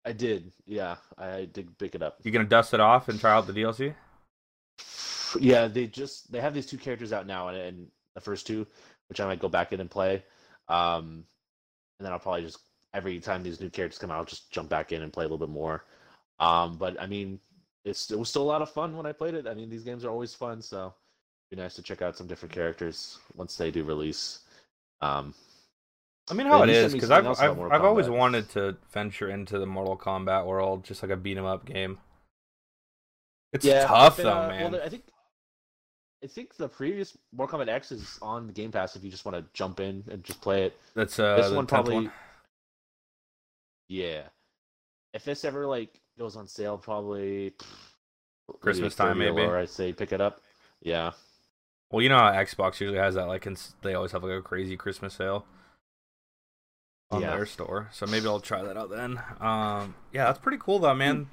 I 0.06 0.12
did, 0.12 0.52
yeah, 0.64 0.96
I 1.18 1.44
did 1.44 1.76
pick 1.78 1.94
it 1.94 2.02
up. 2.02 2.22
You 2.22 2.30
gonna 2.30 2.44
dust 2.44 2.74
it 2.74 2.80
off 2.80 3.08
and 3.08 3.18
try 3.18 3.32
out 3.32 3.46
the 3.46 3.54
DLC? 3.54 3.94
Yeah, 5.40 5.68
they 5.68 5.86
just 5.86 6.30
they 6.32 6.40
have 6.40 6.54
these 6.54 6.66
two 6.66 6.78
characters 6.78 7.12
out 7.12 7.26
now, 7.26 7.48
and, 7.48 7.58
and 7.58 7.86
the 8.14 8.20
first 8.20 8.46
two, 8.46 8.66
which 9.08 9.20
I 9.20 9.26
might 9.26 9.40
go 9.40 9.48
back 9.48 9.72
in 9.72 9.80
and 9.80 9.90
play. 9.90 10.24
Um, 10.68 11.24
and 11.98 12.06
then 12.06 12.12
I'll 12.12 12.18
probably 12.18 12.42
just 12.42 12.58
every 12.94 13.20
time 13.20 13.42
these 13.42 13.60
new 13.60 13.70
characters 13.70 13.98
come 13.98 14.10
out, 14.10 14.18
I'll 14.18 14.24
just 14.24 14.50
jump 14.52 14.68
back 14.70 14.92
in 14.92 15.02
and 15.02 15.12
play 15.12 15.24
a 15.24 15.28
little 15.28 15.38
bit 15.38 15.50
more. 15.52 15.84
Um, 16.40 16.78
but 16.78 17.00
I 17.00 17.06
mean, 17.06 17.40
it's 17.86 18.10
it 18.10 18.18
was 18.18 18.28
still 18.28 18.42
a 18.42 18.44
lot 18.44 18.62
of 18.62 18.70
fun 18.70 18.96
when 18.96 19.06
I 19.06 19.12
played 19.12 19.34
it. 19.34 19.46
I 19.46 19.54
mean, 19.54 19.70
these 19.70 19.84
games 19.84 20.04
are 20.04 20.10
always 20.10 20.34
fun, 20.34 20.60
so 20.60 20.92
it'd 21.50 21.56
be 21.56 21.62
nice 21.62 21.74
to 21.76 21.82
check 21.82 22.02
out 22.02 22.16
some 22.16 22.26
different 22.26 22.52
characters 22.52 23.18
once 23.34 23.56
they 23.56 23.70
do 23.70 23.84
release. 23.84 24.40
Um, 25.00 25.32
I 26.28 26.34
mean, 26.34 26.48
how 26.48 26.62
it 26.64 26.68
is 26.68 26.92
because 26.92 27.12
I've 27.12 27.26
I've, 27.26 27.58
I've 27.60 27.84
always 27.84 28.10
wanted 28.10 28.50
to 28.50 28.76
venture 28.92 29.30
into 29.30 29.58
the 29.60 29.66
Mortal 29.66 29.96
Kombat 29.96 30.44
world, 30.44 30.84
just 30.84 31.02
like 31.02 31.12
a 31.12 31.16
beat 31.16 31.38
'em 31.38 31.44
up 31.44 31.64
game. 31.64 31.98
It's 33.52 33.64
yeah, 33.64 33.86
tough 33.86 34.16
but, 34.16 34.22
though, 34.24 34.32
uh, 34.32 34.48
man. 34.48 34.72
Well, 34.72 34.82
I 34.82 34.88
think 34.88 35.04
I 36.24 36.26
think 36.26 36.56
the 36.56 36.68
previous 36.68 37.16
Mortal 37.32 37.60
Kombat 37.60 37.68
X 37.68 37.92
is 37.92 38.18
on 38.20 38.48
the 38.48 38.52
Game 38.52 38.72
Pass 38.72 38.96
if 38.96 39.04
you 39.04 39.10
just 39.12 39.24
want 39.24 39.36
to 39.36 39.44
jump 39.54 39.78
in 39.78 40.02
and 40.10 40.24
just 40.24 40.40
play 40.40 40.64
it. 40.64 40.76
That's 40.94 41.20
uh, 41.20 41.36
this 41.36 41.52
one 41.52 41.66
10th 41.66 41.68
probably 41.68 42.10
yeah 43.88 44.22
if 45.14 45.24
this 45.24 45.44
ever 45.44 45.64
like 45.64 46.00
goes 46.18 46.36
on 46.36 46.46
sale 46.46 46.78
probably 46.78 47.52
Christmas 48.60 48.94
time, 48.94 49.18
30 49.18 49.28
or 49.28 49.34
maybe. 49.34 49.48
i'd 49.52 49.68
say 49.68 49.92
pick 49.92 50.12
it 50.12 50.20
up 50.20 50.40
yeah 50.82 51.10
Well, 51.90 52.02
you 52.02 52.08
know 52.08 52.18
how 52.18 52.32
Xbox 52.32 52.80
usually 52.80 52.98
has 52.98 53.14
that, 53.14 53.26
like, 53.28 53.46
ins- 53.46 53.74
they 53.82 53.94
always 53.94 54.12
have 54.12 54.22
like 54.24 54.32
a 54.32 54.42
crazy 54.42 54.76
Christmas 54.76 55.14
sale 55.14 55.46
on 57.10 57.20
Yeah. 57.22 57.36
their 57.36 57.46
store. 57.46 57.88
So 57.92 58.06
maybe 58.06 58.26
I'll 58.26 58.40
try 58.40 58.62
that 58.62 58.76
out 58.76 58.90
then. 58.90 59.18
Um, 59.40 59.94
yeah, 60.12 60.24
that's 60.26 60.38
pretty 60.40 60.58
cool 60.60 60.78
though, 60.80 60.94
man. 60.94 61.28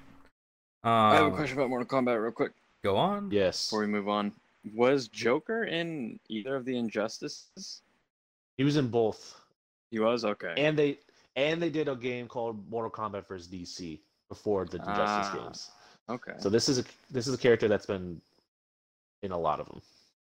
Um, 0.84 0.91
I 0.91 1.15
have 1.15 1.25
a 1.34 1.36
question 1.36 1.57
about 1.57 1.69
Mortal 1.69 1.88
Kombat, 1.88 2.21
real 2.21 2.31
quick, 2.31 2.51
Go 2.84 2.97
on. 2.97 3.31
yes 3.31 3.67
before 3.67 3.79
we 3.81 3.88
move 3.88 4.07
on. 4.09 4.31
Was 4.75 5.07
Joker 5.07 5.63
in 5.63 6.19
either 6.29 6.55
of 6.55 6.65
the 6.65 6.77
Injustices? 6.77 7.81
he 8.57 8.63
was 8.63 8.77
in 8.77 8.89
both 8.89 9.39
He 9.91 9.99
was 9.99 10.23
okay. 10.23 10.53
and 10.57 10.77
they 10.77 10.99
and 11.36 11.61
they 11.61 11.69
did 11.71 11.88
a 11.88 11.95
game 11.95 12.27
called 12.27 12.69
mortal 12.69 12.91
kombat 12.91 13.27
vs 13.27 13.47
dc 13.47 13.99
before 14.34 14.65
the 14.65 14.77
injustice 14.77 15.29
Ah. 15.31 15.36
games 15.38 15.71
Okay. 16.09 16.34
So 16.39 16.49
this 16.49 16.67
is 16.67 16.79
a 16.79 16.84
this 17.11 17.27
is 17.27 17.34
a 17.34 17.38
character 17.38 17.67
that's 17.67 17.86
been 17.86 18.19
in 19.21 19.31
a 19.31 19.38
lot 19.38 19.59
of 19.61 19.67
them 19.67 19.81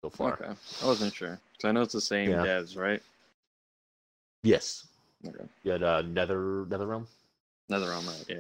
so 0.04 0.10
far. 0.10 0.34
Okay. 0.34 0.52
I 0.84 0.86
wasn't 0.86 1.14
sure. 1.14 1.40
So 1.60 1.70
I 1.70 1.72
know 1.72 1.82
it's 1.82 1.94
the 1.94 2.02
same 2.02 2.30
Yeah. 2.30 2.46
devs, 2.46 2.76
right? 2.78 3.02
Yes. 4.44 4.88
Okay. 5.26 5.46
You 5.64 5.72
had 5.72 5.84
uh, 5.84 6.02
Nether 6.02 6.66
NetherRealm. 6.66 7.06
Another 7.70 7.90
realm, 7.90 8.06
right? 8.06 8.26
Yeah. 8.28 8.38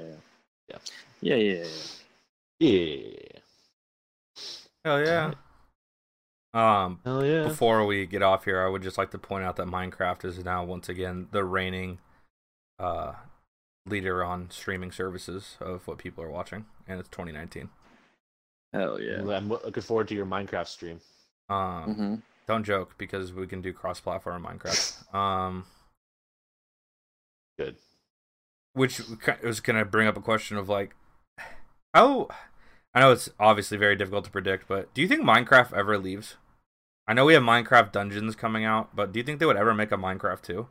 Yeah. 0.67 0.77
Yeah. 1.21 1.35
Yeah. 1.35 1.53
Yeah. 1.55 1.65
yeah. 2.59 2.69
Yeah. 3.23 3.39
Hell 4.83 4.99
yeah. 5.05 5.33
Um, 6.53 6.99
Hell 7.05 7.25
yeah. 7.25 7.43
before 7.47 7.85
we 7.85 8.05
get 8.07 8.21
off 8.23 8.43
here, 8.43 8.61
I 8.61 8.67
would 8.67 8.81
just 8.81 8.97
like 8.97 9.11
to 9.11 9.17
point 9.17 9.45
out 9.45 9.55
that 9.55 9.67
Minecraft 9.67 10.25
is 10.25 10.43
now 10.43 10.65
once 10.65 10.89
again 10.89 11.27
the 11.31 11.45
reigning 11.45 11.99
uh, 12.77 13.13
leader 13.85 14.23
on 14.23 14.49
streaming 14.51 14.91
services 14.91 15.57
of 15.59 15.87
what 15.87 15.97
people 15.97 16.23
are 16.23 16.29
watching, 16.31 16.65
and 16.87 16.99
it's 16.99 17.09
2019. 17.09 17.69
Hell 18.73 19.01
yeah. 19.01 19.19
I'm 19.35 19.49
looking 19.49 19.83
forward 19.83 20.07
to 20.09 20.15
your 20.15 20.25
Minecraft 20.25 20.67
stream. 20.67 20.99
Um, 21.49 21.57
Mm-hmm. 21.57 22.15
Don't 22.47 22.63
joke 22.63 22.95
because 22.97 23.31
we 23.31 23.47
can 23.47 23.61
do 23.61 23.71
cross-platform 23.73 24.45
Minecraft. 24.45 25.13
Um, 25.15 25.65
Good. 27.59 27.75
which 28.73 29.01
was 29.43 29.59
gonna 29.59 29.85
bring 29.85 30.07
up 30.07 30.17
a 30.17 30.21
question 30.21 30.57
of 30.57 30.67
like, 30.69 30.95
how? 31.93 32.29
I 32.93 33.01
know 33.01 33.11
it's 33.11 33.29
obviously 33.39 33.77
very 33.77 33.95
difficult 33.95 34.25
to 34.25 34.31
predict, 34.31 34.67
but 34.67 34.93
do 34.93 35.01
you 35.01 35.07
think 35.07 35.21
Minecraft 35.21 35.73
ever 35.73 35.97
leaves? 35.97 36.35
I 37.07 37.13
know 37.13 37.25
we 37.25 37.33
have 37.33 37.43
Minecraft 37.43 37.91
Dungeons 37.91 38.35
coming 38.35 38.63
out, 38.65 38.95
but 38.95 39.11
do 39.11 39.19
you 39.19 39.23
think 39.23 39.39
they 39.39 39.45
would 39.45 39.57
ever 39.57 39.73
make 39.73 39.91
a 39.91 39.97
Minecraft 39.97 40.41
2? 40.43 40.67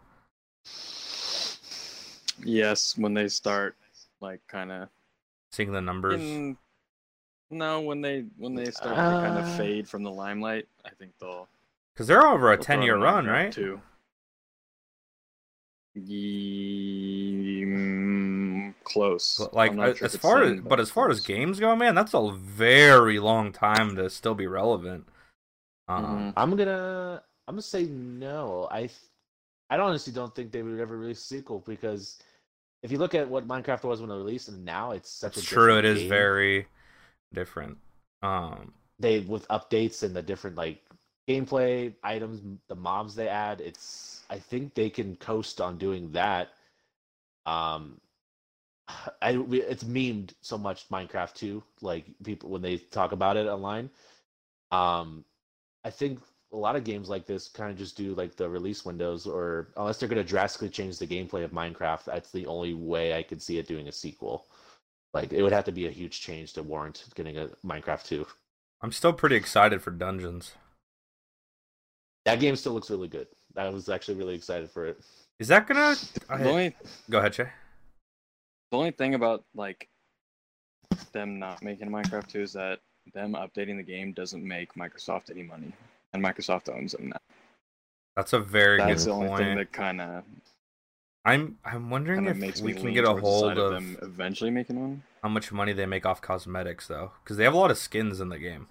Yes, 2.44 2.96
when 2.96 3.14
they 3.14 3.28
start, 3.28 3.76
like, 4.20 4.40
kind 4.48 4.70
of. 4.72 4.88
Seeing 5.52 5.72
the 5.72 5.80
numbers. 5.80 6.20
In... 6.20 6.56
No, 7.50 7.80
when 7.80 8.00
they 8.00 8.26
when 8.38 8.54
they 8.54 8.70
start 8.70 8.94
to 8.94 9.02
kind 9.02 9.36
Uh. 9.36 9.40
of 9.40 9.56
fade 9.56 9.88
from 9.88 10.02
the 10.04 10.10
limelight, 10.10 10.68
I 10.84 10.90
think 10.90 11.12
they'll. 11.20 11.48
Because 11.92 12.06
they're 12.06 12.26
over 12.26 12.52
a 12.52 12.56
they'll 12.56 12.64
10 12.64 12.82
year 12.82 12.96
run, 12.96 13.26
right? 13.26 13.52
Too. 13.52 13.80
Ye... 15.94 17.64
mm, 17.64 18.74
close. 18.84 19.38
But, 19.38 19.54
Like 19.54 19.72
I'm 19.72 19.76
not 19.76 19.88
uh, 19.88 19.94
sure 19.94 20.06
as 20.06 20.14
it's 20.14 20.22
far 20.22 20.42
as 20.42 20.50
same, 20.50 20.62
but 20.62 20.78
as 20.78 20.90
far 20.90 21.10
as 21.10 21.20
games 21.20 21.58
go, 21.58 21.74
man, 21.74 21.96
that's 21.96 22.14
a 22.14 22.30
very 22.32 23.18
long 23.18 23.52
time 23.52 23.96
to 23.96 24.08
still 24.08 24.34
be 24.34 24.46
relevant. 24.46 25.08
Um. 25.88 26.32
I'm 26.36 26.54
gonna 26.56 27.22
I'm 27.48 27.54
gonna 27.54 27.62
say 27.62 27.84
no. 27.86 28.68
I 28.70 28.88
I 29.70 29.78
honestly 29.78 30.12
don't 30.12 30.32
think 30.34 30.52
they 30.52 30.62
would 30.62 30.78
ever 30.78 30.96
release 30.96 31.18
a 31.18 31.24
sequel 31.24 31.64
because 31.66 32.18
if 32.82 32.92
you 32.92 32.98
look 32.98 33.14
at 33.14 33.28
what 33.28 33.46
Minecraft 33.48 33.84
was 33.84 34.00
when 34.00 34.10
it 34.10 34.14
released 34.16 34.48
and 34.48 34.64
now 34.64 34.92
it's 34.92 35.10
such 35.10 35.36
It's 35.36 35.42
a 35.42 35.42
true. 35.42 35.78
It 35.78 35.84
is 35.84 36.02
game. 36.02 36.10
very 36.10 36.66
different. 37.32 37.78
Um, 38.22 38.74
they 38.98 39.20
with 39.20 39.48
updates 39.48 40.02
and 40.02 40.14
the 40.14 40.22
different 40.22 40.56
like 40.56 40.82
gameplay 41.28 41.94
items, 42.02 42.42
the 42.68 42.74
mobs 42.74 43.14
they 43.14 43.28
add. 43.28 43.60
It's 43.60 44.22
I 44.30 44.38
think 44.38 44.74
they 44.74 44.90
can 44.90 45.16
coast 45.16 45.60
on 45.60 45.78
doing 45.78 46.10
that. 46.12 46.50
Um, 47.46 48.00
I 49.22 49.32
it's 49.50 49.84
memed 49.84 50.34
so 50.42 50.58
much 50.58 50.88
Minecraft 50.90 51.34
too. 51.34 51.62
Like 51.82 52.06
people 52.24 52.50
when 52.50 52.62
they 52.62 52.78
talk 52.78 53.12
about 53.12 53.36
it 53.36 53.46
online. 53.48 53.90
Um, 54.72 55.24
I 55.84 55.90
think 55.90 56.20
a 56.52 56.56
lot 56.56 56.76
of 56.76 56.84
games 56.84 57.08
like 57.08 57.26
this 57.26 57.48
kind 57.48 57.70
of 57.70 57.78
just 57.78 57.96
do 57.96 58.14
like 58.14 58.36
the 58.36 58.48
release 58.48 58.84
windows, 58.84 59.26
or 59.26 59.68
unless 59.76 59.98
they're 59.98 60.08
going 60.08 60.22
to 60.22 60.28
drastically 60.28 60.68
change 60.68 60.98
the 60.98 61.06
gameplay 61.06 61.44
of 61.44 61.52
Minecraft, 61.52 62.04
that's 62.04 62.30
the 62.32 62.46
only 62.46 62.74
way 62.74 63.14
I 63.16 63.22
could 63.22 63.40
see 63.40 63.58
it 63.58 63.68
doing 63.68 63.88
a 63.88 63.92
sequel. 63.92 64.46
Like 65.14 65.32
it 65.32 65.42
would 65.42 65.52
have 65.52 65.64
to 65.64 65.72
be 65.72 65.86
a 65.86 65.90
huge 65.90 66.20
change 66.20 66.52
to 66.54 66.62
warrant 66.62 67.04
getting 67.14 67.38
a 67.38 67.48
Minecraft 67.64 68.04
two. 68.04 68.26
I'm 68.82 68.92
still 68.92 69.12
pretty 69.12 69.36
excited 69.36 69.82
for 69.82 69.90
Dungeons. 69.90 70.54
That 72.24 72.40
game 72.40 72.56
still 72.56 72.72
looks 72.72 72.90
really 72.90 73.08
good. 73.08 73.28
I 73.56 73.68
was 73.68 73.88
actually 73.88 74.16
really 74.16 74.34
excited 74.34 74.70
for 74.70 74.86
it. 74.86 75.00
Is 75.38 75.48
that 75.48 75.66
gonna? 75.66 75.96
The 76.28 76.48
only 76.48 76.76
Go 77.08 77.18
ahead, 77.18 77.34
Shay. 77.34 77.48
the 78.70 78.76
only 78.76 78.90
thing 78.90 79.14
about 79.14 79.44
like 79.54 79.88
them 81.12 81.38
not 81.38 81.62
making 81.62 81.88
Minecraft 81.88 82.26
2 82.26 82.40
is 82.42 82.52
that 82.52 82.80
them 83.14 83.32
updating 83.32 83.76
the 83.76 83.82
game 83.82 84.12
doesn't 84.12 84.46
make 84.46 84.74
Microsoft 84.74 85.30
any 85.30 85.42
money, 85.42 85.72
and 86.12 86.22
Microsoft 86.22 86.68
owns 86.74 86.92
them 86.92 87.08
now. 87.08 87.18
That's 88.16 88.32
a 88.32 88.38
very 88.38 88.78
That's 88.78 89.04
good 89.04 89.06
the 89.06 89.12
only 89.12 89.28
point. 89.28 89.46
thing 89.46 89.56
that 89.56 89.72
kind 89.72 90.00
of 90.00 90.24
I'm 91.24 91.58
I'm 91.64 91.90
wondering 91.90 92.26
if 92.26 92.60
we 92.62 92.72
can 92.72 92.94
get 92.94 93.04
a 93.04 93.08
towards 93.08 93.24
the 93.24 93.30
hold 93.30 93.58
of, 93.58 93.72
them 93.72 93.98
eventually 94.02 94.50
making 94.50 94.80
one. 94.80 95.02
how 95.22 95.28
much 95.28 95.52
money 95.52 95.72
they 95.72 95.86
make 95.86 96.06
off 96.06 96.20
cosmetics 96.22 96.86
though, 96.88 97.12
because 97.22 97.36
they 97.36 97.44
have 97.44 97.54
a 97.54 97.58
lot 97.58 97.70
of 97.70 97.78
skins 97.78 98.20
in 98.20 98.30
the 98.30 98.38
game. 98.38 98.68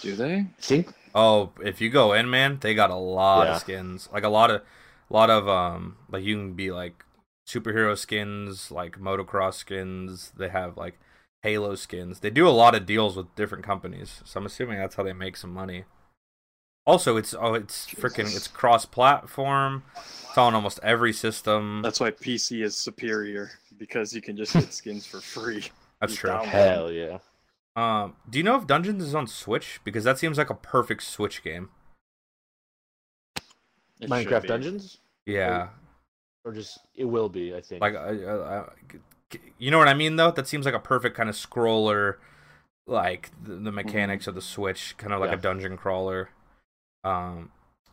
Do 0.00 0.16
they? 0.16 0.34
I 0.34 0.46
think 0.62 0.88
Oh, 1.14 1.52
if 1.62 1.80
you 1.80 1.90
go 1.90 2.12
in, 2.12 2.30
man, 2.30 2.58
they 2.60 2.74
got 2.74 2.90
a 2.90 2.96
lot 2.96 3.46
Yeah. 3.46 3.54
of 3.56 3.60
skins. 3.60 4.08
Like 4.12 4.24
a 4.24 4.28
lot 4.28 4.50
of, 4.50 4.62
a 5.10 5.12
lot 5.12 5.30
of 5.30 5.48
um, 5.48 5.96
like 6.10 6.24
you 6.24 6.36
can 6.36 6.54
be 6.54 6.70
like 6.72 7.04
superhero 7.46 7.96
skins, 7.96 8.70
like 8.70 8.98
motocross 8.98 9.54
skins. 9.54 10.32
They 10.36 10.48
have 10.48 10.76
like 10.76 10.98
Halo 11.42 11.74
skins. 11.74 12.20
They 12.20 12.30
do 12.30 12.46
a 12.46 12.50
lot 12.50 12.74
of 12.74 12.86
deals 12.86 13.16
with 13.16 13.34
different 13.34 13.64
companies, 13.64 14.22
so 14.24 14.38
I'm 14.38 14.46
assuming 14.46 14.78
that's 14.78 14.94
how 14.94 15.02
they 15.02 15.12
make 15.12 15.36
some 15.36 15.52
money. 15.52 15.84
Also, 16.84 17.16
it's 17.16 17.34
oh, 17.38 17.54
it's 17.54 17.86
freaking 17.86 18.34
it's 18.34 18.48
cross-platform. 18.48 19.84
It's 19.96 20.38
on 20.38 20.54
almost 20.54 20.80
every 20.82 21.12
system. 21.12 21.80
That's 21.82 22.00
why 22.00 22.10
PC 22.10 22.62
is 22.62 22.76
superior 22.76 23.50
because 23.78 24.12
you 24.12 24.22
can 24.22 24.36
just 24.36 24.52
get 24.54 24.72
skins 24.72 25.06
for 25.06 25.20
free. 25.20 25.64
That's 26.00 26.12
you 26.14 26.18
true. 26.18 26.30
download. 26.30 26.44
hell 26.44 26.92
yeah. 26.92 27.18
Um, 27.74 28.16
do 28.28 28.38
you 28.38 28.44
know 28.44 28.56
if 28.56 28.66
Dungeons 28.66 29.02
is 29.02 29.14
on 29.14 29.26
Switch? 29.26 29.80
Because 29.84 30.04
that 30.04 30.18
seems 30.18 30.38
like 30.38 30.50
a 30.50 30.54
perfect 30.54 31.04
Switch 31.04 31.42
game. 31.42 31.70
It 34.00 34.10
Minecraft. 34.10 34.46
Dungeons, 34.46 34.98
Yeah, 35.26 35.68
or 36.44 36.52
just 36.52 36.80
it 36.96 37.04
will 37.04 37.28
be. 37.28 37.54
I 37.54 37.60
think. 37.60 37.80
like 37.80 37.94
uh, 37.94 38.64
you 39.58 39.70
know 39.70 39.78
what 39.78 39.88
I 39.88 39.94
mean 39.94 40.16
though. 40.16 40.30
That 40.30 40.46
seems 40.48 40.64
like 40.66 40.74
a 40.74 40.78
perfect 40.80 41.16
kind 41.16 41.28
of 41.28 41.34
scroller, 41.34 42.16
like 42.86 43.30
the, 43.42 43.54
the 43.56 43.72
mechanics 43.72 44.26
of 44.26 44.34
the 44.34 44.40
Switch, 44.42 44.94
kind 44.96 45.12
of 45.12 45.20
like 45.20 45.30
Yeah. 45.30 45.36
a 45.36 45.40
dungeon 45.40 45.76
crawler. 45.76 46.30
Um, 47.04 47.50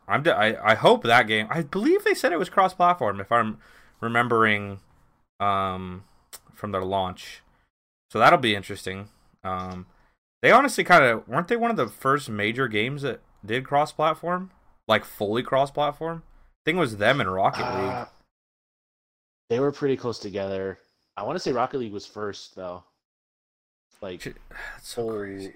I'm 0.07 0.27
I, 0.27 0.57
I 0.63 0.75
hope 0.75 1.03
that 1.03 1.27
game. 1.27 1.47
I 1.49 1.61
believe 1.61 2.03
they 2.03 2.13
said 2.15 2.31
it 2.31 2.39
was 2.39 2.49
cross-platform, 2.49 3.19
if 3.19 3.31
I'm 3.31 3.59
remembering, 4.01 4.79
um, 5.39 6.03
from 6.53 6.71
their 6.71 6.83
launch. 6.83 7.41
So 8.11 8.17
that'll 8.19 8.39
be 8.39 8.55
interesting. 8.55 9.09
Um, 9.43 9.85
they 10.41 10.51
honestly 10.51 10.83
kind 10.83 11.03
of 11.03 11.27
weren't 11.27 11.47
they 11.47 11.55
one 11.55 11.69
of 11.71 11.77
the 11.77 11.87
first 11.87 12.29
major 12.29 12.67
games 12.67 13.03
that 13.03 13.21
did 13.45 13.65
cross-platform, 13.65 14.51
like 14.87 15.05
fully 15.05 15.43
cross-platform. 15.43 16.23
I 16.25 16.61
think 16.65 16.77
it 16.77 16.79
was 16.81 16.97
them 16.97 17.21
and 17.21 17.31
Rocket 17.31 17.61
League. 17.61 17.91
Uh, 17.91 18.05
they 19.49 19.59
were 19.59 19.71
pretty 19.71 19.95
close 19.97 20.19
together. 20.19 20.79
I 21.19 21.23
want 21.23 21.35
to 21.35 21.39
say 21.39 21.51
Rocket 21.51 21.79
League 21.79 21.91
was 21.93 22.05
first 22.05 22.55
though. 22.55 22.83
Like 24.01 24.21
Shit, 24.21 24.37
That's 24.49 24.87
so 24.89 25.01
whole- 25.03 25.19
crazy. 25.19 25.53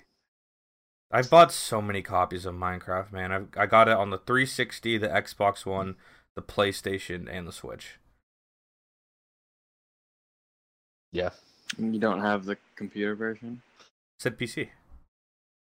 I've 1.11 1.29
bought 1.29 1.51
so 1.51 1.79
many 1.81 2.01
copies 2.01 2.45
of 2.45 2.55
Minecraft, 2.55 3.11
man. 3.11 3.31
I've, 3.31 3.47
I 3.55 3.65
got 3.67 3.87
it 3.87 3.95
on 3.95 4.09
the 4.09 4.17
360, 4.17 4.97
the 4.97 5.07
Xbox 5.09 5.63
One, 5.63 5.95
the 6.35 6.41
PlayStation, 6.41 7.27
and 7.31 7.47
the 7.47 7.51
Switch. 7.51 7.99
yeah. 11.11 11.29
You 11.77 11.99
don't 11.99 12.21
have 12.21 12.45
the 12.45 12.57
computer 12.75 13.15
version? 13.15 13.61
said 14.19 14.37
PC. 14.39 14.69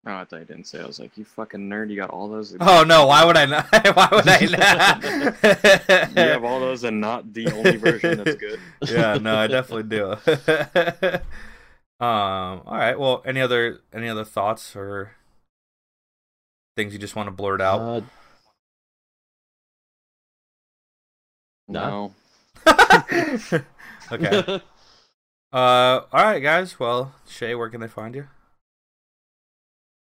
Oh, 0.08 0.18
I 0.18 0.24
thought 0.26 0.40
you 0.40 0.46
didn't 0.46 0.66
say. 0.68 0.80
I 0.82 0.86
was 0.86 1.00
like, 1.00 1.18
you 1.18 1.26
fucking 1.26 1.68
nerd. 1.68 1.90
You 1.90 1.96
got 1.96 2.12
all 2.12 2.28
those. 2.30 2.56
Oh 2.60 2.84
no! 2.84 3.08
Why 3.08 3.26
would 3.26 3.36
I 3.38 3.46
not? 3.46 3.66
why 3.96 4.08
would 4.12 4.28
I 4.28 4.46
not? 5.42 6.12
You 6.16 6.22
have 6.22 6.44
all 6.44 6.60
those 6.60 6.84
and 6.84 7.02
not 7.02 7.34
the 7.34 7.48
only 7.52 7.78
version 7.78 8.18
that's 8.24 8.36
good. 8.40 8.60
yeah, 8.88 9.16
no, 9.16 9.36
I 9.36 9.48
definitely 9.48 9.90
do. 9.90 10.12
um. 12.00 12.62
All 12.66 12.78
right. 12.78 13.00
Well, 13.00 13.24
any 13.26 13.42
other 13.42 13.80
any 13.92 14.08
other 14.08 14.24
thoughts 14.26 14.76
or 14.76 15.14
things 16.78 16.94
you 16.94 17.00
just 17.00 17.16
want 17.16 17.26
to 17.28 17.32
blurt 17.32 17.60
out? 17.62 17.80
Uh, 17.82 18.02
No. 21.68 22.14
okay. 24.12 24.62
Uh. 25.52 26.00
All 26.12 26.24
right, 26.24 26.40
guys. 26.40 26.80
Well, 26.80 27.16
Shay, 27.28 27.56
where 27.56 27.70
can 27.70 27.82
they 27.82 27.88
find 27.88 28.14
you? 28.14 28.28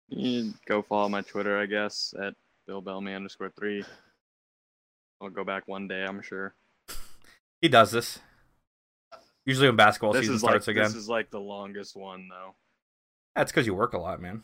You 0.09 0.53
go 0.65 0.81
follow 0.81 1.09
my 1.09 1.21
Twitter, 1.21 1.57
I 1.57 1.65
guess, 1.65 2.13
at 2.21 2.33
Bill 2.67 2.81
Bellamy 2.81 3.13
underscore 3.13 3.51
three. 3.57 3.83
I'll 5.21 5.29
go 5.29 5.43
back 5.43 5.67
one 5.67 5.87
day, 5.87 6.03
I'm 6.03 6.21
sure. 6.21 6.55
He 7.61 7.67
does 7.67 7.91
this. 7.91 8.19
Usually 9.45 9.67
when 9.67 9.75
basketball 9.75 10.13
this 10.13 10.21
season 10.21 10.39
starts 10.39 10.67
like 10.67 10.75
again. 10.75 10.85
this 10.85 10.95
is 10.95 11.09
like 11.09 11.29
the 11.29 11.39
longest 11.39 11.95
one 11.95 12.27
though. 12.29 12.55
That's 13.35 13.51
because 13.51 13.65
you 13.65 13.73
work 13.73 13.93
a 13.93 13.97
lot, 13.97 14.21
man. 14.21 14.43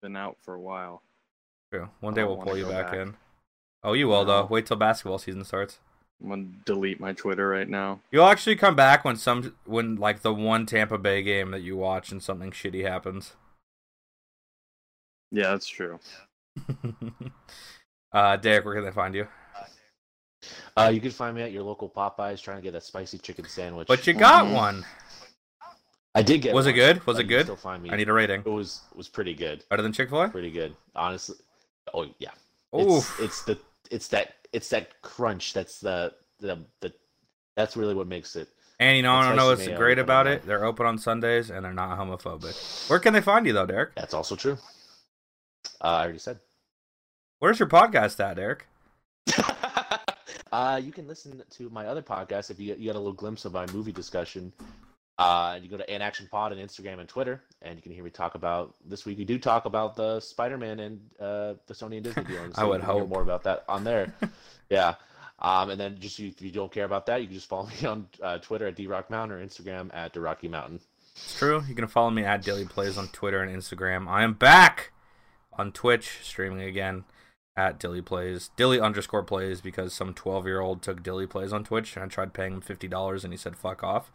Been 0.00 0.16
out 0.16 0.36
for 0.42 0.54
a 0.54 0.60
while. 0.60 1.02
True. 1.72 1.88
One 2.00 2.14
day 2.14 2.24
we'll 2.24 2.38
pull 2.38 2.56
you 2.56 2.64
back, 2.64 2.92
back. 2.92 2.94
in. 2.94 3.14
Oh, 3.82 3.92
you 3.92 4.08
will 4.08 4.24
though. 4.24 4.46
Wait 4.46 4.66
till 4.66 4.76
basketball 4.76 5.18
season 5.18 5.44
starts. 5.44 5.78
I'm 6.22 6.30
gonna 6.30 6.46
delete 6.64 6.98
my 6.98 7.12
Twitter 7.12 7.48
right 7.48 7.68
now. 7.68 8.00
You'll 8.10 8.26
actually 8.26 8.56
come 8.56 8.74
back 8.74 9.04
when 9.04 9.16
some 9.16 9.54
when 9.64 9.96
like 9.96 10.22
the 10.22 10.34
one 10.34 10.66
Tampa 10.66 10.98
Bay 10.98 11.22
game 11.22 11.50
that 11.52 11.62
you 11.62 11.76
watch 11.76 12.10
and 12.10 12.22
something 12.22 12.50
shitty 12.50 12.88
happens. 12.88 13.34
Yeah, 15.30 15.50
that's 15.50 15.68
true. 15.68 15.98
uh, 18.12 18.36
Derek, 18.36 18.64
where 18.64 18.74
can 18.74 18.84
they 18.84 18.90
find 18.90 19.14
you? 19.14 19.26
Uh, 20.76 20.90
you 20.92 21.00
can 21.00 21.10
find 21.10 21.36
me 21.36 21.42
at 21.42 21.52
your 21.52 21.62
local 21.62 21.90
Popeyes 21.90 22.40
trying 22.40 22.58
to 22.58 22.62
get 22.62 22.74
a 22.74 22.80
spicy 22.80 23.18
chicken 23.18 23.44
sandwich. 23.44 23.88
But 23.88 24.06
you 24.06 24.14
got 24.14 24.46
Mhm. 24.46 24.54
one. 24.54 24.86
I 26.14 26.22
did 26.22 26.42
get. 26.42 26.54
Was 26.54 26.66
it 26.66 26.72
good? 26.72 27.04
Was 27.06 27.16
but 27.16 27.20
it 27.20 27.22
you 27.24 27.28
can 27.28 27.36
good? 27.38 27.46
Still 27.46 27.56
find 27.56 27.82
me. 27.82 27.90
I 27.90 27.96
need 27.96 28.08
a 28.08 28.12
rating. 28.12 28.40
It 28.40 28.48
was 28.48 28.82
was 28.94 29.08
pretty 29.08 29.34
good. 29.34 29.64
Better 29.68 29.82
than 29.82 29.92
Chick 29.92 30.08
Fil 30.10 30.22
A. 30.22 30.28
Pretty 30.28 30.50
good. 30.50 30.74
Honestly. 30.94 31.36
Oh 31.92 32.06
yeah. 32.18 32.30
Oof. 32.76 33.20
It's, 33.20 33.20
it's 33.20 33.42
the 33.42 33.58
it's 33.90 34.08
that 34.08 34.34
it's 34.52 34.68
that 34.70 35.00
crunch. 35.02 35.52
That's 35.52 35.80
the 35.80 36.14
the 36.38 36.64
the. 36.80 36.92
That's 37.56 37.76
really 37.76 37.94
what 37.94 38.06
makes 38.06 38.36
it. 38.36 38.48
And 38.80 38.96
you 38.96 39.02
know, 39.02 39.14
I 39.14 39.26
don't 39.26 39.36
know 39.36 39.48
what's 39.48 39.66
mayo, 39.66 39.76
great 39.76 39.98
about 39.98 40.28
it. 40.28 40.46
They're 40.46 40.64
open 40.64 40.86
on 40.86 40.98
Sundays 40.98 41.50
and 41.50 41.64
they're 41.64 41.72
not 41.72 41.98
homophobic. 41.98 42.88
Where 42.88 43.00
can 43.00 43.12
they 43.12 43.20
find 43.20 43.44
you 43.44 43.52
though, 43.52 43.66
Derek? 43.66 43.96
That's 43.96 44.14
also 44.14 44.36
true. 44.36 44.56
Uh, 45.82 45.86
I 45.86 46.02
already 46.02 46.18
said. 46.18 46.38
Where's 47.38 47.58
your 47.58 47.68
podcast 47.68 48.18
at, 48.20 48.36
Derek? 48.36 48.66
uh, 50.52 50.80
you 50.82 50.92
can 50.92 51.06
listen 51.06 51.42
to 51.50 51.70
my 51.70 51.86
other 51.86 52.02
podcast 52.02 52.50
if 52.50 52.58
you 52.58 52.74
you 52.78 52.86
got 52.86 52.96
a 52.96 52.98
little 52.98 53.12
glimpse 53.12 53.44
of 53.44 53.52
my 53.52 53.66
movie 53.72 53.92
discussion. 53.92 54.52
Uh, 55.18 55.54
and 55.56 55.64
you 55.64 55.70
go 55.70 55.76
to 55.76 55.90
An 55.90 56.00
Action 56.00 56.28
Pod 56.30 56.52
on 56.52 56.58
Instagram 56.58 57.00
and 57.00 57.08
Twitter, 57.08 57.42
and 57.60 57.74
you 57.74 57.82
can 57.82 57.90
hear 57.90 58.04
me 58.04 58.10
talk 58.10 58.36
about 58.36 58.76
this 58.84 59.04
week. 59.04 59.18
We 59.18 59.24
do 59.24 59.36
talk 59.36 59.64
about 59.64 59.96
the 59.96 60.20
Spider-Man 60.20 60.78
and 60.78 61.00
uh, 61.18 61.54
the 61.66 61.74
Sony 61.74 61.96
and 61.96 62.04
Disney 62.04 62.22
dealings. 62.28 62.54
I 62.56 62.62
would 62.62 62.82
you 62.82 62.86
hear 62.86 63.00
hope. 63.00 63.08
more 63.08 63.22
about 63.22 63.42
that 63.42 63.64
on 63.68 63.82
there. 63.82 64.14
yeah. 64.70 64.94
Um, 65.40 65.70
and 65.70 65.80
then 65.80 65.98
just 65.98 66.20
if 66.20 66.40
you 66.40 66.52
don't 66.52 66.70
care 66.70 66.84
about 66.84 67.06
that, 67.06 67.20
you 67.20 67.26
can 67.26 67.34
just 67.34 67.48
follow 67.48 67.66
me 67.66 67.88
on 67.88 68.06
uh, 68.22 68.38
Twitter 68.38 68.68
at 68.68 68.76
drock 68.76 69.10
mountain 69.10 69.36
or 69.36 69.44
Instagram 69.44 69.92
at 69.92 70.16
Rocky 70.16 70.46
Mountain. 70.46 70.80
It's 71.16 71.36
true. 71.36 71.64
You 71.68 71.74
can 71.74 71.88
follow 71.88 72.10
me 72.10 72.24
at 72.24 72.42
Dilly 72.42 72.64
Plays 72.64 72.96
on 72.96 73.08
Twitter 73.08 73.42
and 73.42 73.54
Instagram. 73.54 74.08
I 74.08 74.22
am 74.22 74.34
back 74.34 74.92
on 75.58 75.72
Twitch 75.72 76.18
streaming 76.22 76.60
again 76.62 77.04
at 77.56 77.78
Dilly 77.80 78.00
Plays. 78.02 78.50
Dilly 78.56 78.80
underscore 78.80 79.22
plays 79.24 79.60
because 79.60 79.92
some 79.92 80.14
twelve 80.14 80.46
year 80.46 80.60
old 80.60 80.80
took 80.82 81.02
Dilly 81.02 81.26
Plays 81.26 81.52
on 81.52 81.64
Twitch 81.64 81.96
and 81.96 82.04
I 82.04 82.08
tried 82.08 82.32
paying 82.32 82.54
him 82.54 82.60
fifty 82.60 82.88
dollars 82.88 83.24
and 83.24 83.32
he 83.32 83.36
said 83.36 83.56
fuck 83.56 83.82
off. 83.82 84.10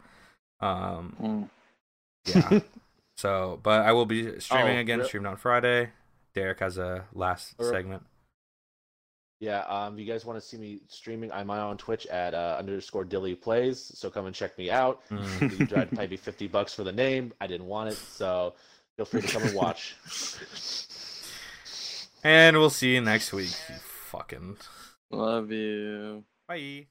Um 0.60 1.50
Mm. 2.26 2.50
yeah. 2.52 2.60
so 3.16 3.60
but 3.62 3.82
I 3.82 3.92
will 3.92 4.06
be 4.06 4.40
streaming 4.40 4.78
Oh, 4.78 4.80
again, 4.80 5.04
streaming 5.04 5.26
on 5.26 5.36
Friday. 5.36 5.90
Derek 6.34 6.60
has 6.60 6.78
a 6.78 7.04
last 7.12 7.54
segment. 7.62 8.02
Yeah, 9.40 9.60
um, 9.62 9.94
if 9.94 10.00
you 10.00 10.10
guys 10.10 10.24
want 10.24 10.40
to 10.40 10.46
see 10.46 10.56
me 10.56 10.80
streaming, 10.88 11.30
I'm 11.30 11.50
on 11.50 11.76
Twitch 11.76 12.06
at 12.06 12.32
uh, 12.34 12.56
underscore 12.58 13.04
Dilly 13.04 13.34
Plays. 13.34 13.92
So 13.94 14.08
come 14.08 14.24
and 14.26 14.34
check 14.34 14.56
me 14.56 14.70
out. 14.70 15.02
Mm. 15.10 15.58
You 15.60 15.66
tried 15.66 15.90
to 15.90 15.96
pay 15.96 16.06
me 16.06 16.16
fifty 16.16 16.46
bucks 16.48 16.72
for 16.74 16.82
the 16.82 16.92
name. 16.92 17.32
I 17.40 17.46
didn't 17.46 17.66
want 17.66 17.90
it, 17.90 17.96
so 17.96 18.54
feel 18.96 19.04
free 19.04 19.20
to 19.20 19.28
come 19.28 19.42
and 19.42 19.54
watch. 19.62 19.96
And 22.24 22.56
we'll 22.56 22.70
see 22.70 22.94
you 22.94 23.00
next 23.00 23.32
week. 23.32 23.54
You 23.68 23.76
fucking 23.76 24.56
Love 25.10 25.50
you. 25.52 26.24
bye. 26.48 26.54
Bye. 26.56 26.86